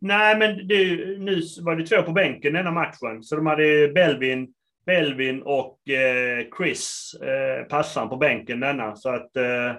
Nej, 0.00 0.36
men 0.36 0.68
det, 0.68 0.76
nu 1.18 1.40
var 1.60 1.76
det 1.76 1.86
två 1.86 2.02
på 2.02 2.12
bänken 2.12 2.52
denna 2.52 2.70
matchen. 2.70 3.22
Så 3.22 3.36
de 3.36 3.46
hade 3.46 3.88
Belvin, 3.88 4.54
Belvin 4.86 5.42
och 5.42 5.88
eh, 5.88 6.46
Chris, 6.56 7.14
eh, 7.22 7.64
passan 7.64 8.08
på 8.08 8.16
bänken 8.16 8.60
denna. 8.60 8.96
Så 8.96 9.08
att 9.08 9.36
eh, 9.36 9.76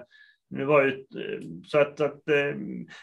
Det 0.48 0.64
var 0.64 0.82
ju, 0.82 0.90
eh, 0.90 1.40
så 1.66 1.78
att, 1.78 2.00
att, 2.00 2.28
eh, 2.28 2.54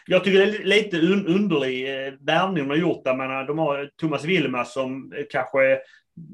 jag 0.06 0.24
tycker 0.24 0.38
det 0.38 0.58
är 0.58 0.64
lite 0.64 0.96
underlig 1.32 2.06
eh, 2.06 2.12
värvning 2.20 2.64
de 2.64 2.70
har 2.70 2.76
gjort. 2.76 3.04
Där 3.04 3.16
man, 3.16 3.46
de 3.46 3.58
har 3.58 3.90
Thomas 3.96 4.24
Wilma 4.24 4.64
som 4.64 5.12
kanske 5.30 5.72
är 5.72 5.78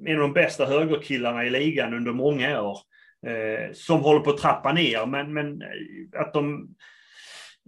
en 0.06 0.14
av 0.14 0.20
de 0.20 0.32
bästa 0.32 0.66
högerkillarna 0.66 1.44
i 1.44 1.50
ligan 1.50 1.94
under 1.94 2.12
många 2.12 2.62
år. 2.62 2.78
Som 3.72 4.00
håller 4.00 4.20
på 4.20 4.30
att 4.30 4.38
trappa 4.38 4.72
ner, 4.72 5.06
men, 5.06 5.32
men 5.32 5.62
att 6.16 6.32
de 6.32 6.68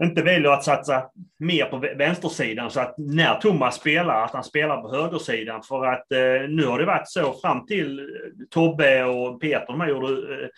inte 0.02 0.22
väljer 0.22 0.50
att 0.50 0.64
satsa 0.64 1.02
mer 1.38 1.64
på 1.64 1.76
vänstersidan 1.76 2.70
så 2.70 2.80
att 2.80 2.94
när 2.98 3.34
Thomas 3.34 3.76
spelar, 3.76 4.24
att 4.24 4.32
han 4.32 4.44
spelar 4.44 4.82
på 4.82 4.96
högersidan. 4.96 5.62
För 5.62 5.86
att 5.86 6.12
eh, 6.12 6.48
nu 6.48 6.66
har 6.66 6.78
det 6.78 6.84
varit 6.84 7.08
så 7.08 7.32
fram 7.32 7.66
till 7.66 7.98
eh, 7.98 8.04
Tobbe 8.50 9.04
och 9.04 9.40
Peter, 9.40 9.66
de 9.66 9.80
här 9.80 9.88
gjorde 9.88 10.12
eh, 10.12 10.48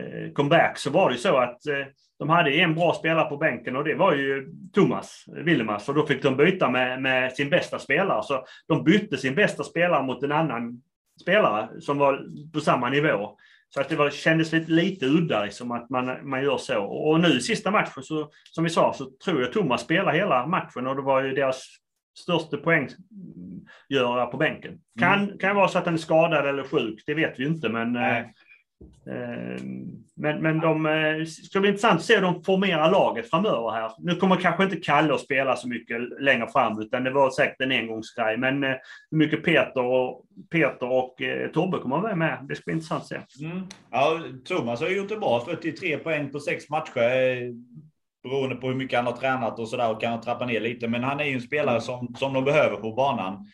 eh, 0.00 0.32
comeback, 0.32 0.78
så 0.78 0.90
var 0.90 1.10
det 1.10 1.16
så 1.16 1.36
att 1.36 1.66
eh, 1.66 1.86
de 2.18 2.28
hade 2.28 2.50
en 2.50 2.74
bra 2.74 2.94
spelare 2.94 3.28
på 3.28 3.36
bänken 3.36 3.76
och 3.76 3.84
det 3.84 3.94
var 3.94 4.14
ju 4.14 4.48
Thomas 4.72 5.24
Willemars. 5.26 5.88
Och 5.88 5.94
då 5.94 6.06
fick 6.06 6.22
de 6.22 6.36
byta 6.36 6.70
med, 6.70 7.02
med 7.02 7.32
sin 7.32 7.50
bästa 7.50 7.78
spelare. 7.78 8.22
Så 8.22 8.44
de 8.68 8.84
bytte 8.84 9.16
sin 9.16 9.34
bästa 9.34 9.64
spelare 9.64 10.02
mot 10.02 10.22
en 10.22 10.32
annan 10.32 10.82
spelare 11.20 11.80
som 11.80 11.98
var 11.98 12.24
på 12.52 12.60
samma 12.60 12.88
nivå. 12.88 13.36
Så 13.74 13.80
att 13.80 13.88
det 13.88 13.96
var, 13.96 14.10
kändes 14.10 14.52
lite, 14.52 14.70
lite 14.70 15.06
udda 15.06 15.44
liksom, 15.44 15.70
att 15.70 15.90
man, 15.90 16.28
man 16.30 16.42
gör 16.42 16.58
så. 16.58 16.84
Och 16.84 17.20
nu 17.20 17.40
sista 17.40 17.70
matchen, 17.70 18.02
så, 18.02 18.30
som 18.44 18.64
vi 18.64 18.70
sa, 18.70 18.92
så 18.92 19.10
tror 19.24 19.40
jag 19.40 19.52
Thomas 19.52 19.80
spelar 19.82 20.12
hela 20.12 20.46
matchen 20.46 20.86
och 20.86 20.96
det 20.96 21.02
var 21.02 21.22
ju 21.22 21.30
deras 21.30 21.64
största 22.18 22.56
poänggörare 22.56 24.26
på 24.26 24.36
bänken. 24.36 24.78
Kan, 24.98 25.24
mm. 25.24 25.38
kan 25.38 25.56
vara 25.56 25.68
så 25.68 25.78
att 25.78 25.84
han 25.84 25.94
är 25.94 25.98
skadad 25.98 26.48
eller 26.48 26.64
sjuk, 26.64 27.02
det 27.06 27.14
vet 27.14 27.40
vi 27.40 27.46
inte, 27.46 27.68
men 27.68 27.92
Nej. 27.92 28.34
Ehm, 29.10 30.04
men, 30.16 30.42
men 30.42 30.60
de 30.60 30.86
eh, 30.86 30.92
det 30.92 31.26
ska 31.26 31.60
bli 31.60 31.68
intressant 31.68 32.00
att 32.00 32.06
se 32.06 32.14
hur 32.14 32.22
de 32.22 32.44
formerar 32.44 32.90
laget 32.90 33.30
framöver 33.30 33.70
här. 33.70 33.92
Nu 33.98 34.14
kommer 34.14 34.36
kanske 34.36 34.64
inte 34.64 34.76
Kalle 34.76 35.14
att 35.14 35.20
spela 35.20 35.56
så 35.56 35.68
mycket 35.68 36.20
längre 36.20 36.48
fram, 36.48 36.80
utan 36.80 37.04
det 37.04 37.10
var 37.10 37.30
säkert 37.30 37.60
en 37.60 37.72
engångsgrej. 37.72 38.36
Men 38.36 38.64
eh, 38.64 38.74
hur 39.10 39.18
mycket 39.18 39.44
Peter 39.44 39.82
och, 39.82 40.24
Peter 40.50 40.92
och 40.92 41.22
eh, 41.22 41.50
Tobbe 41.50 41.78
kommer 41.78 41.98
vara 41.98 42.16
med, 42.16 42.46
det 42.48 42.54
ska 42.54 42.64
bli 42.64 42.74
intressant 42.74 43.02
att 43.02 43.08
se. 43.08 43.44
Mm. 43.44 43.66
Ja, 43.90 44.20
Thomas 44.44 44.80
har 44.80 44.88
gjort 44.88 45.08
det 45.08 45.16
bra, 45.16 45.44
43 45.48 45.96
poäng 45.96 46.30
på 46.30 46.40
sex 46.40 46.70
matcher. 46.70 46.98
Eh, 46.98 47.54
beroende 48.22 48.56
på 48.56 48.68
hur 48.68 48.74
mycket 48.74 48.98
han 48.98 49.06
har 49.06 49.16
tränat 49.16 49.58
och 49.58 49.68
sådär 49.68 49.90
och 49.90 50.00
kan 50.00 50.20
trappa 50.20 50.46
ner 50.46 50.60
lite. 50.60 50.88
Men 50.88 51.04
han 51.04 51.20
är 51.20 51.24
ju 51.24 51.34
en 51.34 51.40
spelare 51.40 51.80
som, 51.80 52.14
som 52.18 52.32
de 52.32 52.44
behöver 52.44 52.76
på 52.76 52.92
banan. 52.92 53.46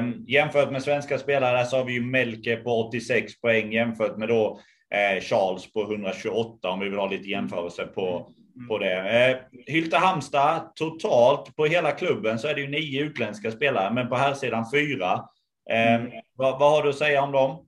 Um, 0.00 0.24
jämfört 0.28 0.72
med 0.72 0.82
svenska 0.82 1.18
spelare 1.18 1.64
så 1.64 1.76
har 1.76 1.84
vi 1.84 1.92
ju 1.92 2.02
Melke 2.02 2.56
på 2.56 2.70
86 2.88 3.40
poäng 3.40 3.72
jämfört 3.72 4.16
med 4.16 4.28
då 4.28 4.60
eh, 4.94 5.20
Charles 5.20 5.72
på 5.72 5.82
128 5.82 6.68
om 6.68 6.80
vi 6.80 6.88
vill 6.88 6.98
ha 6.98 7.08
lite 7.08 7.28
jämförelse 7.28 7.86
på, 7.86 8.32
mm. 8.56 8.68
på 8.68 8.78
det. 8.78 9.26
Eh, 9.30 9.36
Hylte 9.66 9.96
Halmstad 9.96 10.72
totalt 10.74 11.56
på 11.56 11.66
hela 11.66 11.92
klubben 11.92 12.38
så 12.38 12.48
är 12.48 12.54
det 12.54 12.60
ju 12.60 12.68
nio 12.68 13.02
utländska 13.02 13.50
spelare, 13.50 13.94
men 13.94 14.08
på 14.08 14.16
här 14.16 14.34
sidan 14.34 14.64
fyra. 14.74 15.24
Eh, 15.70 15.94
mm. 15.94 16.10
vad, 16.34 16.58
vad, 16.58 16.72
har 16.72 16.82
du 16.82 16.88
att 16.88 16.98
säga 16.98 17.22
om 17.22 17.32
dem? 17.32 17.66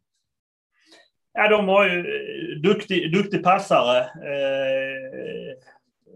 Ja, 1.33 1.49
de 1.49 1.69
har 1.69 1.89
ju 1.89 1.99
eh, 1.99 2.61
duktig, 2.61 3.13
duktig 3.13 3.45
passare. 3.45 3.99
Eh, 4.01 5.59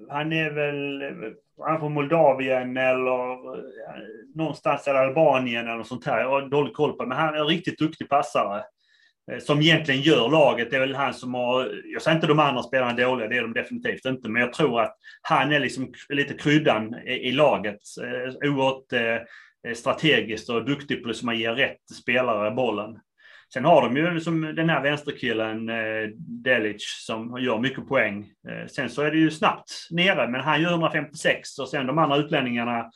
han 0.09 0.33
är 0.33 0.51
väl 0.51 1.03
han 1.59 1.81
från 1.81 1.93
Moldavien 1.93 2.77
eller 2.77 3.37
någonstans 4.37 4.87
i 4.87 4.91
Albanien 4.91 5.69
eller 5.69 5.83
sånt 5.83 6.07
här. 6.07 6.21
Jag 6.21 6.31
har 6.31 6.49
dålig 6.49 6.75
koll 6.75 6.93
på 6.93 7.07
men 7.07 7.19
han 7.19 7.35
är 7.35 7.39
en 7.39 7.47
riktigt 7.47 7.79
duktig 7.79 8.09
passare. 8.09 8.63
Eh, 9.33 9.39
som 9.39 9.61
egentligen 9.61 10.01
gör 10.01 10.29
laget. 10.29 10.71
Det 10.71 10.77
är 10.77 10.81
väl 10.81 10.95
han 10.95 11.15
som 11.15 11.35
har, 11.35 11.83
jag 11.85 12.03
säger 12.03 12.15
inte 12.15 12.27
de 12.27 12.39
andra 12.39 12.63
spelarna 12.63 12.93
är 12.93 12.97
dåliga, 12.97 13.29
det 13.29 13.37
är 13.37 13.43
de 13.43 13.53
definitivt 13.53 14.05
inte, 14.05 14.29
men 14.29 14.43
jag 14.43 14.53
tror 14.53 14.81
att 14.81 14.97
han 15.23 15.53
är 15.53 15.61
liksom 15.61 15.93
lite 16.09 16.35
kryddan 16.35 16.95
i, 16.95 17.13
i 17.13 17.33
laget. 17.33 17.81
Eh, 18.03 18.51
oerhört 18.51 18.93
eh, 18.93 19.75
strategiskt 19.75 20.51
och 20.51 20.65
duktig 20.65 21.03
på 21.03 21.09
liksom 21.09 21.29
att 21.29 21.39
ge 21.39 21.51
rätt 21.51 21.91
spelare 22.03 22.51
bollen. 22.51 22.99
Sen 23.53 23.65
har 23.65 23.83
de 23.83 23.97
ju 23.97 24.21
som 24.21 24.55
den 24.55 24.69
här 24.69 24.83
vänsterkillen 24.83 25.69
eh, 25.69 26.09
Delic 26.17 27.05
som 27.07 27.39
gör 27.41 27.59
mycket 27.59 27.89
poäng. 27.89 28.27
Eh, 28.49 28.67
sen 28.67 28.91
så 28.91 29.03
är 29.03 29.11
det 29.11 29.19
ju 29.19 29.31
snabbt 29.31 29.71
nere, 29.91 30.29
men 30.29 30.41
han 30.41 30.63
gör 30.63 30.71
156 30.71 31.59
och 31.59 31.69
sen 31.69 31.87
de 31.87 31.99
andra 31.99 32.17
utlänningarna 32.17 32.91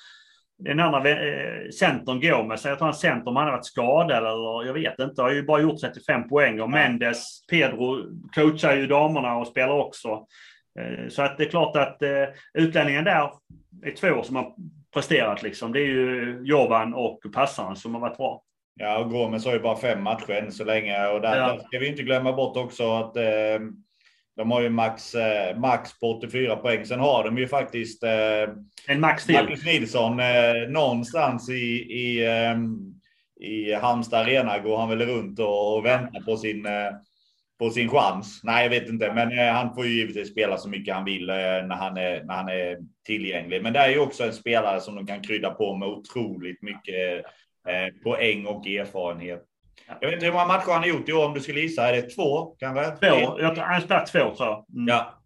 den 0.64 0.80
andra 0.80 1.10
eh, 1.10 1.70
centern 1.70 2.20
går 2.20 2.44
med. 2.44 2.60
Så 2.60 2.68
jag 2.68 2.78
tror 2.78 2.86
han 2.86 2.94
center, 2.94 3.28
om 3.28 3.36
han 3.36 3.44
har 3.44 3.52
varit 3.52 3.66
skadad 3.66 4.16
eller 4.16 4.66
jag 4.66 4.74
vet 4.74 4.98
inte, 4.98 5.22
har 5.22 5.30
ju 5.30 5.42
bara 5.42 5.60
gjort 5.60 5.80
35 5.80 6.28
poäng. 6.28 6.60
Och 6.60 6.70
Mendes, 6.70 7.46
Pedro 7.46 8.02
coachar 8.34 8.76
ju 8.76 8.86
damerna 8.86 9.36
och 9.36 9.46
spelar 9.46 9.74
också. 9.74 10.26
Eh, 10.80 11.08
så 11.08 11.22
att 11.22 11.38
det 11.38 11.44
är 11.44 11.50
klart 11.50 11.76
att 11.76 12.02
eh, 12.02 12.24
utlänningen 12.54 13.04
där 13.04 13.30
är 13.82 13.90
två 13.90 14.22
som 14.22 14.36
har 14.36 14.54
presterat 14.94 15.42
liksom. 15.42 15.72
Det 15.72 15.80
är 15.80 15.86
ju 15.86 16.40
Jovan 16.44 16.94
och 16.94 17.20
passaren 17.32 17.76
som 17.76 17.94
har 17.94 18.00
varit 18.00 18.16
bra. 18.16 18.42
Ja, 18.80 18.98
och 18.98 19.10
Gomes 19.10 19.44
har 19.44 19.52
ju 19.52 19.60
bara 19.60 19.76
fem 19.76 20.02
matcher 20.02 20.30
än 20.30 20.52
så 20.52 20.64
länge 20.64 21.06
och 21.06 21.20
där, 21.20 21.36
ja. 21.36 21.46
där 21.46 21.58
ska 21.58 21.78
vi 21.78 21.88
inte 21.88 22.02
glömma 22.02 22.32
bort 22.32 22.56
också 22.56 22.92
att 22.92 23.16
eh, 23.16 23.58
de 24.36 24.50
har 24.50 24.60
ju 24.60 24.68
max, 24.68 25.14
eh, 25.14 25.58
max 25.58 26.00
på 26.00 26.18
84 26.18 26.56
poäng. 26.56 26.86
Sen 26.86 27.00
har 27.00 27.24
de 27.24 27.38
ju 27.38 27.48
faktiskt 27.48 28.02
eh, 28.02 28.10
en 28.86 29.00
max 29.00 29.26
till. 29.26 29.34
Marcus 29.34 29.64
Nilsson 29.64 30.20
eh, 30.20 30.68
någonstans 30.68 31.50
i, 31.50 31.52
i, 31.52 32.26
eh, 32.26 32.56
i 33.48 33.74
Halmstad 33.74 34.20
Arena 34.20 34.58
går 34.58 34.78
han 34.78 34.88
väl 34.88 35.06
runt 35.06 35.38
och, 35.38 35.76
och 35.76 35.84
väntar 35.84 36.20
på 36.20 36.36
sin, 36.36 36.66
eh, 36.66 36.90
på 37.58 37.70
sin 37.70 37.88
chans. 37.88 38.40
Nej, 38.44 38.62
jag 38.62 38.70
vet 38.70 38.88
inte, 38.88 39.12
men 39.12 39.38
eh, 39.38 39.52
han 39.52 39.74
får 39.74 39.86
ju 39.86 39.92
givetvis 39.92 40.30
spela 40.30 40.56
så 40.56 40.68
mycket 40.68 40.94
han 40.94 41.04
vill 41.04 41.30
eh, 41.30 41.34
när, 41.34 41.76
han 41.76 41.96
är, 41.96 42.24
när 42.24 42.34
han 42.34 42.48
är 42.48 42.78
tillgänglig. 43.06 43.62
Men 43.62 43.72
det 43.72 43.78
är 43.78 43.88
ju 43.88 43.98
också 43.98 44.24
en 44.24 44.32
spelare 44.32 44.80
som 44.80 44.94
de 44.94 45.06
kan 45.06 45.22
krydda 45.22 45.50
på 45.50 45.76
med 45.76 45.88
otroligt 45.88 46.62
mycket 46.62 47.24
eh, 47.68 48.02
poäng 48.02 48.46
och 48.46 48.66
erfarenhet. 48.66 49.42
Jag 50.00 50.08
vet 50.08 50.14
inte 50.14 50.26
hur 50.26 50.32
många 50.32 50.46
matcher 50.46 50.72
han 50.72 50.80
har 50.80 50.88
gjort 50.88 51.08
i 51.08 51.12
år 51.12 51.26
om 51.26 51.34
du 51.34 51.40
skulle 51.40 51.60
gissa. 51.60 51.88
Är 51.88 51.92
det 51.92 52.02
två 52.02 52.44
kanske? 52.58 52.84
Två. 52.84 53.40
Jag 53.40 53.54
tror, 53.54 53.64
han 53.64 53.80
spelat 53.80 54.06
två 54.06 54.18
tror 54.18 54.48
jag. 54.48 54.64
Mm. 54.76 54.88
Ja. 54.88 55.22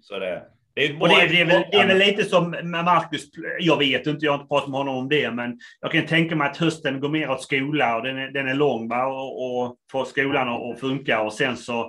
Så 0.00 0.18
det. 0.18 0.42
Det 0.74 0.86
är, 0.86 1.02
och 1.02 1.08
det, 1.08 1.14
det, 1.14 1.40
är 1.40 1.44
väl, 1.44 1.64
det 1.70 1.76
är 1.76 1.86
väl 1.86 1.98
lite 1.98 2.24
som 2.24 2.50
med 2.50 2.84
Marcus, 2.84 3.30
jag 3.58 3.78
vet 3.78 4.06
inte, 4.06 4.24
jag 4.24 4.32
har 4.32 4.38
inte 4.38 4.48
pratat 4.48 4.68
med 4.68 4.78
honom 4.78 4.96
om 4.96 5.08
det, 5.08 5.30
men 5.30 5.58
jag 5.80 5.92
kan 5.92 6.06
tänka 6.06 6.36
mig 6.36 6.48
att 6.48 6.56
hösten 6.56 7.00
går 7.00 7.08
mer 7.08 7.30
åt 7.30 7.42
skola 7.42 7.96
och 7.96 8.02
den 8.02 8.18
är, 8.18 8.30
den 8.30 8.48
är 8.48 8.54
lång 8.54 8.88
va? 8.88 9.06
Och, 9.06 9.62
och 9.64 9.76
får 9.92 10.04
skolan 10.04 10.48
att 10.48 10.80
funka 10.80 11.22
och 11.22 11.32
sen 11.32 11.56
så 11.56 11.80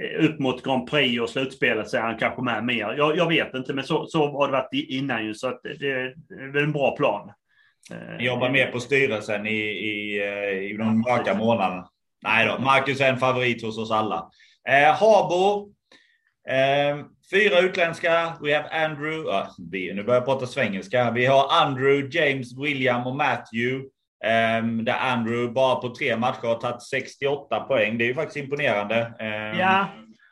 eh, 0.00 0.24
upp 0.24 0.38
mot 0.38 0.62
Grand 0.62 0.90
Prix 0.90 1.20
och 1.20 1.30
slutspelet 1.30 1.88
så 1.88 1.96
är 1.96 2.00
han 2.00 2.18
kanske 2.18 2.42
med 2.42 2.64
mer. 2.64 2.94
Jag, 2.96 3.16
jag 3.16 3.28
vet 3.28 3.54
inte, 3.54 3.74
men 3.74 3.84
så, 3.84 4.06
så 4.06 4.26
har 4.26 4.46
det 4.46 4.52
varit 4.52 4.68
innan 4.72 5.24
ju, 5.24 5.34
så 5.34 5.48
att 5.48 5.60
det, 5.62 5.74
det 5.78 5.90
är 5.90 6.52
väl 6.52 6.64
en 6.64 6.72
bra 6.72 6.96
plan. 6.96 7.30
Ni 8.18 8.24
jobbar 8.24 8.50
mer 8.50 8.66
på 8.66 8.80
styrelsen 8.80 9.46
i, 9.46 9.60
i, 9.60 10.18
eh, 10.18 10.70
i 10.70 10.76
de 10.76 11.00
mörka 11.00 11.34
månaderna. 11.34 11.88
Nej 12.22 12.46
då, 12.46 12.58
Marcus 12.58 13.00
är 13.00 13.08
en 13.08 13.18
favorit 13.18 13.62
hos 13.62 13.78
oss 13.78 13.90
alla. 13.90 14.30
Eh, 14.68 14.94
Habo. 14.94 15.72
Eh, 16.48 17.04
fyra 17.30 17.60
utländska. 17.60 18.32
We 18.40 18.56
have 18.56 18.68
Andrew. 18.86 19.30
Uh, 19.30 19.46
vi, 19.70 19.94
nu 19.94 20.02
börjar 20.02 20.20
jag 20.20 20.26
prata 20.26 20.46
svengelska. 20.46 21.10
Vi 21.10 21.26
har 21.26 21.48
Andrew, 21.62 22.18
James, 22.18 22.58
William 22.58 23.06
och 23.06 23.16
Matthew. 23.16 23.88
Um, 24.24 24.84
där 24.84 24.98
Andrew 25.00 25.52
bara 25.52 25.74
på 25.74 25.94
tre 25.94 26.16
matcher 26.16 26.46
har 26.46 26.54
tagit 26.54 26.82
68 26.82 27.60
poäng. 27.60 27.98
Det 27.98 28.04
är 28.04 28.06
ju 28.06 28.14
faktiskt 28.14 28.36
imponerande. 28.36 29.12
Um, 29.20 29.58
ja, 29.60 29.88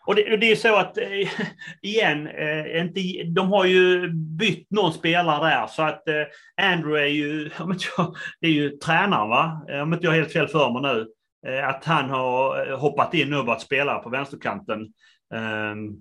och 0.07 0.14
det, 0.14 0.33
och 0.33 0.38
det, 0.38 0.53
är 0.53 0.57
så 0.57 0.77
att, 0.77 0.99
eh, 0.99 1.09
igen, 1.83 2.27
eh, 2.27 2.81
inte, 2.81 3.01
de 3.25 3.53
har 3.53 3.64
ju 3.64 4.09
bytt 4.12 4.71
någon 4.71 4.92
spelare 4.92 5.51
där. 5.51 5.66
Så 5.66 5.83
att 5.83 6.09
eh, 6.09 6.23
Andrew 6.62 7.03
är 7.03 7.11
ju, 7.11 7.51
om 7.59 7.73
inte 7.73 7.85
jag, 7.97 8.16
det 8.40 8.47
är 8.47 8.53
ju 8.53 8.71
tränaren 8.71 9.29
va? 9.29 9.66
Eh, 9.71 9.81
om 9.81 9.92
inte 9.92 10.07
jag 10.07 10.12
har 10.12 10.19
helt 10.19 10.33
fel 10.33 10.49
för 10.49 10.71
mig 10.71 10.83
nu. 10.83 11.07
Eh, 11.47 11.69
att 11.69 11.85
han 11.85 12.11
har 12.11 12.71
eh, 12.71 12.79
hoppat 12.79 13.14
in 13.14 13.35
och 13.35 13.47
varit 13.47 13.61
spelare 13.61 14.03
på 14.03 14.11
vänsterkanten. 14.11 14.87
Ehm, 15.35 15.92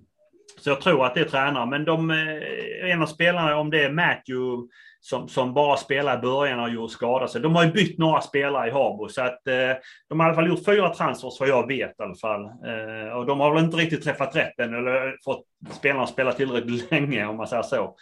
så 0.60 0.70
jag 0.70 0.80
tror 0.80 1.06
att 1.06 1.14
det 1.14 1.20
är 1.20 1.24
tränaren. 1.24 1.68
Men 1.68 1.84
de, 1.84 2.10
en 2.82 3.02
av 3.02 3.06
spelarna, 3.06 3.56
om 3.56 3.70
det 3.70 3.84
är 3.84 3.92
Matthew 3.92 4.68
som, 5.08 5.28
som 5.28 5.54
bara 5.54 5.76
spelade 5.76 6.18
i 6.18 6.20
början 6.20 6.60
och 6.60 6.70
gjorde 6.70 6.92
skada 6.92 7.28
sig. 7.28 7.40
De 7.40 7.54
har 7.54 7.64
ju 7.64 7.72
bytt 7.72 7.98
några 7.98 8.20
spelare 8.20 8.68
i 8.68 8.70
Habo 8.70 9.08
så 9.08 9.22
att 9.22 9.46
eh, 9.46 9.76
de 10.08 10.20
har 10.20 10.26
i 10.26 10.28
alla 10.28 10.34
fall 10.34 10.48
gjort 10.48 10.64
fyra 10.64 10.94
transfers 10.94 11.40
vad 11.40 11.48
jag 11.48 11.66
vet 11.66 11.90
i 11.90 12.02
alla 12.02 12.14
fall. 12.14 12.44
Eh, 12.44 13.16
och 13.16 13.26
de 13.26 13.40
har 13.40 13.54
väl 13.54 13.64
inte 13.64 13.76
riktigt 13.76 14.04
träffat 14.04 14.36
rätt 14.36 14.60
än 14.60 14.74
eller 14.74 15.16
fått 15.24 15.44
spelarna 15.70 16.02
att 16.02 16.10
spela 16.10 16.32
tillräckligt 16.32 16.90
länge 16.90 17.26
om 17.26 17.36
man 17.36 17.46
säger 17.46 17.62
så. 17.62 17.96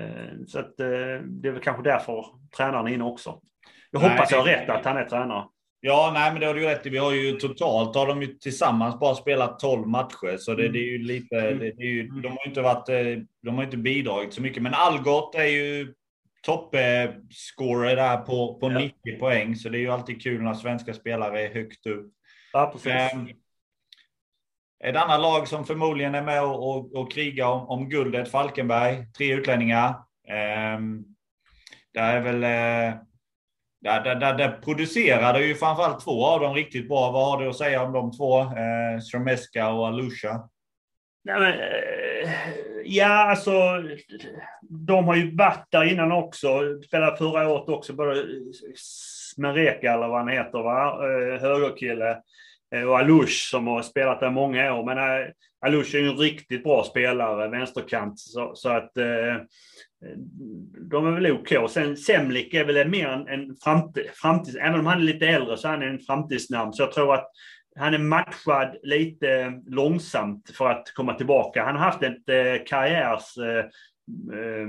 Eh, 0.00 0.44
så 0.46 0.58
att 0.58 0.80
eh, 0.80 0.86
det 1.24 1.48
är 1.48 1.52
väl 1.52 1.62
kanske 1.62 1.82
därför 1.82 2.24
tränaren 2.56 2.86
är 2.86 2.92
inne 2.92 3.04
också. 3.04 3.40
Jag 3.90 4.02
nej, 4.02 4.10
hoppas 4.10 4.30
jag 4.30 4.38
har 4.38 4.46
rätt 4.46 4.70
att 4.70 4.84
han 4.84 4.96
är 4.96 5.04
tränare. 5.04 5.44
Ja, 5.80 6.10
nej, 6.14 6.32
men 6.32 6.40
det 6.40 6.46
har 6.46 6.54
du 6.54 6.64
rätt 6.64 6.86
i. 6.86 6.90
Vi 6.90 6.98
har 6.98 7.12
ju 7.12 7.32
totalt 7.32 7.96
har 7.96 8.06
de 8.06 8.22
ju 8.22 8.34
tillsammans 8.34 9.00
bara 9.00 9.14
spelat 9.14 9.58
12 9.58 9.88
matcher, 9.88 10.36
så 10.38 10.54
det, 10.54 10.68
det 10.68 10.78
är 10.78 10.90
ju 10.90 10.98
lite. 10.98 11.40
Mm. 11.40 11.58
Det, 11.58 11.72
det 11.76 11.82
är 11.82 11.90
ju, 11.90 12.08
de 12.08 12.28
har 12.28 12.48
inte 12.48 12.62
varit. 12.62 12.88
Eh, 12.88 13.22
de 13.42 13.56
har 13.56 13.64
inte 13.64 13.76
bidragit 13.76 14.34
så 14.34 14.42
mycket, 14.42 14.62
men 14.62 14.74
Algot 14.74 15.34
är 15.34 15.44
ju 15.44 15.94
toppscorer 16.40 17.96
där 17.96 18.16
på, 18.16 18.54
på 18.54 18.72
ja. 18.72 18.78
90 18.78 19.18
poäng. 19.18 19.56
Så 19.56 19.68
det 19.68 19.78
är 19.78 19.80
ju 19.80 19.90
alltid 19.90 20.22
kul 20.22 20.42
när 20.42 20.54
svenska 20.54 20.94
spelare 20.94 21.42
är 21.42 21.54
högt 21.54 21.86
upp. 21.86 22.12
Ja. 22.52 22.74
Um, 23.14 23.28
ett 24.84 24.96
annat 24.96 25.20
lag 25.20 25.48
som 25.48 25.64
förmodligen 25.64 26.14
är 26.14 26.22
med 26.22 26.42
och, 26.42 26.70
och, 26.70 26.94
och 26.94 27.12
krigar 27.12 27.46
om, 27.46 27.68
om 27.68 27.88
guldet, 27.88 28.30
Falkenberg, 28.30 29.06
tre 29.12 29.32
utlänningar. 29.34 29.88
Eh, 30.28 30.80
det 31.92 32.00
är 32.00 32.20
väl... 32.20 32.44
Eh, 32.44 33.00
där, 33.82 34.04
där, 34.04 34.14
där, 34.14 34.34
där 34.34 34.60
producerade 34.64 35.46
ju 35.46 35.54
framförallt 35.54 36.04
två 36.04 36.26
av 36.26 36.40
dem 36.40 36.54
riktigt 36.54 36.88
bra. 36.88 37.10
Vad 37.10 37.30
har 37.30 37.42
du 37.42 37.50
att 37.50 37.56
säga 37.56 37.82
om 37.82 37.92
de 37.92 38.12
två? 38.12 38.40
Eh, 38.40 39.00
Sremeska 39.10 39.68
och 39.68 39.86
Alusha? 39.86 40.48
Nej, 41.24 41.40
men, 41.40 41.52
eh, 41.52 42.30
ja, 42.90 43.30
alltså. 43.30 43.52
De 44.68 45.04
har 45.04 45.16
ju 45.16 45.36
varit 45.36 45.66
där 45.70 45.84
innan 45.92 46.12
också. 46.12 46.60
Spelade 46.86 47.16
förra 47.16 47.48
året 47.48 47.68
också. 47.68 47.92
Både 47.92 48.24
Smereka 49.34 49.92
eller 49.92 50.08
vad 50.08 50.18
han 50.18 50.28
heter, 50.28 50.58
va? 50.58 50.92
Eh, 51.04 51.40
högerkille. 51.40 52.18
Eh, 52.74 52.82
och 52.82 52.98
Alush 52.98 53.50
som 53.50 53.66
har 53.66 53.82
spelat 53.82 54.20
där 54.20 54.30
många 54.30 54.74
år. 54.74 54.84
Men 54.84 54.98
eh, 54.98 55.28
Alush 55.66 55.96
är 55.96 56.00
ju 56.00 56.08
en 56.08 56.16
riktigt 56.16 56.64
bra 56.64 56.84
spelare, 56.84 57.48
vänsterkant. 57.48 58.18
Så, 58.18 58.52
så 58.54 58.68
att 58.68 58.96
eh, 58.96 59.36
de 60.90 61.06
är 61.06 61.10
väl 61.10 61.32
OK. 61.32 61.70
Sen 61.70 61.96
Semlik 61.96 62.54
är 62.54 62.64
väl 62.64 62.88
mer 62.88 63.08
en, 63.08 63.28
en 63.28 63.56
framtid, 63.56 64.06
framtid, 64.14 64.56
även 64.56 64.80
om 64.80 64.86
han 64.86 64.98
är 64.98 65.04
lite 65.04 65.26
äldre 65.26 65.56
så 65.56 65.68
är 65.68 65.72
han 65.72 65.82
en 65.82 65.98
framtidsnamn. 65.98 66.72
Så 66.72 66.82
jag 66.82 66.92
tror 66.92 67.14
att 67.14 67.30
han 67.76 67.94
är 67.94 67.98
matchad 67.98 68.76
lite 68.82 69.60
långsamt 69.66 70.50
för 70.50 70.68
att 70.68 70.94
komma 70.94 71.14
tillbaka. 71.14 71.64
Han 71.64 71.76
har 71.76 71.84
haft 71.84 72.02
ett 72.02 72.28
eh, 72.28 72.64
karriärs... 72.66 73.38
Eh, 73.38 73.64
eh, 74.38 74.66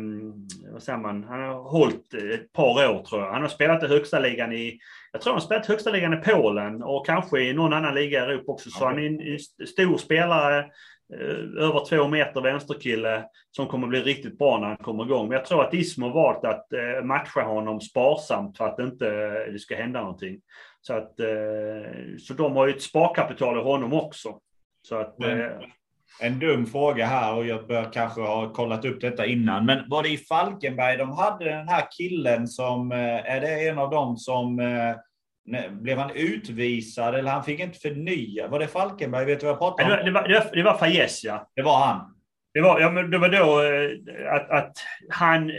vad 0.71 0.83
säger 0.83 0.99
man? 0.99 1.23
Han 1.23 1.39
har 1.39 1.69
hållit 1.69 2.13
ett 2.13 2.53
par 2.53 2.89
år 2.89 3.03
tror 3.03 3.21
jag. 3.21 3.31
Han 3.31 3.41
har 3.41 3.49
spelat 3.49 3.83
i 3.83 3.87
högsta 3.87 4.19
ligan 4.19 4.53
i... 4.53 4.79
Jag 5.11 5.21
tror 5.21 5.33
han 5.33 5.41
har 5.41 5.45
spelat 5.45 5.65
högsta 5.65 5.91
ligan 5.91 6.13
i 6.13 6.17
Polen 6.17 6.83
och 6.83 7.05
kanske 7.05 7.41
i 7.41 7.53
någon 7.53 7.73
annan 7.73 7.95
liga 7.95 8.19
i 8.19 8.23
Europa 8.23 8.51
också. 8.51 8.69
Så 8.69 8.85
han 8.85 8.99
är 8.99 9.07
en, 9.07 9.21
en 9.21 9.67
stor 9.67 9.97
spelare 9.97 10.65
Eh, 11.13 11.63
över 11.63 11.85
två 11.89 12.07
meter 12.07 12.41
vänsterkille 12.41 13.25
som 13.51 13.67
kommer 13.67 13.87
bli 13.87 14.01
riktigt 14.01 14.37
bra 14.37 14.59
när 14.59 14.67
han 14.67 14.77
kommer 14.77 15.05
igång. 15.05 15.27
Men 15.27 15.37
jag 15.37 15.45
tror 15.45 15.63
att 15.63 15.73
Ismo 15.73 16.09
valt 16.09 16.45
att 16.45 16.67
matcha 17.03 17.41
honom 17.41 17.81
sparsamt 17.81 18.57
för 18.57 18.67
att 18.67 18.79
inte 18.79 19.09
det 19.51 19.59
ska 19.59 19.75
hända 19.75 20.01
någonting. 20.01 20.39
Så, 20.81 20.93
att, 20.93 21.19
eh, 21.19 21.27
så 22.19 22.33
de 22.33 22.55
har 22.55 22.67
ju 22.67 22.73
ett 22.73 22.81
sparkapital 22.81 23.57
i 23.57 23.61
honom 23.61 23.93
också. 23.93 24.39
Så 24.87 24.95
att, 24.95 25.15
en 26.21 26.39
dum 26.39 26.65
fråga 26.65 27.05
här 27.05 27.35
och 27.35 27.45
jag 27.45 27.67
bör 27.67 27.93
kanske 27.93 28.21
ha 28.21 28.53
kollat 28.53 28.85
upp 28.85 29.01
detta 29.01 29.25
innan. 29.25 29.65
Men 29.65 29.89
var 29.89 30.03
det 30.03 30.09
i 30.09 30.17
Falkenberg 30.17 30.97
de 30.97 31.11
hade 31.11 31.45
den 31.45 31.67
här 31.67 31.83
killen 31.97 32.47
som, 32.47 32.91
är 32.91 33.41
det 33.41 33.67
en 33.67 33.79
av 33.79 33.89
dem 33.89 34.17
som 34.17 34.55
blev 35.69 35.97
han 35.97 36.11
utvisad 36.15 37.15
eller 37.15 37.31
han 37.31 37.43
fick 37.43 37.59
inte 37.59 37.79
förnya? 37.79 38.47
Var 38.47 38.59
det 38.59 38.67
Falkenberg? 38.67 39.25
Vet 39.25 39.39
du 39.39 39.45
vad 39.45 39.53
jag 39.53 39.59
pratar 39.59 39.83
om? 39.83 40.05
Det 40.05 40.11
var, 40.11 40.27
det 40.27 40.33
var, 40.33 40.55
det 40.55 40.63
var 40.63 40.77
Fajes, 40.77 41.23
ja. 41.23 41.49
Det 41.55 41.61
var 41.61 41.79
han. 41.79 42.10
Det 42.53 42.61
var, 42.61 42.79
ja, 42.79 42.91
men 42.91 43.11
det 43.11 43.17
var 43.17 43.29
då 43.29 43.61
eh, 43.61 44.33
att, 44.33 44.49
att 44.49 44.73
han 45.09 45.51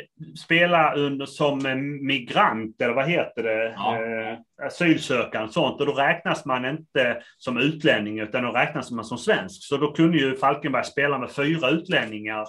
spelar 0.45 0.99
under, 0.99 1.26
som 1.26 1.59
migrant, 2.03 2.80
eller 2.80 2.95
vad 2.95 3.09
heter 3.09 3.43
det? 3.43 3.74
Ja. 3.76 4.03
Eh, 4.03 4.38
asylsökande 4.66 5.53
sånt. 5.53 5.80
Och 5.80 5.86
då 5.86 5.93
räknas 5.93 6.45
man 6.45 6.64
inte 6.64 7.22
som 7.38 7.59
utlänning, 7.59 8.20
utan 8.20 8.43
då 8.43 8.51
räknas 8.51 8.90
man 8.90 9.05
som 9.05 9.18
svensk. 9.18 9.62
Så 9.62 9.76
då 9.76 9.93
kunde 9.93 10.18
ju 10.18 10.36
Falkenberg 10.36 10.84
spela 10.84 11.18
med 11.18 11.30
fyra 11.30 11.70
utlänningar. 11.70 12.47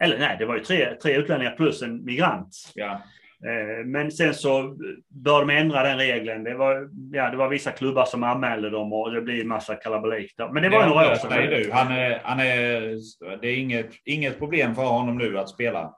Eller 0.00 0.18
nej, 0.18 0.36
det 0.38 0.46
var 0.46 0.54
ju 0.54 0.64
tre, 0.64 0.94
tre 1.02 1.16
utlänningar 1.16 1.56
plus 1.56 1.82
en 1.82 2.04
migrant. 2.04 2.72
Ja. 2.74 3.02
Eh, 3.46 3.84
men 3.86 4.10
sen 4.10 4.34
så 4.34 4.76
bör 5.08 5.40
de 5.40 5.50
ändra 5.50 5.82
den 5.82 5.98
regeln. 5.98 6.44
Det 6.44 6.54
var, 6.54 6.88
ja, 7.12 7.30
det 7.30 7.36
var 7.36 7.48
vissa 7.48 7.70
klubbar 7.70 8.04
som 8.04 8.22
anmälde 8.22 8.70
dem 8.70 8.92
och 8.92 9.12
det 9.12 9.20
blir 9.20 9.44
massa 9.44 9.74
kalabalik. 9.74 10.34
Men 10.52 10.62
det 10.62 10.68
var 10.68 10.82
det 10.82 10.88
några 10.88 11.10
år 11.10 11.14
sedan. 11.14 11.50
Du. 11.50 11.70
Han 11.72 11.92
är, 11.92 12.20
han 12.24 12.40
är, 12.40 12.80
det 13.40 13.48
är 13.48 13.56
inget, 13.56 13.90
inget 14.04 14.38
problem 14.38 14.74
för 14.74 14.82
honom 14.82 15.18
nu 15.18 15.38
att 15.38 15.48
spela. 15.48 15.94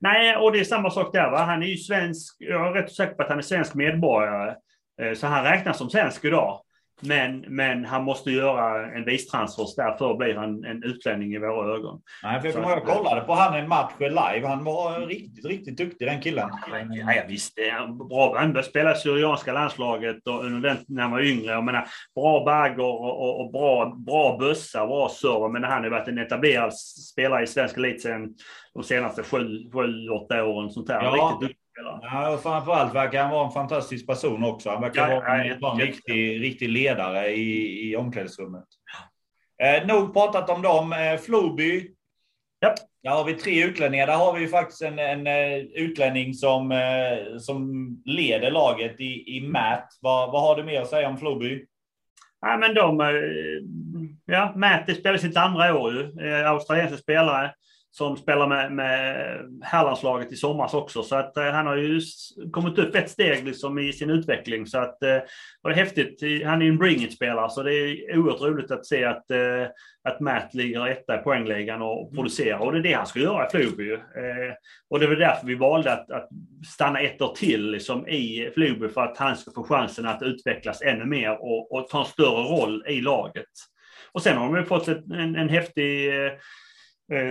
Nej, 0.00 0.36
och 0.36 0.52
det 0.52 0.60
är 0.60 0.64
samma 0.64 0.90
sak 0.90 1.12
där. 1.12 1.30
Va? 1.30 1.38
Han 1.38 1.62
är 1.62 1.66
ju 1.66 1.76
svensk. 1.76 2.36
Jag 2.38 2.68
är 2.68 2.72
rätt 2.72 2.92
säker 2.92 3.14
på 3.14 3.22
att 3.22 3.28
han 3.28 3.38
är 3.38 3.42
svensk 3.42 3.74
medborgare. 3.74 4.54
Eh, 5.02 5.14
så 5.14 5.26
han 5.26 5.44
räknas 5.44 5.78
som 5.78 5.90
svensk 5.90 6.24
idag. 6.24 6.60
Men, 7.00 7.44
men 7.48 7.84
han 7.84 8.04
måste 8.04 8.30
göra 8.30 8.92
en 8.92 9.04
vistransfer, 9.04 9.64
därför 9.76 10.14
blir 10.14 10.34
han 10.34 10.64
en 10.64 10.82
utlänning 10.82 11.34
i 11.34 11.38
våra 11.38 11.74
ögon. 11.74 12.00
Nej, 12.22 12.40
för 12.40 12.60
jag 12.60 12.84
kollade 12.84 13.20
på 13.20 13.32
han 13.32 13.54
en 13.54 13.68
match 13.68 13.92
live. 13.98 14.46
Han 14.46 14.64
var 14.64 15.06
riktigt, 15.06 15.44
riktigt 15.44 15.76
duktig 15.76 16.08
den 16.08 16.20
killen. 16.20 16.50
Ja, 16.70 17.12
ja 17.12 17.22
visst. 17.28 17.58
Bra. 18.08 18.38
Han 18.38 18.62
spelade 18.62 18.96
Syrianska 18.96 19.52
landslaget 19.52 20.26
och 20.26 20.44
under 20.44 20.68
den, 20.68 20.78
när 20.88 21.02
han 21.02 21.12
var 21.12 21.20
yngre. 21.20 21.52
Jag 21.52 21.64
menar, 21.64 21.88
bra 22.14 22.44
bagger 22.44 22.80
och, 22.80 23.20
och, 23.20 23.40
och 23.40 23.52
bra, 23.52 23.94
bra 24.06 24.36
bössa, 24.38 24.86
bra 24.86 25.08
server. 25.08 25.48
Men 25.48 25.64
han 25.64 25.82
har 25.82 25.90
varit 25.90 26.08
en 26.08 26.18
etablerad 26.18 26.74
spelare 27.12 27.42
i 27.42 27.46
svensk 27.46 27.76
elit 27.76 28.02
sedan 28.02 28.34
de 28.74 28.82
senaste 28.82 29.22
sju, 29.22 29.70
sju 29.72 30.08
åtta 30.08 30.44
åren. 30.44 30.70
Sånt 30.70 30.88
här. 30.88 31.02
Ja. 31.02 31.12
Riktigt 31.12 31.48
duktig 31.48 31.67
Ja, 32.02 32.34
och 32.34 32.42
framförallt 32.42 32.94
verkar 32.94 33.22
han 33.22 33.30
vara 33.30 33.46
en 33.46 33.52
fantastisk 33.52 34.06
person 34.06 34.44
också. 34.44 34.70
Han 34.70 34.80
verkar 34.80 35.10
ja, 35.10 35.20
vara 35.20 35.44
en, 35.44 35.64
en 35.64 35.78
riktig, 35.78 36.42
riktig 36.42 36.68
ledare 36.68 37.28
i, 37.28 37.90
i 37.90 37.96
omklädningsrummet. 37.96 38.64
Eh, 39.62 39.86
nog 39.86 40.12
pratat 40.12 40.50
om 40.50 40.62
dem. 40.62 40.92
Eh, 40.92 41.20
Floby. 41.20 41.90
Ja. 42.60 42.74
Där 43.02 43.10
har 43.10 43.24
vi 43.24 43.34
tre 43.34 43.64
utlänningar. 43.64 44.06
Där 44.06 44.16
har 44.16 44.38
vi 44.38 44.48
faktiskt 44.48 44.82
en, 44.82 44.98
en 44.98 45.26
uh, 45.26 45.64
utlänning 45.74 46.34
som, 46.34 46.72
uh, 46.72 47.38
som 47.38 47.88
leder 48.04 48.50
laget 48.50 49.00
i, 49.00 49.36
i 49.36 49.48
Matt. 49.48 49.88
Vad, 50.00 50.32
vad 50.32 50.42
har 50.42 50.56
du 50.56 50.64
mer 50.64 50.80
att 50.80 50.88
säga 50.88 51.08
om 51.08 51.18
Floby? 51.18 51.64
Ja, 52.40 52.56
men 52.56 52.74
de, 52.74 53.00
uh, 53.00 53.08
ja, 54.26 54.52
Matt 54.56 54.96
spelar 54.96 55.16
sitt 55.16 55.36
andra 55.36 55.78
år 55.78 55.92
ju. 55.92 56.30
Australiensisk 56.44 57.02
spelare 57.02 57.54
som 57.90 58.16
spelar 58.16 58.46
med, 58.46 58.72
med 58.72 59.38
herrlandslaget 59.62 60.32
i 60.32 60.36
somras 60.36 60.74
också. 60.74 61.02
Så 61.02 61.16
att 61.16 61.36
eh, 61.36 61.44
han 61.44 61.66
har 61.66 61.76
ju 61.76 62.00
kommit 62.52 62.78
upp 62.78 62.94
ett 62.94 63.10
steg 63.10 63.44
liksom 63.44 63.78
i 63.78 63.92
sin 63.92 64.10
utveckling. 64.10 64.66
Så 64.66 64.78
att 64.78 65.02
eh, 65.02 65.16
det 65.62 65.70
är 65.70 65.74
häftigt. 65.74 66.44
Han 66.44 66.60
är 66.60 66.64
ju 66.64 66.70
en 66.70 66.78
bring 66.78 67.04
it-spelare 67.04 67.50
så 67.50 67.62
det 67.62 67.74
är 67.74 68.18
oerhört 68.18 68.40
roligt 68.40 68.70
att 68.70 68.86
se 68.86 69.04
att, 69.04 69.30
eh, 69.30 69.66
att 70.04 70.20
Matt 70.20 70.54
ligger 70.54 70.86
etta 70.86 71.20
i 71.20 71.22
poängligan 71.22 71.82
och 71.82 72.02
mm. 72.02 72.14
producerar. 72.14 72.58
Och 72.58 72.72
det 72.72 72.78
är 72.78 72.82
det 72.82 72.92
han 72.92 73.06
ska 73.06 73.20
göra 73.20 73.46
i 73.46 73.50
Floby. 73.50 73.92
Eh, 73.92 74.54
och 74.90 75.00
det 75.00 75.06
var 75.06 75.16
därför 75.16 75.46
vi 75.46 75.54
valde 75.54 75.92
att, 75.92 76.10
att 76.10 76.28
stanna 76.74 77.00
ett 77.00 77.22
år 77.22 77.34
till 77.34 77.70
liksom, 77.70 78.08
i 78.08 78.50
Floby 78.54 78.88
för 78.88 79.00
att 79.00 79.18
han 79.18 79.36
ska 79.36 79.50
få 79.50 79.62
chansen 79.62 80.06
att 80.06 80.22
utvecklas 80.22 80.82
ännu 80.82 81.04
mer 81.04 81.30
och, 81.30 81.72
och 81.72 81.88
ta 81.88 82.00
en 82.00 82.04
större 82.04 82.42
roll 82.42 82.84
i 82.88 83.00
laget. 83.00 83.44
Och 84.12 84.22
sen 84.22 84.36
har 84.36 84.56
de 84.56 84.64
fått 84.64 84.88
ett, 84.88 85.04
en, 85.12 85.36
en 85.36 85.48
häftig 85.48 86.08
Eh, 86.08 86.32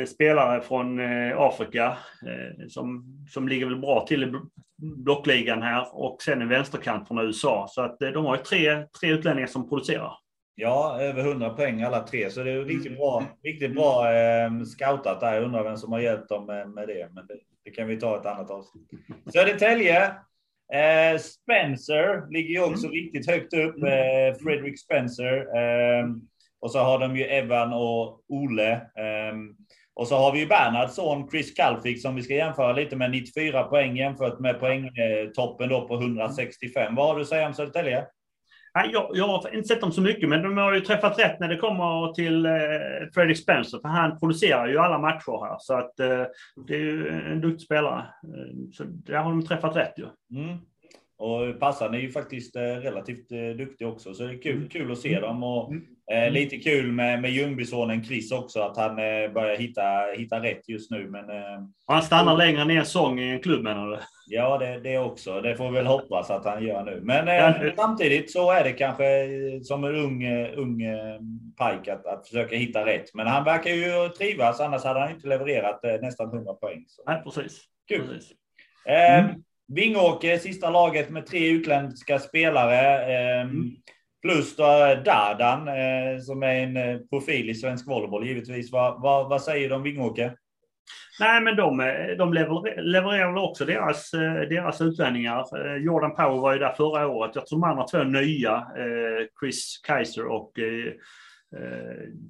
spelare 0.08 0.62
från 0.62 1.00
eh, 1.00 1.40
Afrika 1.40 1.98
eh, 2.26 2.68
som, 2.68 3.06
som 3.30 3.48
ligger 3.48 3.66
väl 3.66 3.80
bra 3.80 4.06
till 4.08 4.24
i 4.24 4.34
blockligan 4.82 5.62
här 5.62 5.88
och 5.92 6.22
sen 6.22 6.42
en 6.42 6.50
vänsterkant 6.50 7.08
från 7.08 7.20
USA. 7.20 7.68
Så 7.70 7.82
att 7.82 8.00
de 8.00 8.26
har 8.26 8.38
ju 8.38 8.44
tre, 8.44 8.86
tre 9.00 9.10
utlänningar 9.10 9.48
som 9.48 9.70
producerar. 9.70 10.14
Ja, 10.56 11.02
över 11.02 11.22
100 11.22 11.50
poäng 11.50 11.82
alla 11.82 12.04
tre, 12.08 12.30
så 12.30 12.44
det 12.44 12.52
är 12.52 12.66
riktigt 12.66 12.98
bra, 12.98 13.24
riktigt 13.44 13.76
bra 13.76 14.14
eh, 14.14 14.64
scoutat 14.64 15.20
där. 15.20 15.34
Jag 15.34 15.44
undrar 15.44 15.64
vem 15.64 15.78
som 15.78 15.92
har 15.92 16.00
hjälpt 16.00 16.30
dem 16.30 16.46
med, 16.46 16.70
med 16.70 16.88
det, 16.88 17.10
men 17.14 17.28
det, 17.28 17.40
det, 17.64 17.72
kan 17.72 17.88
vi 17.88 18.00
ta 18.00 18.20
ett 18.20 18.26
annat 18.26 18.52
avsnitt. 18.52 18.90
Södertälje. 19.34 20.06
Eh, 20.74 21.20
Spencer 21.20 22.32
ligger 22.32 22.50
ju 22.50 22.64
också 22.64 22.86
mm. 22.86 22.92
riktigt 22.92 23.30
högt 23.30 23.54
upp. 23.54 23.84
Eh, 23.84 24.44
Fredrik 24.44 24.80
Spencer. 24.80 25.38
Eh, 25.38 26.08
och 26.62 26.72
så 26.72 26.80
har 26.80 27.00
de 27.00 27.18
ju 27.18 27.24
Evan 27.24 27.74
och 27.74 28.22
Ole. 28.30 28.82
Um, 29.32 29.56
och 29.96 30.08
så 30.08 30.16
har 30.18 30.32
vi 30.32 30.40
ju 30.40 30.48
Bernhards 30.48 30.96
son 30.96 31.30
Chris 31.30 31.54
Kalfik 31.54 32.02
som 32.02 32.16
vi 32.16 32.24
ska 32.24 32.34
jämföra 32.34 32.74
lite 32.74 32.96
med 32.96 33.12
94 33.12 33.64
poäng 33.64 33.98
jämfört 33.98 34.40
med 34.40 34.60
poängtoppen 34.60 35.70
då 35.70 35.88
på 35.88 35.96
165. 35.96 36.96
Vad 36.96 37.08
har 37.08 37.16
du 37.16 37.22
att 37.22 37.28
säga 37.28 37.48
om 37.48 37.54
Södertälje? 37.54 38.06
Jag, 38.74 39.10
jag 39.14 39.28
har 39.28 39.56
inte 39.56 39.68
sett 39.68 39.82
dem 39.82 39.92
så 39.92 40.02
mycket, 40.02 40.30
men 40.30 40.44
de 40.44 40.58
har 40.58 40.74
ju 40.74 40.82
träffat 40.82 41.20
rätt 41.20 41.40
när 41.40 41.48
det 41.48 41.58
kommer 41.58 42.14
till 42.14 42.46
eh, 42.46 42.52
Fredrik 43.14 43.38
Spencer, 43.38 43.80
för 43.80 43.90
han 43.90 44.20
producerar 44.20 44.68
ju 44.68 44.78
alla 44.78 44.98
matcher 44.98 45.46
här. 45.46 45.56
Så 45.60 45.74
att 45.74 46.00
eh, 46.00 46.24
det 46.68 46.76
är 46.76 46.80
ju 46.80 47.08
en 47.08 47.42
duktig 47.42 47.62
spelare. 47.62 48.00
Eh, 48.00 48.70
så 48.74 48.84
där 48.84 49.18
har 49.18 49.30
de 49.30 49.46
träffat 49.46 49.76
rätt 49.76 49.94
ju. 49.98 50.06
Mm. 50.40 50.58
Och 51.20 51.60
Passan 51.60 51.94
är 51.94 52.00
ju 52.00 52.12
faktiskt 52.12 52.56
eh, 52.56 52.62
relativt 52.62 53.32
eh, 53.32 53.58
duktig 53.58 53.88
också, 53.88 54.14
så 54.14 54.24
det 54.24 54.34
är 54.34 54.42
kul, 54.42 54.56
mm. 54.56 54.70
kul 54.70 54.92
att 54.92 54.98
se 54.98 55.10
mm. 55.10 55.22
dem. 55.22 55.44
Och, 55.44 55.72
mm. 55.72 55.86
eh, 56.12 56.32
lite 56.32 56.58
kul 56.58 56.92
med, 56.92 57.22
med 57.22 57.32
Ljungbysonen 57.32 58.04
Chris 58.04 58.32
också, 58.32 58.62
att 58.62 58.78
han 58.78 58.92
eh, 58.92 59.32
börjar 59.34 59.58
hitta, 59.58 59.82
hitta 60.18 60.44
rätt 60.44 60.70
just 60.70 60.92
nu. 60.92 61.10
Men, 61.10 61.30
eh, 61.30 61.60
han 61.88 62.02
stannar 62.02 62.32
och, 62.32 62.38
längre 62.38 62.66
ner 62.66 62.84
sång 62.84 63.20
i 63.20 63.32
en 63.32 63.40
klubb 63.40 63.64
menar 63.64 63.88
du? 63.88 64.00
Ja, 64.28 64.58
det, 64.58 64.80
det 64.80 64.98
också. 64.98 65.42
Det 65.42 65.56
får 65.56 65.70
vi 65.70 65.76
väl 65.76 65.86
hoppas 65.86 66.30
att 66.30 66.46
han 66.46 66.64
gör 66.64 66.84
nu. 66.84 67.00
Men 67.04 67.28
eh, 67.28 67.74
samtidigt 67.76 68.32
så 68.32 68.52
är 68.52 68.64
det 68.64 68.72
kanske 68.72 69.06
som 69.64 69.84
en 69.84 69.96
ung, 69.96 70.28
ung 70.56 70.78
pike 71.58 71.94
att, 71.94 72.06
att 72.06 72.28
försöka 72.28 72.56
hitta 72.56 72.86
rätt. 72.86 73.14
Men 73.14 73.28
han 73.28 73.44
verkar 73.44 73.72
ju 73.72 74.10
trivas, 74.10 74.60
annars 74.60 74.84
hade 74.84 75.00
han 75.00 75.12
inte 75.12 75.28
levererat 75.28 75.80
nästan 76.02 76.28
100 76.28 76.54
poäng. 76.54 76.86
Så. 76.88 77.04
Nej, 77.08 77.22
precis. 77.24 77.62
Kul. 77.88 78.08
Precis. 78.08 78.32
Mm. 78.86 79.44
Vingåker, 79.68 80.38
sista 80.38 80.70
laget 80.70 81.10
med 81.10 81.26
tre 81.26 81.50
utländska 81.50 82.20
spelare. 82.20 83.06
Ehm, 83.14 83.50
mm. 83.50 83.72
Plus 84.22 84.56
då 84.56 84.64
Dardan 85.06 85.68
eh, 85.68 86.20
som 86.20 86.44
är 86.44 86.54
en 86.54 86.78
eh, 86.78 87.00
profil 87.10 87.50
i 87.50 87.56
svensk 87.56 87.88
volleyboll 87.88 88.28
givetvis. 88.28 88.72
Vad, 88.72 89.02
vad, 89.02 89.30
vad 89.30 89.42
säger 89.42 89.70
du 89.70 89.76
om 89.76 89.84
Vingåker? 89.84 90.36
Nej, 91.20 91.42
men 91.42 91.56
de, 91.56 91.78
de 92.18 92.34
levererar 92.78 93.34
väl 93.34 93.44
också 93.44 93.66
deras, 93.66 94.12
deras 94.50 94.82
utlänningar. 94.82 95.46
Jordan 95.78 96.16
Power 96.16 96.42
var 96.42 96.54
ju 96.54 96.60
där 96.60 96.74
förra 96.74 97.08
året. 97.08 97.36
Jag 97.36 97.46
tror 97.46 97.60
de 97.60 97.70
andra 97.70 97.88
två 97.88 98.04
nya, 98.04 98.68
Chris 99.40 99.82
Kaiser 99.84 100.26
och 100.26 100.52
Eh, 100.60 100.94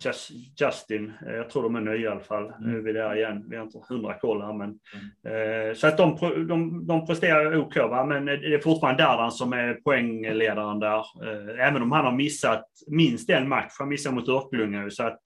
Just, 0.05 0.31
Justin, 0.61 1.13
eh, 1.27 1.33
jag 1.33 1.49
tror 1.49 1.63
de 1.63 1.75
är 1.75 1.81
nya 1.81 1.95
i 1.95 2.07
alla 2.07 2.19
fall. 2.19 2.45
Mm. 2.45 2.71
Nu 2.71 2.77
är 2.77 2.81
vi 2.81 2.93
där 2.93 3.15
igen, 3.15 3.45
vi 3.49 3.55
har 3.55 3.63
inte 3.63 3.79
hundra 3.89 4.13
koll 4.13 4.41
här. 4.41 4.53
Men, 4.53 4.79
mm. 5.23 5.69
Eh, 5.69 5.73
så 5.73 5.87
att 5.87 5.97
de, 5.97 6.17
de, 6.47 6.87
de 6.87 7.05
presterar 7.07 7.57
OK, 7.57 7.77
va? 7.77 8.05
men 8.05 8.25
det 8.25 8.53
är 8.53 8.59
fortfarande 8.59 9.03
Dardan 9.03 9.31
som 9.31 9.53
är 9.53 9.73
poängledaren 9.73 10.79
där. 10.79 11.03
Även 11.59 11.81
om 11.81 11.91
han 11.91 12.05
har 12.05 12.11
missat 12.11 12.65
minst 12.87 13.29
en 13.29 13.49
match, 13.49 13.73
han 13.79 13.89
missade 13.89 14.15
mot 14.15 14.29
Örkelljunga. 14.29 14.89
Så 14.89 15.03
att 15.03 15.21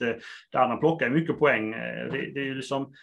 Dardan 0.52 0.80
plockar 0.80 1.10
mycket 1.10 1.39
poäng. 1.39 1.72
Det, 1.72 2.32
det 2.34 2.49
är 2.49 2.56
liksom 2.56 2.93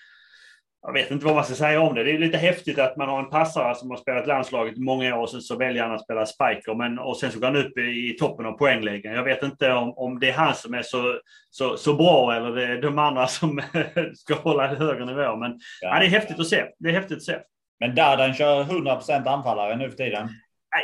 jag 0.88 0.92
vet 0.92 1.10
inte 1.10 1.26
vad 1.26 1.34
man 1.34 1.44
ska 1.44 1.54
säga 1.54 1.80
om 1.80 1.94
det. 1.94 2.04
Det 2.04 2.10
är 2.10 2.18
lite 2.18 2.38
häftigt 2.38 2.78
att 2.78 2.96
man 2.96 3.08
har 3.08 3.18
en 3.18 3.30
passare 3.30 3.74
som 3.74 3.90
har 3.90 3.96
spelat 3.96 4.26
landslaget 4.26 4.78
i 4.78 4.80
många 4.80 5.16
år 5.16 5.22
och 5.22 5.30
sen 5.30 5.40
så 5.40 5.56
väljer 5.56 5.82
han 5.82 5.92
att 5.92 6.04
spela 6.04 6.26
spiker. 6.26 6.74
Men, 6.74 6.98
och 6.98 7.16
sen 7.16 7.32
så 7.32 7.38
går 7.38 7.46
han 7.46 7.56
upp 7.56 7.78
i, 7.78 8.16
toppen 8.20 8.46
av 8.46 8.52
poängligan. 8.52 9.14
Jag 9.14 9.24
vet 9.24 9.42
inte 9.42 9.72
om, 9.72 9.92
om 9.96 10.18
det 10.18 10.28
är 10.28 10.32
han 10.32 10.54
som 10.54 10.74
är 10.74 10.82
så, 10.82 11.20
så, 11.50 11.76
så 11.76 11.94
bra 11.94 12.34
eller 12.34 12.50
det 12.52 12.64
är 12.64 12.82
de 12.82 12.98
andra 12.98 13.26
som 13.26 13.60
ska 14.14 14.34
hålla 14.34 14.66
högre 14.66 15.04
nivå. 15.04 15.36
Men 15.36 15.50
ja. 15.80 15.88
ja. 15.88 15.98
det 15.98 16.06
är 16.06 16.10
häftigt 16.10 16.40
att 16.40 16.46
se. 16.46 16.64
Det 16.78 16.88
är 16.88 16.92
häftigt 16.92 17.16
att 17.16 17.22
se. 17.22 17.38
Men 17.80 17.94
Dardan 17.94 18.34
kör 18.34 18.64
100% 18.64 19.28
anfallare 19.28 19.76
nu 19.76 19.90
för 19.90 19.96
tiden? 19.96 20.28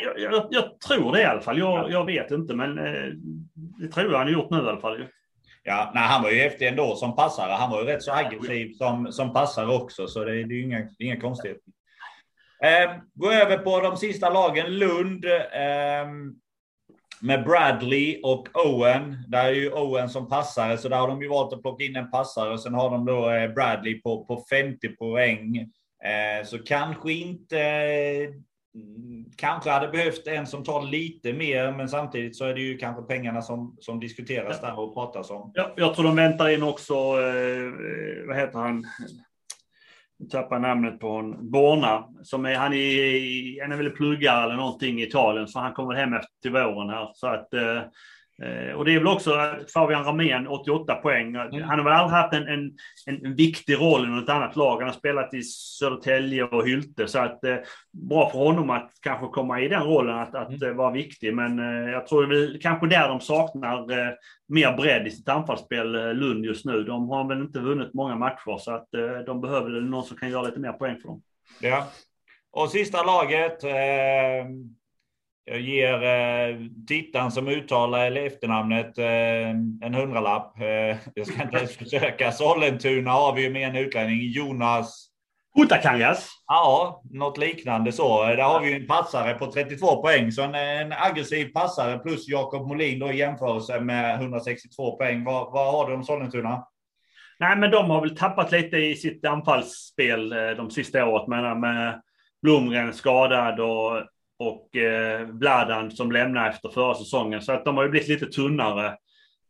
Jag, 0.03 0.33
jag, 0.33 0.47
jag, 0.51 0.81
tror 0.81 1.13
det 1.13 1.21
i 1.21 1.25
alla 1.25 1.41
fall. 1.41 1.59
Jag, 1.59 1.91
jag 1.91 2.07
vet 2.07 2.31
inte, 2.31 2.55
men 2.55 2.79
eh, 2.79 3.13
det 3.55 3.89
tror 3.89 4.11
jag 4.11 4.19
han 4.19 4.27
har 4.27 4.33
gjort 4.33 4.51
nu 4.51 4.57
i 4.57 4.61
alla 4.61 4.81
fall. 4.81 5.05
Ja, 5.67 5.91
nej, 5.95 6.03
han 6.03 6.23
var 6.23 6.31
ju 6.31 6.39
häftig 6.39 6.69
ändå 6.69 6.97
som 6.97 7.17
passare. 7.17 7.53
Han 7.53 7.71
var 7.71 7.81
ju 7.81 7.87
rätt 7.87 8.03
så 8.03 8.13
aggressiv 8.13 8.73
som, 8.73 9.13
som 9.13 9.33
passare 9.33 9.67
också, 9.67 10.07
så 10.07 10.25
det, 10.25 10.33
det 10.33 10.55
är 10.55 10.57
ju 10.57 10.63
inga, 10.63 10.89
inga 10.99 11.21
konstigheter. 11.21 11.73
Eh, 12.63 12.95
gå 13.15 13.33
över 13.33 13.59
på 13.59 13.81
de 13.81 13.97
sista 13.97 14.31
lagen. 14.31 14.79
Lund 14.79 15.25
eh, 15.25 16.07
med 17.21 17.45
Bradley 17.45 18.21
och 18.23 18.49
Owen. 18.55 19.19
Där 19.29 19.45
är 19.45 19.53
ju 19.53 19.73
Owen 19.73 20.09
som 20.09 20.29
passare, 20.29 20.79
så 20.79 20.89
där 20.89 20.97
har 20.97 21.09
de 21.09 21.23
ju 21.23 21.29
valt 21.29 21.53
att 21.53 21.63
plocka 21.63 21.85
in 21.85 21.97
en 21.97 22.11
passare. 22.11 22.59
Sen 22.59 22.75
har 22.75 22.91
de 22.91 23.07
då 23.07 23.31
eh, 23.31 23.53
Bradley 23.53 24.01
på, 24.01 24.25
på 24.25 24.45
50 24.51 24.89
poäng. 24.89 25.57
Eh, 26.05 26.47
så 26.47 26.59
kanske 26.59 27.13
inte 27.13 27.61
eh, 27.61 28.31
kanske 29.37 29.71
hade 29.71 29.89
behövt 29.89 30.27
en 30.27 30.47
som 30.47 30.65
tar 30.65 30.83
lite 30.83 31.33
mer, 31.33 31.73
men 31.73 31.89
samtidigt 31.89 32.37
så 32.37 32.45
är 32.45 32.55
det 32.55 32.61
ju 32.61 32.79
kanske 32.79 33.03
pengarna 33.03 33.43
som, 33.43 33.77
som 33.81 34.01
diskuteras 34.01 34.61
där 34.61 34.79
och 34.79 34.95
pratas 34.95 35.31
om. 35.31 35.51
Ja, 35.55 35.75
jag 35.77 35.95
tror 35.95 36.05
de 36.05 36.17
väntar 36.17 36.49
in 36.49 36.63
också, 36.63 36.95
eh, 36.95 37.73
vad 38.27 38.37
heter 38.37 38.59
han? 38.59 38.85
Jag 40.17 40.31
tappar 40.31 40.59
namnet 40.59 41.01
på 41.01 41.09
honom. 41.09 41.51
Borna, 41.51 42.09
som 42.23 42.45
är, 42.45 42.55
han 42.55 42.73
är, 42.73 43.63
han 43.63 43.73
är 43.73 43.77
väl 43.77 43.91
pluggare 43.91 44.45
eller 44.45 44.57
någonting 44.57 45.01
i 45.01 45.07
Italien, 45.07 45.49
så 45.49 45.59
han 45.59 45.73
kommer 45.73 45.95
hem 45.95 46.15
efter 46.15 46.41
till 46.43 46.53
våren 46.53 46.91
här. 46.91 47.11
Så 47.15 47.27
att 47.27 47.55
Eh, 47.55 47.83
och 48.77 48.85
det 48.85 48.95
är 48.95 48.99
väl 48.99 49.07
också 49.07 49.57
Fabian 49.75 50.05
Ramén, 50.05 50.47
88 50.47 50.95
poäng. 50.95 51.35
Mm. 51.35 51.63
Han 51.63 51.79
har 51.79 51.85
väl 51.85 51.93
aldrig 51.93 52.19
haft 52.19 52.35
en, 52.35 52.49
en, 52.49 52.73
en, 53.07 53.35
viktig 53.35 53.75
roll 53.75 54.05
i 54.05 54.09
något 54.09 54.29
annat 54.29 54.57
lag. 54.57 54.77
Han 54.77 54.89
har 54.89 54.93
spelat 54.93 55.35
i 55.35 55.43
Södertälje 55.43 56.45
och 56.45 56.67
Hylte. 56.67 57.09
Så 57.09 57.19
att, 57.19 57.45
eh, 57.45 57.57
bra 57.93 58.31
för 58.31 58.39
honom 58.39 58.71
att 58.71 58.91
kanske 59.01 59.27
komma 59.27 59.61
i 59.61 59.69
den 59.69 59.83
rollen, 59.83 60.19
att, 60.19 60.35
att 60.35 60.63
mm. 60.63 60.77
vara 60.77 60.91
viktig. 60.91 61.35
Men 61.35 61.59
eh, 61.59 61.91
jag 61.91 62.07
tror 62.07 62.27
det 62.27 62.39
är 62.39 62.61
kanske 62.61 62.87
där 62.87 63.09
de 63.09 63.21
saknar 63.21 63.91
eh, 63.91 64.13
mer 64.49 64.77
bredd 64.77 65.07
i 65.07 65.11
sitt 65.11 65.29
anfallsspel, 65.29 65.95
eh, 65.95 66.15
Lund 66.15 66.45
just 66.45 66.65
nu. 66.65 66.83
De 66.83 67.09
har 67.09 67.29
väl 67.29 67.41
inte 67.41 67.61
vunnit 67.61 67.95
många 67.95 68.17
matcher, 68.17 68.59
så 68.59 68.75
att 68.75 68.95
eh, 68.95 69.19
de 69.27 69.41
behöver 69.41 69.71
någon 69.71 70.05
som 70.05 70.17
kan 70.17 70.31
göra 70.31 70.43
lite 70.43 70.61
mer 70.61 70.73
poäng 70.73 70.97
för 70.97 71.09
dem. 71.09 71.23
Ja. 71.61 71.89
Och 72.51 72.71
sista 72.71 73.03
laget. 73.03 73.65
Jag 75.47 75.61
ger 75.61 76.03
eh, 76.03 76.57
tittaren 76.89 77.31
som 77.31 77.49
uttalar 77.49 78.07
eller 78.07 78.27
efternamnet 78.27 78.99
eh, 78.99 79.51
en 79.81 79.95
hundralapp. 79.95 80.61
Eh, 80.61 80.97
jag 81.15 81.27
ska 81.27 81.43
inte 81.43 81.57
ens 81.57 81.77
försöka. 81.77 82.33
Sollentuna 82.33 83.11
har 83.11 83.35
vi 83.35 83.43
ju 83.43 83.51
med 83.51 83.69
en 83.69 83.77
utlänning, 83.77 84.31
Jonas 84.31 85.11
Hutakangas. 85.57 86.29
Ja, 86.47 87.03
något 87.11 87.39
liknande 87.39 87.93
så. 87.93 88.23
Där 88.23 88.43
har 88.43 88.61
vi 88.61 88.75
en 88.75 88.87
passare 88.87 89.35
på 89.35 89.53
32 89.53 90.03
poäng, 90.03 90.33
så 90.33 90.43
en, 90.43 90.55
en 90.55 90.93
aggressiv 90.93 91.53
passare 91.53 91.99
plus 91.99 92.29
Jakob 92.29 92.69
Molin 92.69 92.99
då 92.99 93.13
i 93.13 93.19
jämförelse 93.19 93.81
med 93.81 94.15
162 94.15 94.97
poäng. 94.97 95.25
Vad, 95.25 95.53
vad 95.53 95.73
har 95.73 95.89
du 95.89 95.95
om 95.95 96.05
Sollentuna? 96.05 96.67
Nej, 97.39 97.57
men 97.57 97.71
de 97.71 97.91
har 97.91 98.01
väl 98.01 98.17
tappat 98.17 98.53
lite 98.53 98.77
i 98.77 98.97
sitt 98.97 99.25
anfallsspel 99.25 100.29
de 100.57 100.71
sista 100.71 101.07
året 101.07 101.29
med, 101.29 101.57
med 101.61 102.03
Blomgren 102.43 102.93
skadad 102.93 103.61
och 103.61 104.03
och 104.39 104.77
eh, 104.77 105.27
Vladan 105.27 105.91
som 105.91 106.13
lämnade 106.13 106.49
efter 106.49 106.69
förra 106.69 106.95
säsongen. 106.95 107.43
Så 107.43 107.53
att 107.53 107.65
de 107.65 107.77
har 107.77 107.85
ju 107.85 107.91
blivit 107.91 108.09
lite 108.09 108.27
tunnare. 108.27 108.97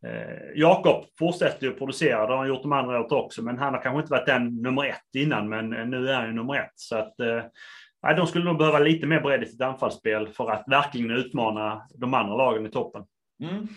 Eh, 0.07 0.39
Jakob 0.55 1.05
fortsätter 1.19 1.67
ju 1.67 1.73
att 1.73 1.79
producera, 1.79 2.27
det 2.27 2.33
har 2.33 2.39
han 2.39 2.49
gjort 2.49 2.63
de 2.63 2.73
andra 2.73 3.01
året 3.01 3.13
också, 3.13 3.43
men 3.43 3.59
han 3.59 3.75
har 3.75 3.83
kanske 3.83 4.01
inte 4.01 4.11
varit 4.11 4.27
den 4.27 4.63
nummer 4.63 4.85
ett 4.85 5.15
innan, 5.15 5.49
men 5.49 5.73
eh, 5.73 5.87
nu 5.87 6.09
är 6.09 6.15
han 6.15 6.27
ju 6.27 6.33
nummer 6.33 6.55
ett. 6.55 6.73
Så 6.75 6.97
att 6.97 7.21
eh, 7.21 8.17
de 8.17 8.27
skulle 8.27 8.45
nog 8.45 8.59
behöva 8.59 8.79
lite 8.79 9.07
mer 9.07 9.21
bredd 9.21 9.43
i 9.43 9.47
sitt 9.47 9.61
anfallsspel 9.61 10.29
för 10.29 10.51
att 10.51 10.65
verkligen 10.67 11.11
utmana 11.11 11.83
de 11.95 12.15
andra 12.15 12.37
lagen 12.37 12.67
i 12.67 12.71
toppen. 12.71 13.05
Mm. 13.43 13.69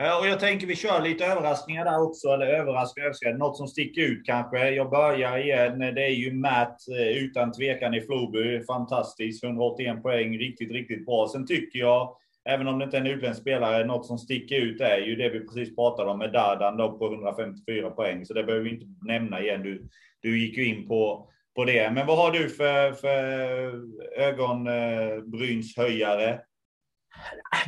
Eh, 0.00 0.18
och 0.18 0.26
jag 0.26 0.40
tänker 0.40 0.66
vi 0.66 0.76
kör 0.76 1.02
lite 1.02 1.26
överraskningar 1.26 1.84
där 1.84 2.02
också, 2.02 2.28
eller 2.28 2.46
överraskningar, 2.46 3.38
något 3.38 3.56
som 3.56 3.68
sticker 3.68 4.02
ut 4.02 4.26
kanske. 4.26 4.70
Jag 4.70 4.90
börjar 4.90 5.38
igen. 5.38 5.78
Det 5.78 6.04
är 6.04 6.14
ju 6.14 6.32
Matt 6.32 6.76
eh, 6.88 7.08
utan 7.24 7.52
tvekan 7.52 7.94
i 7.94 8.00
Floby. 8.00 8.64
Fantastiskt, 8.64 9.44
181 9.44 10.02
poäng, 10.02 10.38
riktigt, 10.38 10.70
riktigt 10.70 11.06
bra. 11.06 11.28
Sen 11.32 11.46
tycker 11.46 11.78
jag, 11.78 12.16
även 12.48 12.68
om 12.68 12.78
det 12.78 12.84
inte 12.84 12.96
är 12.96 13.00
en 13.00 13.06
utländsk 13.06 13.40
spelare, 13.40 13.84
något 13.84 14.06
som 14.06 14.18
sticker 14.18 14.56
ut 14.56 14.80
är 14.80 14.98
ju 14.98 15.16
det 15.16 15.28
vi 15.28 15.40
precis 15.40 15.76
pratade 15.76 16.10
om 16.10 16.18
med 16.18 16.32
Dardan 16.32 16.76
då 16.76 16.98
på 16.98 17.06
154 17.06 17.90
poäng. 17.90 18.26
Så 18.26 18.34
det 18.34 18.44
behöver 18.44 18.64
vi 18.64 18.70
inte 18.70 18.86
nämna 19.06 19.40
igen. 19.40 19.62
Du, 19.62 19.88
du 20.20 20.40
gick 20.40 20.56
ju 20.56 20.64
in 20.64 20.88
på, 20.88 21.28
på 21.56 21.64
det. 21.64 21.90
Men 21.90 22.06
vad 22.06 22.18
har 22.18 22.30
du 22.30 22.48
för, 22.48 22.92
för 22.92 23.72
ögonbrynshöjare? 24.16 26.40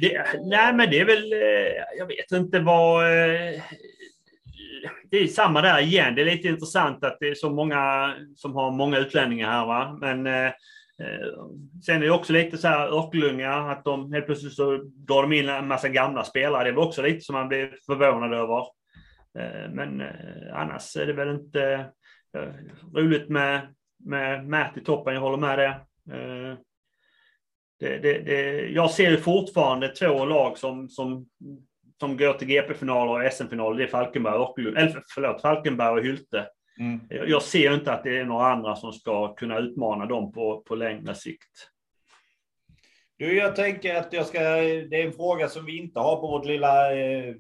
Det, 0.01 0.27
nej, 0.45 0.75
men 0.75 0.91
det 0.91 1.01
är 1.01 1.05
väl, 1.05 1.33
eh, 1.33 1.99
jag 1.99 2.07
vet 2.07 2.33
inte 2.33 2.61
vad... 2.61 3.05
Eh, 3.05 3.63
det 5.11 5.17
är 5.17 5.27
samma 5.27 5.63
där 5.63 5.81
igen. 5.81 6.15
Det 6.15 6.23
är 6.23 6.27
lite 6.27 6.49
intressant 6.49 7.05
att 7.05 7.17
det 7.21 7.29
är 7.29 7.35
så 7.35 7.51
många 7.51 8.15
som 8.37 8.55
har 8.55 8.71
många 8.71 8.99
utlänningar 8.99 9.51
här. 9.51 9.67
Va? 9.67 9.99
Men 10.01 10.27
eh, 10.27 10.47
eh 10.47 10.53
sen 11.87 11.97
är 11.97 12.01
det 12.01 12.11
också 12.11 12.33
lite 12.33 12.59
så 12.59 12.69
här 12.69 12.89
Örkelljunga, 12.89 13.53
att 13.53 13.85
de 13.85 14.13
helt 14.13 14.27
plötsligt 14.27 14.53
så 14.53 14.77
drar 14.83 15.23
de 15.23 15.33
in 15.33 15.49
en 15.49 15.69
massa 15.69 15.89
gamla 15.89 16.25
spelare. 16.25 16.65
Det 16.65 16.71
är 16.71 16.79
också 16.79 17.03
lite 17.03 17.21
som 17.21 17.35
man 17.35 17.49
blir 17.49 17.75
förvånad 17.87 18.35
över. 18.35 18.67
Men 19.71 20.03
annars 20.53 20.97
är 20.97 21.07
det 21.07 21.13
väl 21.13 21.29
inte 21.29 21.87
roligt 22.95 23.29
med, 23.29 23.75
med 24.05 24.49
Matt 24.49 24.77
i 24.77 24.81
toppen, 24.81 25.15
jag 25.15 25.21
håller 25.21 25.37
med 25.37 25.59
det 25.59 25.81
det, 27.83 27.99
det, 27.99 28.19
det, 28.19 28.67
jag 28.69 28.91
ser 28.91 29.17
fortfarande 29.17 29.89
två 29.89 30.25
lag 30.25 30.59
som, 30.59 30.89
som, 30.89 31.27
som 32.01 32.17
går 32.17 32.33
till 32.33 32.49
GP-finaler 32.49 33.27
och 33.27 33.33
SM-finaler. 33.33 33.79
Det 33.79 33.85
är 33.85 33.89
Falkenberg 33.89 34.35
och, 34.35 34.59
eller, 34.59 35.03
förlåt, 35.15 35.41
Falkenberg 35.41 35.99
och 35.99 36.05
Hylte. 36.05 36.47
Mm. 36.79 37.01
Jag 37.11 37.43
ser 37.43 37.75
inte 37.75 37.93
att 37.93 38.05
det 38.05 38.19
är 38.19 38.25
några 38.25 38.47
andra 38.47 38.77
som 38.77 38.93
ska 38.93 39.35
kunna 39.35 39.59
utmana 39.59 40.07
dem 40.07 40.33
på, 40.33 40.63
på 40.67 40.75
längre 40.75 41.15
sikt. 41.15 41.69
Du, 43.19 43.37
jag 43.37 43.57
tänker 43.57 43.97
att 43.97 44.13
jag 44.13 44.27
ska, 44.27 44.39
det 44.41 45.01
är 45.01 45.07
en 45.07 45.13
fråga 45.13 45.49
som 45.49 45.67
vi 45.67 45.79
inte 45.79 46.01
har 46.01 46.17
på 46.17 46.27
vårt 46.27 46.47
lilla 46.47 46.93
eh, 46.93 47.35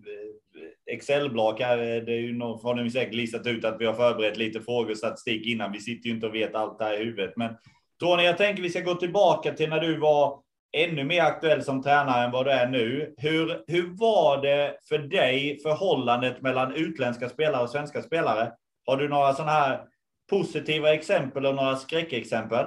Excel-block 0.86 1.60
här. 1.60 1.76
Det 1.76 2.12
är 2.12 2.20
ju 2.20 2.32
någon, 2.32 2.60
har 2.62 2.74
ni 2.74 2.90
säkert 2.90 3.14
listat 3.14 3.46
ut 3.46 3.64
att 3.64 3.80
vi 3.80 3.86
har 3.86 3.94
förberett 3.94 4.36
lite 4.36 4.60
frågor 4.60 4.90
och 4.90 4.96
statistik 4.96 5.46
innan. 5.46 5.72
Vi 5.72 5.80
sitter 5.80 6.08
ju 6.08 6.14
inte 6.14 6.26
och 6.26 6.34
vet 6.34 6.54
allt 6.54 6.78
det 6.78 6.84
här 6.84 7.00
i 7.00 7.04
huvudet. 7.04 7.32
Men 7.36 7.56
Tony, 8.02 8.22
jag 8.22 8.38
tänker 8.38 8.62
vi 8.62 8.70
ska 8.70 8.80
gå 8.80 8.94
tillbaka 8.94 9.52
till 9.52 9.70
när 9.70 9.80
du 9.80 9.98
var 9.98 10.40
ännu 10.72 11.04
mer 11.04 11.22
aktuell 11.22 11.62
som 11.62 11.82
tränare 11.82 12.24
än 12.24 12.30
vad 12.30 12.46
du 12.46 12.50
är 12.50 12.66
nu. 12.66 13.14
Hur, 13.16 13.64
hur 13.66 13.96
var 13.96 14.42
det 14.42 14.78
för 14.88 14.98
dig 14.98 15.58
förhållandet 15.62 16.42
mellan 16.42 16.74
utländska 16.74 17.28
spelare 17.28 17.62
och 17.62 17.70
svenska 17.70 18.02
spelare? 18.02 18.52
Har 18.86 18.96
du 18.96 19.08
några 19.08 19.32
sådana 19.32 19.52
här 19.52 19.84
positiva 20.30 20.94
exempel 20.94 21.46
och 21.46 21.54
några 21.54 21.76
skräckexempel? 21.76 22.66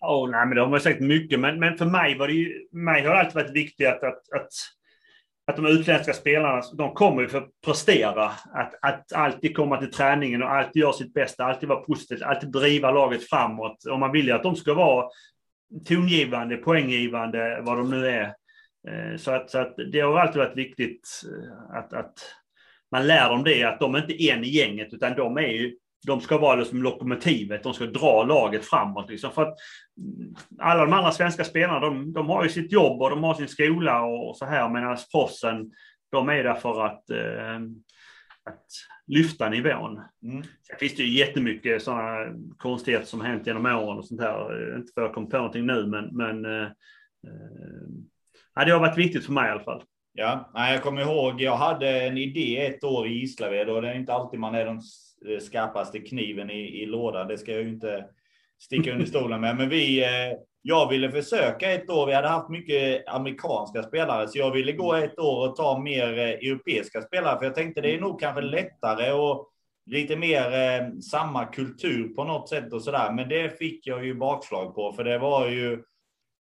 Oh, 0.00 0.30
nej, 0.30 0.46
men 0.46 0.54
det 0.56 0.60
har 0.60 0.68
man 0.68 0.80
sagt 0.80 1.00
mycket, 1.00 1.40
men, 1.40 1.58
men 1.58 1.78
för 1.78 1.86
mig 1.86 2.18
var 2.18 2.28
det 2.28 2.34
ju, 2.34 2.68
mig 2.72 3.02
har 3.02 3.14
det 3.14 3.20
alltid 3.20 3.34
varit 3.34 3.56
viktigt 3.56 3.88
att, 3.88 4.02
att, 4.02 4.32
att 4.32 4.52
att 5.46 5.56
de 5.56 5.66
utländska 5.66 6.12
spelarna, 6.12 6.62
de 6.74 6.94
kommer 6.94 7.22
ju 7.22 7.28
för 7.28 7.38
att 7.38 7.50
prestera. 7.64 8.24
Att, 8.54 8.74
att 8.82 9.12
alltid 9.12 9.56
komma 9.56 9.76
till 9.76 9.92
träningen 9.92 10.42
och 10.42 10.50
alltid 10.50 10.80
göra 10.82 10.92
sitt 10.92 11.14
bästa, 11.14 11.44
alltid 11.44 11.68
vara 11.68 11.80
positiv, 11.80 12.24
alltid 12.24 12.52
driva 12.52 12.90
laget 12.90 13.28
framåt. 13.28 13.84
Och 13.90 13.98
man 13.98 14.12
vill 14.12 14.26
ju 14.26 14.32
att 14.32 14.42
de 14.42 14.56
ska 14.56 14.74
vara 14.74 15.08
tongivande, 15.88 16.56
poänggivande, 16.56 17.60
vad 17.62 17.76
de 17.76 17.90
nu 17.90 18.06
är. 18.06 18.34
Eh, 18.88 19.16
så 19.16 19.30
att, 19.30 19.50
så 19.50 19.58
att 19.58 19.74
det 19.92 20.00
har 20.00 20.18
alltid 20.18 20.38
varit 20.38 20.56
viktigt 20.56 21.08
eh, 21.24 21.78
att, 21.78 21.92
att 21.92 22.14
man 22.90 23.06
lär 23.06 23.28
dem 23.28 23.44
det, 23.44 23.64
att 23.64 23.80
de 23.80 23.94
är 23.94 23.98
inte 23.98 24.22
är 24.22 24.34
en 24.34 24.44
i 24.44 24.48
gänget, 24.48 24.94
utan 24.94 25.16
de 25.16 25.36
är 25.36 25.48
ju 25.48 25.76
de 26.06 26.20
ska 26.20 26.38
vara 26.38 26.56
liksom 26.56 26.82
lokomotivet, 26.82 27.62
de 27.62 27.74
ska 27.74 27.86
dra 27.86 28.24
laget 28.24 28.64
framåt. 28.64 29.10
Liksom. 29.10 29.32
För 29.32 29.42
att 29.42 29.54
alla 30.58 30.84
de 30.84 30.92
andra 30.92 31.12
svenska 31.12 31.44
spelarna, 31.44 31.80
de, 31.80 32.12
de 32.12 32.28
har 32.28 32.42
ju 32.42 32.48
sitt 32.48 32.72
jobb 32.72 33.02
och 33.02 33.10
de 33.10 33.22
har 33.22 33.34
sin 33.34 33.48
skola 33.48 34.02
och 34.02 34.36
så 34.36 34.44
här, 34.44 34.68
medan 34.68 34.96
proffsen, 35.12 35.72
de 36.10 36.28
är 36.28 36.44
där 36.44 36.54
för 36.54 36.86
att, 36.86 37.10
eh, 37.10 37.60
att 38.44 38.66
lyfta 39.06 39.48
nivån. 39.48 40.00
Mm. 40.22 40.42
Sen 40.42 40.78
finns 40.78 40.94
det 40.94 41.02
ju 41.02 41.18
jättemycket 41.18 41.82
sådana 41.82 42.38
konstigheter 42.56 43.06
som 43.06 43.20
hänt 43.20 43.46
genom 43.46 43.66
åren 43.66 43.98
och 43.98 44.04
sånt 44.04 44.20
här. 44.20 44.76
Inte 44.76 44.92
för 44.92 45.00
att 45.00 45.06
jag 45.06 45.14
kom 45.14 45.28
på 45.28 45.36
någonting 45.36 45.66
nu, 45.66 45.86
men, 45.86 46.16
men 46.16 46.44
eh, 46.44 46.68
eh, 48.56 48.64
det 48.66 48.72
har 48.72 48.80
varit 48.80 48.98
viktigt 48.98 49.26
för 49.26 49.32
mig 49.32 49.48
i 49.48 49.52
alla 49.52 49.64
fall. 49.64 49.82
Ja, 50.14 50.50
jag 50.54 50.82
kommer 50.82 51.02
ihåg, 51.02 51.40
jag 51.40 51.56
hade 51.56 52.00
en 52.00 52.18
idé 52.18 52.66
ett 52.66 52.84
år 52.84 53.06
i 53.06 53.12
Gislaved 53.12 53.68
och 53.68 53.82
det 53.82 53.88
är 53.88 53.94
inte 53.94 54.12
alltid 54.12 54.40
man 54.40 54.54
är 54.54 54.64
den 54.64 54.80
Eh, 55.28 55.38
skarpaste 55.38 55.98
kniven 55.98 56.50
i, 56.50 56.82
i 56.82 56.86
lådan. 56.86 57.28
Det 57.28 57.38
ska 57.38 57.52
jag 57.52 57.62
ju 57.62 57.68
inte 57.68 58.04
sticka 58.60 58.92
under 58.92 59.06
stolen 59.06 59.40
med. 59.40 59.56
Men 59.56 59.68
vi, 59.68 60.02
eh, 60.02 60.38
jag 60.62 60.88
ville 60.88 61.10
försöka 61.10 61.72
ett 61.72 61.90
år. 61.90 62.06
Vi 62.06 62.12
hade 62.12 62.28
haft 62.28 62.50
mycket 62.50 63.08
amerikanska 63.08 63.82
spelare, 63.82 64.28
så 64.28 64.38
jag 64.38 64.50
ville 64.50 64.72
gå 64.72 64.94
ett 64.94 65.18
år 65.18 65.48
och 65.48 65.56
ta 65.56 65.78
mer 65.78 66.18
eh, 66.18 66.28
europeiska 66.28 67.02
spelare. 67.02 67.38
För 67.38 67.44
jag 67.44 67.54
tänkte 67.54 67.80
det 67.80 67.94
är 67.94 68.00
nog 68.00 68.20
kanske 68.20 68.40
lättare 68.40 69.12
och 69.12 69.48
lite 69.86 70.16
mer 70.16 70.52
eh, 70.52 70.98
samma 71.10 71.44
kultur 71.44 72.08
på 72.08 72.24
något 72.24 72.48
sätt 72.48 72.72
och 72.72 72.82
sådär. 72.82 73.12
Men 73.12 73.28
det 73.28 73.58
fick 73.58 73.86
jag 73.86 74.06
ju 74.06 74.14
bakslag 74.14 74.74
på, 74.74 74.92
för 74.92 75.04
det 75.04 75.18
var 75.18 75.48
ju 75.48 75.82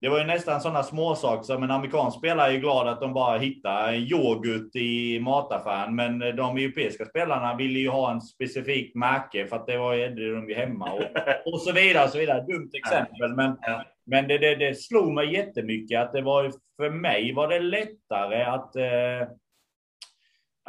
det 0.01 0.09
var 0.09 0.19
ju 0.19 0.25
nästan 0.25 0.61
sådana 0.61 0.83
småsaker 0.83 1.43
som 1.43 1.63
en 1.63 1.71
amerikansk 1.71 2.17
spelare 2.17 2.53
är 2.53 2.57
glad 2.57 2.87
att 2.87 3.01
de 3.01 3.13
bara 3.13 3.37
hittar 3.37 3.93
yoghurt 3.93 4.75
i 4.75 5.19
mataffären. 5.19 5.95
Men 5.95 6.19
de 6.19 6.57
europeiska 6.57 7.05
spelarna 7.05 7.55
ville 7.55 7.79
ju 7.79 7.89
ha 7.89 8.11
en 8.11 8.21
specifik 8.21 8.95
märke 8.95 9.47
för 9.47 9.55
att 9.55 9.67
det 9.67 9.77
var 9.77 9.95
det 9.95 10.33
de 10.35 10.49
ju 10.49 10.55
hemma 10.55 10.91
och, 10.91 11.03
och 11.53 11.61
så 11.61 11.71
vidare. 11.71 12.03
Och 12.03 12.09
så 12.09 12.17
vidare. 12.17 12.45
Dumt 12.45 12.69
exempel, 12.73 13.35
men, 13.35 13.57
men 14.05 14.27
det, 14.27 14.37
det, 14.37 14.55
det 14.55 14.75
slog 14.75 15.13
mig 15.13 15.33
jättemycket 15.33 16.01
att 16.01 16.13
det 16.13 16.21
var 16.21 16.51
för 16.77 16.89
mig 16.89 17.33
var 17.33 17.47
det 17.47 17.59
lättare 17.59 18.43
att 18.43 18.75
eh, 18.75 19.27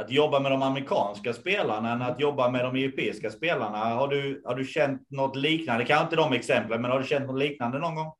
att 0.00 0.10
jobba 0.10 0.40
med 0.40 0.52
de 0.52 0.62
amerikanska 0.62 1.32
spelarna 1.32 1.92
än 1.92 2.02
att 2.02 2.20
jobba 2.20 2.50
med 2.50 2.64
de 2.64 2.76
europeiska 2.76 3.30
spelarna. 3.30 3.78
Har 3.78 4.08
du, 4.08 4.42
har 4.44 4.54
du 4.54 4.64
känt 4.64 5.10
något 5.10 5.36
liknande? 5.36 5.84
Kanske 5.84 6.04
inte 6.04 6.16
de 6.16 6.32
exemplen, 6.32 6.82
men 6.82 6.90
har 6.90 6.98
du 6.98 7.06
känt 7.06 7.26
något 7.26 7.38
liknande 7.38 7.78
någon 7.78 7.94
gång? 7.94 8.12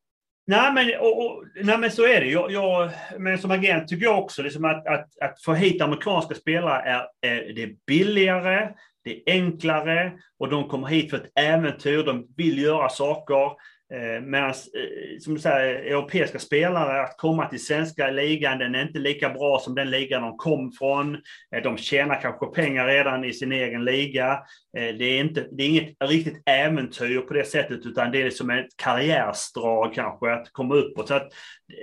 Nej 0.50 0.72
men, 0.72 1.00
och, 1.00 1.26
och, 1.26 1.44
nej, 1.62 1.78
men 1.78 1.90
så 1.90 2.06
är 2.06 2.20
det. 2.20 2.26
Jag, 2.26 2.52
jag, 2.52 2.90
men 3.18 3.38
som 3.38 3.50
agent 3.50 3.88
tycker 3.88 4.04
jag 4.04 4.18
också 4.18 4.42
liksom 4.42 4.64
att, 4.64 4.86
att, 4.86 5.18
att 5.20 5.42
få 5.42 5.54
hit 5.54 5.82
amerikanska 5.82 6.34
spelare 6.34 6.82
är, 6.82 7.06
är, 7.30 7.52
det 7.54 7.62
är 7.62 7.74
billigare, 7.86 8.68
det 9.04 9.10
är 9.10 9.32
enklare 9.32 10.12
och 10.38 10.48
de 10.48 10.68
kommer 10.68 10.86
hit 10.86 11.10
för 11.10 11.16
ett 11.16 11.32
äventyr. 11.34 12.02
De 12.02 12.26
vill 12.36 12.58
göra 12.58 12.88
saker. 12.88 13.50
Eh, 13.94 14.20
Medan 14.22 14.48
eh, 14.50 15.18
som 15.20 15.34
du 15.34 15.40
säger, 15.40 15.74
europeiska 15.74 16.38
spelare, 16.38 17.02
att 17.02 17.16
komma 17.16 17.46
till 17.46 17.64
svenska 17.64 18.10
ligan, 18.10 18.58
den 18.58 18.74
är 18.74 18.82
inte 18.82 18.98
lika 18.98 19.30
bra 19.30 19.58
som 19.58 19.74
den 19.74 19.90
ligan 19.90 20.22
de 20.22 20.36
kom 20.36 20.72
från. 20.72 21.14
Eh, 21.54 21.62
de 21.62 21.76
tjänar 21.76 22.20
kanske 22.22 22.46
pengar 22.46 22.86
redan 22.86 23.24
i 23.24 23.32
sin 23.32 23.52
egen 23.52 23.84
liga. 23.84 24.32
Eh, 24.76 24.96
det 24.98 25.04
är, 25.04 25.20
inte, 25.20 25.46
det 25.52 25.62
är 25.62 25.68
inget 25.68 25.96
riktigt 26.04 26.42
äventyr 26.46 27.20
på 27.20 27.34
det 27.34 27.44
sättet, 27.44 27.86
utan 27.86 28.10
det 28.10 28.22
är 28.22 28.30
som 28.30 28.50
ett 28.50 28.76
karriärsdrag 28.76 29.94
kanske, 29.94 30.32
att 30.32 30.52
komma 30.52 30.74
uppåt. 30.74 31.08
Så 31.08 31.14
att 31.14 31.28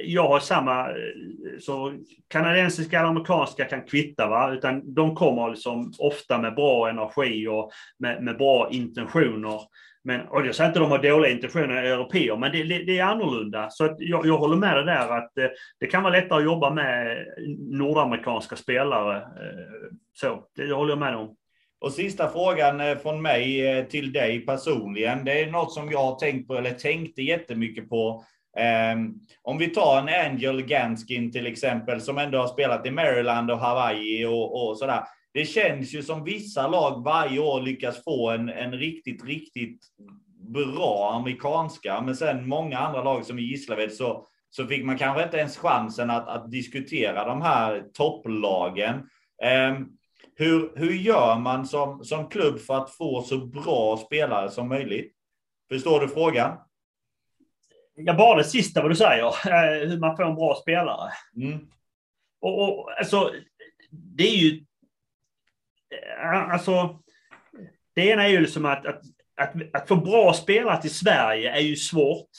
jag 0.03 0.27
har 0.27 0.39
samma, 0.39 0.87
så 1.59 1.93
kanadensiska 2.27 2.99
eller 2.99 3.09
amerikanska 3.09 3.65
kan 3.65 3.81
kvitta, 3.81 4.27
va? 4.27 4.53
utan 4.53 4.93
de 4.93 5.15
kommer 5.15 5.49
liksom 5.49 5.93
ofta 5.99 6.37
med 6.37 6.55
bra 6.55 6.89
energi 6.89 7.47
och 7.47 7.71
med, 7.99 8.23
med 8.23 8.37
bra 8.37 8.69
intentioner. 8.71 9.61
Men, 10.07 10.27
och 10.27 10.47
jag 10.47 10.55
säger 10.55 10.69
inte 10.69 10.79
att 10.79 10.85
de 10.85 10.91
har 10.91 11.11
dåliga 11.13 11.31
intentioner, 11.31 11.83
europeer, 11.83 12.37
men 12.37 12.51
det, 12.51 12.63
det, 12.63 12.83
det, 12.83 12.99
är 12.99 13.03
annorlunda. 13.03 13.69
Så 13.69 13.85
att 13.85 13.95
jag, 13.99 14.25
jag 14.25 14.37
håller 14.37 14.55
med 14.55 14.77
dig 14.77 14.85
där 14.85 15.17
att 15.17 15.31
det, 15.35 15.51
det, 15.79 15.87
kan 15.87 16.03
vara 16.03 16.13
lättare 16.13 16.39
att 16.39 16.45
jobba 16.45 16.69
med 16.69 17.25
nordamerikanska 17.59 18.55
spelare. 18.55 19.17
Eh, 19.17 19.95
så, 20.13 20.43
det 20.55 20.73
håller 20.73 20.91
jag 20.91 20.99
med 20.99 21.15
om. 21.15 21.35
Och 21.81 21.91
sista 21.91 22.29
frågan 22.29 22.81
eh, 22.81 22.97
från 22.97 23.21
mig 23.21 23.85
till 23.89 24.11
dig 24.11 24.45
personligen. 24.45 25.25
Det 25.25 25.41
är 25.41 25.51
något 25.51 25.73
som 25.73 25.91
jag 25.91 26.03
har 26.03 26.15
tänkt 26.19 26.47
på, 26.47 26.55
eller 26.55 26.71
tänkte 26.71 27.21
jättemycket 27.21 27.89
på. 27.89 28.23
Ehm, 28.57 29.13
om 29.41 29.57
vi 29.57 29.67
tar 29.67 29.97
en 29.99 30.31
Angel 30.31 30.61
Ganskin 30.61 31.31
till 31.31 31.47
exempel, 31.47 32.01
som 32.01 32.17
ändå 32.17 32.37
har 32.37 32.47
spelat 32.47 32.85
i 32.85 32.91
Maryland 32.91 33.51
och 33.51 33.59
Hawaii 33.59 34.25
och, 34.25 34.69
och 34.69 34.77
sådär 34.77 35.03
det 35.37 35.45
känns 35.45 35.93
ju 35.93 36.03
som 36.03 36.23
vissa 36.23 36.67
lag 36.67 37.03
varje 37.03 37.39
år 37.39 37.61
lyckas 37.61 38.03
få 38.03 38.29
en, 38.29 38.49
en 38.49 38.71
riktigt, 38.71 39.25
riktigt 39.25 39.85
bra 40.53 41.13
amerikanska. 41.13 42.01
Men 42.01 42.15
sen 42.15 42.47
många 42.47 42.77
andra 42.77 43.03
lag 43.03 43.25
som 43.25 43.39
i 43.39 43.41
Gislaved 43.41 43.91
så, 43.91 44.27
så 44.49 44.67
fick 44.67 44.85
man 44.85 44.97
kanske 44.97 45.23
inte 45.23 45.37
ens 45.37 45.57
chansen 45.57 46.09
att, 46.09 46.27
att 46.27 46.51
diskutera 46.51 47.25
de 47.25 47.41
här 47.41 47.83
topplagen. 47.93 48.95
Eh, 49.43 49.79
hur, 50.35 50.71
hur 50.75 50.93
gör 50.93 51.39
man 51.39 51.65
som, 51.65 52.03
som 52.03 52.29
klubb 52.29 52.59
för 52.59 52.73
att 52.77 52.91
få 52.91 53.21
så 53.21 53.37
bra 53.37 53.97
spelare 53.97 54.49
som 54.49 54.69
möjligt? 54.69 55.13
Förstår 55.71 55.99
du 55.99 56.07
frågan? 56.07 56.57
Jag 57.95 58.17
bara 58.17 58.37
det 58.37 58.43
sista 58.43 58.81
vad 58.81 58.91
du 58.91 58.95
säger, 58.95 59.25
eh, 59.25 59.89
hur 59.89 59.99
man 59.99 60.17
får 60.17 60.23
en 60.23 60.35
bra 60.35 60.55
spelare. 60.61 61.11
Mm. 61.35 61.59
Och, 62.41 62.63
och, 62.63 62.99
alltså, 62.99 63.31
det 63.91 64.23
är 64.23 64.37
ju 64.37 64.63
alltså, 66.23 66.99
det 67.95 68.07
ena 68.07 68.23
är 68.23 68.29
ju 68.29 68.39
liksom 68.39 68.65
att, 68.65 68.85
att, 68.85 69.01
att, 69.41 69.53
att 69.73 69.87
få 69.87 69.95
bra 69.95 70.33
spelare 70.33 70.81
till 70.81 70.95
Sverige 70.95 71.51
är 71.51 71.61
ju 71.61 71.75
svårt. 71.75 72.29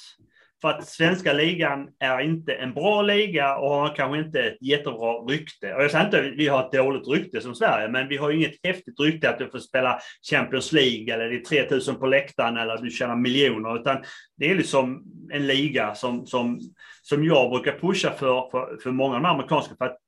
För 0.60 0.68
att 0.68 0.86
svenska 0.86 1.32
ligan 1.32 1.88
är 2.00 2.20
inte 2.20 2.52
en 2.52 2.74
bra 2.74 3.02
liga 3.02 3.56
och 3.56 3.70
har 3.70 3.94
kanske 3.94 4.18
inte 4.18 4.42
ett 4.42 4.62
jättebra 4.62 5.12
rykte. 5.12 5.74
Och 5.74 5.82
jag 5.82 5.90
säger 5.90 6.04
inte 6.04 6.18
att 6.18 6.24
vi 6.36 6.48
har 6.48 6.66
ett 6.66 6.72
dåligt 6.72 7.08
rykte 7.08 7.40
som 7.40 7.54
Sverige, 7.54 7.88
men 7.88 8.08
vi 8.08 8.16
har 8.16 8.30
inget 8.30 8.54
häftigt 8.62 9.00
rykte 9.00 9.30
att 9.30 9.38
du 9.38 9.50
får 9.50 9.58
spela 9.58 9.98
Champions 10.30 10.72
League 10.72 11.14
eller 11.14 11.28
det 11.28 11.36
är 11.36 11.64
3000 11.64 11.94
på 11.94 12.06
läktaren 12.06 12.56
eller 12.56 12.76
du 12.76 12.90
tjänar 12.90 13.16
miljoner. 13.16 13.80
Utan 13.80 13.96
det 14.36 14.50
är 14.50 14.54
liksom 14.54 15.02
en 15.32 15.46
liga 15.46 15.94
som, 15.94 16.26
som, 16.26 16.60
som 17.02 17.24
jag 17.24 17.50
brukar 17.50 17.78
pusha 17.78 18.12
för, 18.12 18.50
för, 18.50 18.78
för 18.82 18.90
många 18.90 19.16
av 19.16 19.22
de 19.22 19.28
amerikanska. 19.28 19.74
För 19.78 19.84
att 19.84 19.98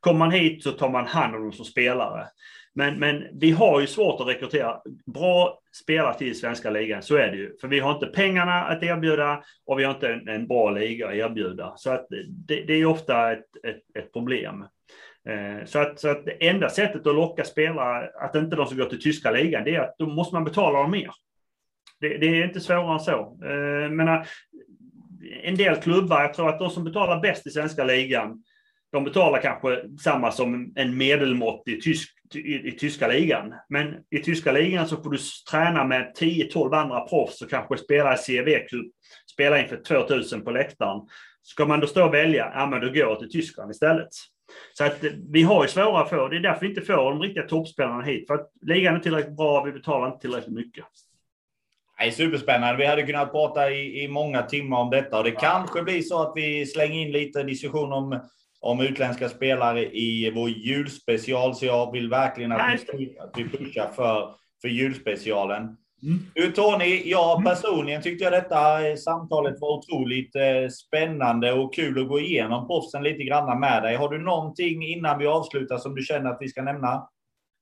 kommer 0.00 0.18
man 0.18 0.30
hit 0.30 0.62
så 0.62 0.72
tar 0.72 0.90
man 0.90 1.06
hand 1.06 1.34
om 1.36 1.42
dem 1.42 1.52
som 1.52 1.64
spelare. 1.64 2.26
Men, 2.74 2.98
men 2.98 3.24
vi 3.32 3.50
har 3.50 3.80
ju 3.80 3.86
svårt 3.86 4.20
att 4.20 4.26
rekrytera 4.26 4.80
bra 5.06 5.60
spelare 5.82 6.18
till 6.18 6.38
svenska 6.38 6.70
ligan, 6.70 7.02
så 7.02 7.16
är 7.16 7.30
det 7.30 7.36
ju. 7.36 7.56
För 7.60 7.68
vi 7.68 7.80
har 7.80 7.94
inte 7.94 8.06
pengarna 8.06 8.64
att 8.64 8.82
erbjuda 8.82 9.42
och 9.66 9.78
vi 9.78 9.84
har 9.84 9.94
inte 9.94 10.12
en, 10.12 10.28
en 10.28 10.46
bra 10.46 10.70
liga 10.70 11.08
att 11.08 11.14
erbjuda. 11.14 11.72
Så 11.76 11.90
att 11.90 12.06
det, 12.28 12.62
det 12.62 12.74
är 12.74 12.86
ofta 12.86 13.32
ett, 13.32 13.44
ett, 13.66 13.96
ett 13.98 14.12
problem. 14.12 14.64
Eh, 15.28 15.64
så 15.64 15.78
att, 15.78 16.00
så 16.00 16.08
att 16.08 16.24
det 16.24 16.48
enda 16.48 16.68
sättet 16.68 17.06
att 17.06 17.14
locka 17.14 17.44
spelare, 17.44 18.10
att 18.20 18.34
inte 18.34 18.56
de 18.56 18.66
ska 18.66 18.76
gå 18.76 18.84
till 18.84 19.02
tyska 19.02 19.30
ligan, 19.30 19.64
det 19.64 19.74
är 19.74 19.80
att 19.80 19.94
då 19.98 20.06
måste 20.06 20.34
man 20.34 20.44
betala 20.44 20.78
dem 20.78 20.90
mer. 20.90 21.10
Det, 22.00 22.18
det 22.18 22.26
är 22.26 22.44
inte 22.44 22.60
svårare 22.60 22.92
än 22.92 23.00
så. 23.00 23.38
Eh, 23.44 23.90
menar, 23.90 24.16
eh, 24.16 25.48
en 25.48 25.56
del 25.56 25.76
klubbar, 25.76 26.22
jag 26.22 26.34
tror 26.34 26.48
att 26.48 26.58
de 26.58 26.70
som 26.70 26.84
betalar 26.84 27.20
bäst 27.20 27.46
i 27.46 27.50
svenska 27.50 27.84
ligan, 27.84 28.44
de 28.92 29.04
betalar 29.04 29.40
kanske 29.40 29.82
samma 30.04 30.32
som 30.32 30.72
en 30.76 30.96
medelmåttig 30.96 31.82
tysk, 31.82 32.19
i, 32.34 32.68
i 32.68 32.72
tyska 32.72 33.08
ligan. 33.08 33.54
Men 33.68 33.94
i 34.10 34.18
tyska 34.18 34.52
ligan 34.52 34.88
så 34.88 34.96
får 34.96 35.10
du 35.10 35.18
träna 35.50 35.84
med 35.84 36.12
10-12 36.20 36.76
andra 36.76 37.00
proffs 37.00 37.42
och 37.42 37.50
kanske 37.50 37.76
spela 37.76 38.14
i 38.14 38.16
CV-klubb, 38.16 38.92
spela 39.32 39.62
inför 39.62 39.76
2000 39.76 40.44
på 40.44 40.50
läktaren. 40.50 41.00
Ska 41.42 41.66
man 41.66 41.80
då 41.80 41.86
stå 41.86 42.06
och 42.06 42.14
välja, 42.14 42.52
ja 42.54 42.66
men 42.66 42.80
då 42.80 42.86
går 42.86 42.96
jag 42.96 43.18
till 43.18 43.30
Tyskland 43.30 43.70
istället. 43.70 44.08
Så 44.72 44.84
att 44.84 45.04
vi 45.32 45.42
har 45.42 45.64
ju 45.64 45.68
svårare 45.68 46.02
att 46.02 46.10
få, 46.10 46.28
det 46.28 46.36
är 46.36 46.40
därför 46.40 46.60
vi 46.60 46.68
inte 46.68 46.80
får 46.80 46.96
de 46.96 47.20
riktiga 47.20 47.46
toppspelarna 47.46 48.02
hit. 48.02 48.26
För 48.26 48.34
att 48.34 48.50
ligan 48.62 48.96
är 48.96 49.00
tillräckligt 49.00 49.36
bra, 49.36 49.64
vi 49.64 49.72
betalar 49.72 50.06
inte 50.06 50.20
tillräckligt 50.20 50.54
mycket. 50.54 50.84
Nej, 51.98 52.12
superspännande. 52.12 52.76
Vi 52.76 52.86
hade 52.86 53.02
kunnat 53.02 53.32
prata 53.32 53.70
i, 53.70 54.04
i 54.04 54.08
många 54.08 54.42
timmar 54.42 54.78
om 54.78 54.90
detta 54.90 55.18
och 55.18 55.24
det 55.24 55.30
ja. 55.30 55.40
kanske 55.40 55.82
blir 55.82 56.02
så 56.02 56.22
att 56.22 56.32
vi 56.34 56.66
slänger 56.66 57.00
in 57.00 57.12
lite 57.12 57.42
diskussion 57.42 57.92
om 57.92 58.20
om 58.60 58.80
utländska 58.80 59.28
spelare 59.28 59.84
i 59.84 60.32
vår 60.34 60.50
julspecial, 60.50 61.54
så 61.54 61.66
jag 61.66 61.92
vill 61.92 62.10
verkligen 62.10 62.52
att 62.52 62.80
vi, 62.92 63.18
att 63.18 63.32
vi 63.36 63.48
pushar 63.48 63.90
för, 63.96 64.34
för 64.62 64.68
julspecialen. 64.68 65.76
Mm. 66.02 66.18
Du 66.34 66.52
Tony, 66.52 67.02
jag 67.04 67.40
mm. 67.40 67.44
personligen 67.44 68.02
tyckte 68.02 68.24
jag 68.24 68.32
detta 68.32 68.88
eh, 68.88 68.96
samtalet 68.96 69.60
var 69.60 69.78
otroligt 69.78 70.36
eh, 70.36 70.68
spännande 70.68 71.52
och 71.52 71.74
kul 71.74 72.02
att 72.02 72.08
gå 72.08 72.20
igenom 72.20 72.66
proffsen 72.66 73.02
lite 73.02 73.22
grann 73.22 73.60
med 73.60 73.82
dig. 73.82 73.96
Har 73.96 74.08
du 74.08 74.18
någonting 74.18 74.82
innan 74.82 75.18
vi 75.18 75.26
avslutar 75.26 75.78
som 75.78 75.94
du 75.94 76.02
känner 76.02 76.30
att 76.30 76.38
vi 76.40 76.48
ska 76.48 76.62
nämna? 76.62 77.08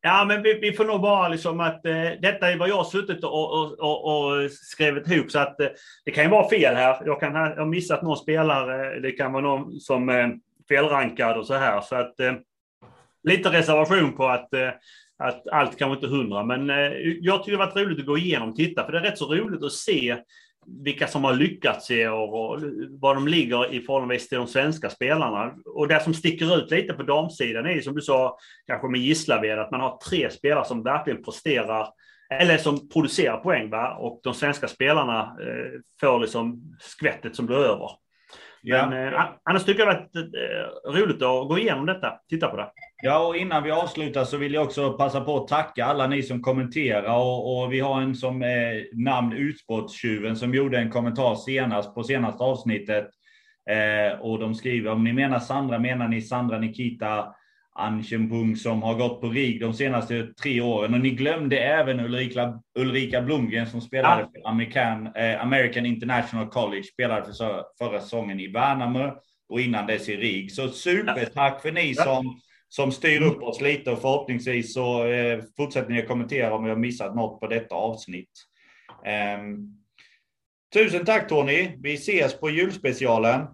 Ja, 0.00 0.24
men 0.28 0.42
vi, 0.42 0.58
vi 0.60 0.72
får 0.72 0.84
nog 0.84 1.00
bara 1.00 1.28
liksom 1.28 1.60
att 1.60 1.86
eh, 1.86 2.10
detta 2.22 2.50
är 2.50 2.58
vad 2.58 2.68
jag 2.68 2.76
har 2.76 2.84
suttit 2.84 3.24
och, 3.24 3.52
och, 3.52 3.78
och, 3.78 4.04
och 4.04 4.50
skrivit 4.50 5.10
ihop. 5.10 5.30
Så 5.30 5.38
att 5.38 5.60
eh, 5.60 5.68
det 6.04 6.10
kan 6.10 6.24
ju 6.24 6.30
vara 6.30 6.48
fel 6.48 6.74
här. 6.74 7.02
Jag 7.06 7.20
kan 7.20 7.36
ha 7.36 7.64
missat 7.64 8.02
någon 8.02 8.16
spelare. 8.16 9.00
Det 9.00 9.12
kan 9.12 9.32
vara 9.32 9.42
någon 9.42 9.80
som 9.80 10.08
eh, 10.08 10.28
felrankad 10.68 11.38
och 11.38 11.46
så 11.46 11.54
här. 11.54 11.80
Så 11.80 11.96
att 11.96 12.20
eh, 12.20 12.32
lite 13.22 13.48
reservation 13.48 14.12
på 14.12 14.28
att, 14.28 14.54
eh, 14.54 14.68
att 15.18 15.48
allt 15.48 15.78
kanske 15.78 15.94
inte 15.94 16.16
hundra. 16.16 16.44
Men 16.44 16.70
eh, 16.70 16.92
jag 17.20 17.44
tycker 17.44 17.58
det 17.58 17.64
har 17.64 17.70
varit 17.70 17.86
roligt 17.86 18.00
att 18.00 18.06
gå 18.06 18.18
igenom 18.18 18.50
och 18.50 18.56
titta. 18.56 18.84
För 18.84 18.92
det 18.92 18.98
är 18.98 19.02
rätt 19.02 19.18
så 19.18 19.34
roligt 19.34 19.64
att 19.64 19.72
se 19.72 20.16
vilka 20.84 21.06
som 21.06 21.24
har 21.24 21.34
lyckats 21.34 21.90
i 21.90 22.06
år 22.08 22.34
och 22.34 22.60
var 22.90 23.14
de 23.14 23.28
ligger 23.28 23.74
i 23.74 23.80
förhållande 23.80 24.18
till 24.18 24.38
de 24.38 24.46
svenska 24.46 24.90
spelarna. 24.90 25.54
Och 25.64 25.88
det 25.88 26.00
som 26.00 26.14
sticker 26.14 26.58
ut 26.58 26.70
lite 26.70 26.92
på 26.92 27.02
damsidan 27.02 27.66
är 27.66 27.80
som 27.80 27.94
du 27.94 28.00
sa, 28.00 28.38
kanske 28.66 28.88
med 28.88 29.00
Gislaved, 29.00 29.58
att 29.58 29.70
man 29.70 29.80
har 29.80 29.98
tre 30.08 30.30
spelare 30.30 30.64
som 30.64 30.82
verkligen 30.82 31.24
presterar 31.24 31.88
eller 32.30 32.56
som 32.58 32.88
producerar 32.88 33.36
poäng 33.36 33.70
va? 33.70 33.96
och 33.96 34.20
de 34.22 34.34
svenska 34.34 34.68
spelarna 34.68 35.20
eh, 35.20 35.80
får 36.00 36.20
liksom 36.20 36.76
skvättet 36.80 37.36
som 37.36 37.46
blir 37.46 37.56
över. 37.56 37.90
Ja. 38.62 38.86
Men 38.90 39.14
eh, 39.14 39.20
annars 39.44 39.64
tycker 39.64 39.86
jag 39.86 40.08
det 40.12 40.18
är 40.18 40.64
eh, 40.88 40.92
roligt 40.92 41.22
att 41.22 41.48
gå 41.48 41.58
igenom 41.58 41.86
detta, 41.86 42.12
titta 42.28 42.48
på 42.48 42.56
det. 42.56 42.68
Ja, 43.02 43.26
och 43.26 43.36
innan 43.36 43.62
vi 43.62 43.70
avslutar 43.70 44.24
så 44.24 44.36
vill 44.36 44.54
jag 44.54 44.64
också 44.64 44.92
passa 44.92 45.20
på 45.20 45.36
att 45.36 45.48
tacka 45.48 45.84
alla 45.84 46.06
ni 46.06 46.22
som 46.22 46.42
kommenterar 46.42 47.16
och, 47.16 47.62
och 47.62 47.72
vi 47.72 47.80
har 47.80 48.00
en 48.00 48.14
som 48.14 48.42
eh, 48.42 48.48
namn 48.92 49.32
Utskottstjuven 49.32 50.36
som 50.36 50.54
gjorde 50.54 50.78
en 50.78 50.90
kommentar 50.90 51.34
senast 51.34 51.94
på 51.94 52.02
senaste 52.02 52.44
avsnittet. 52.44 53.08
Eh, 53.70 54.20
och 54.20 54.38
de 54.38 54.54
skriver 54.54 54.90
om 54.90 55.04
ni 55.04 55.12
menar 55.12 55.38
Sandra 55.38 55.78
menar 55.78 56.08
ni 56.08 56.20
Sandra 56.20 56.58
Nikita 56.58 57.34
Anschenpung 57.78 58.56
som 58.56 58.82
har 58.82 58.94
gått 58.94 59.20
på 59.20 59.28
RIG 59.28 59.60
de 59.60 59.74
senaste 59.74 60.26
tre 60.42 60.60
åren. 60.60 60.94
Och 60.94 61.00
ni 61.00 61.10
glömde 61.10 61.58
även 61.58 62.00
Ulrika, 62.00 62.60
Ulrika 62.78 63.22
Blomgren 63.22 63.66
som 63.66 63.80
spelade 63.80 64.20
ja. 64.20 64.30
för 64.32 64.48
American, 64.48 65.06
eh, 65.06 65.42
American 65.42 65.86
International 65.86 66.48
College, 66.48 66.82
spelade 66.82 67.34
för 67.34 67.64
förra 67.78 68.00
säsongen 68.00 68.40
i 68.40 68.46
Värnamo 68.46 69.12
och 69.48 69.60
innan 69.60 69.86
dess 69.86 70.08
i 70.08 70.16
RIG. 70.16 70.52
Så 70.52 70.68
supertack 70.68 71.62
för 71.62 71.72
ni 71.72 71.94
som, 71.94 72.40
som 72.68 72.92
styr 72.92 73.22
upp 73.22 73.42
oss 73.42 73.60
lite 73.60 73.90
och 73.90 74.00
förhoppningsvis 74.00 74.74
så 74.74 75.06
eh, 75.06 75.40
fortsätter 75.56 75.90
ni 75.90 76.02
att 76.02 76.08
kommentera 76.08 76.54
om 76.54 76.64
vi 76.64 76.70
har 76.70 76.76
missat 76.76 77.14
något 77.14 77.40
på 77.40 77.46
detta 77.46 77.74
avsnitt. 77.74 78.30
Um, 79.38 79.78
tusen 80.74 81.04
tack 81.04 81.28
Tony. 81.28 81.70
Vi 81.82 81.94
ses 81.94 82.40
på 82.40 82.50
julspecialen. 82.50 83.46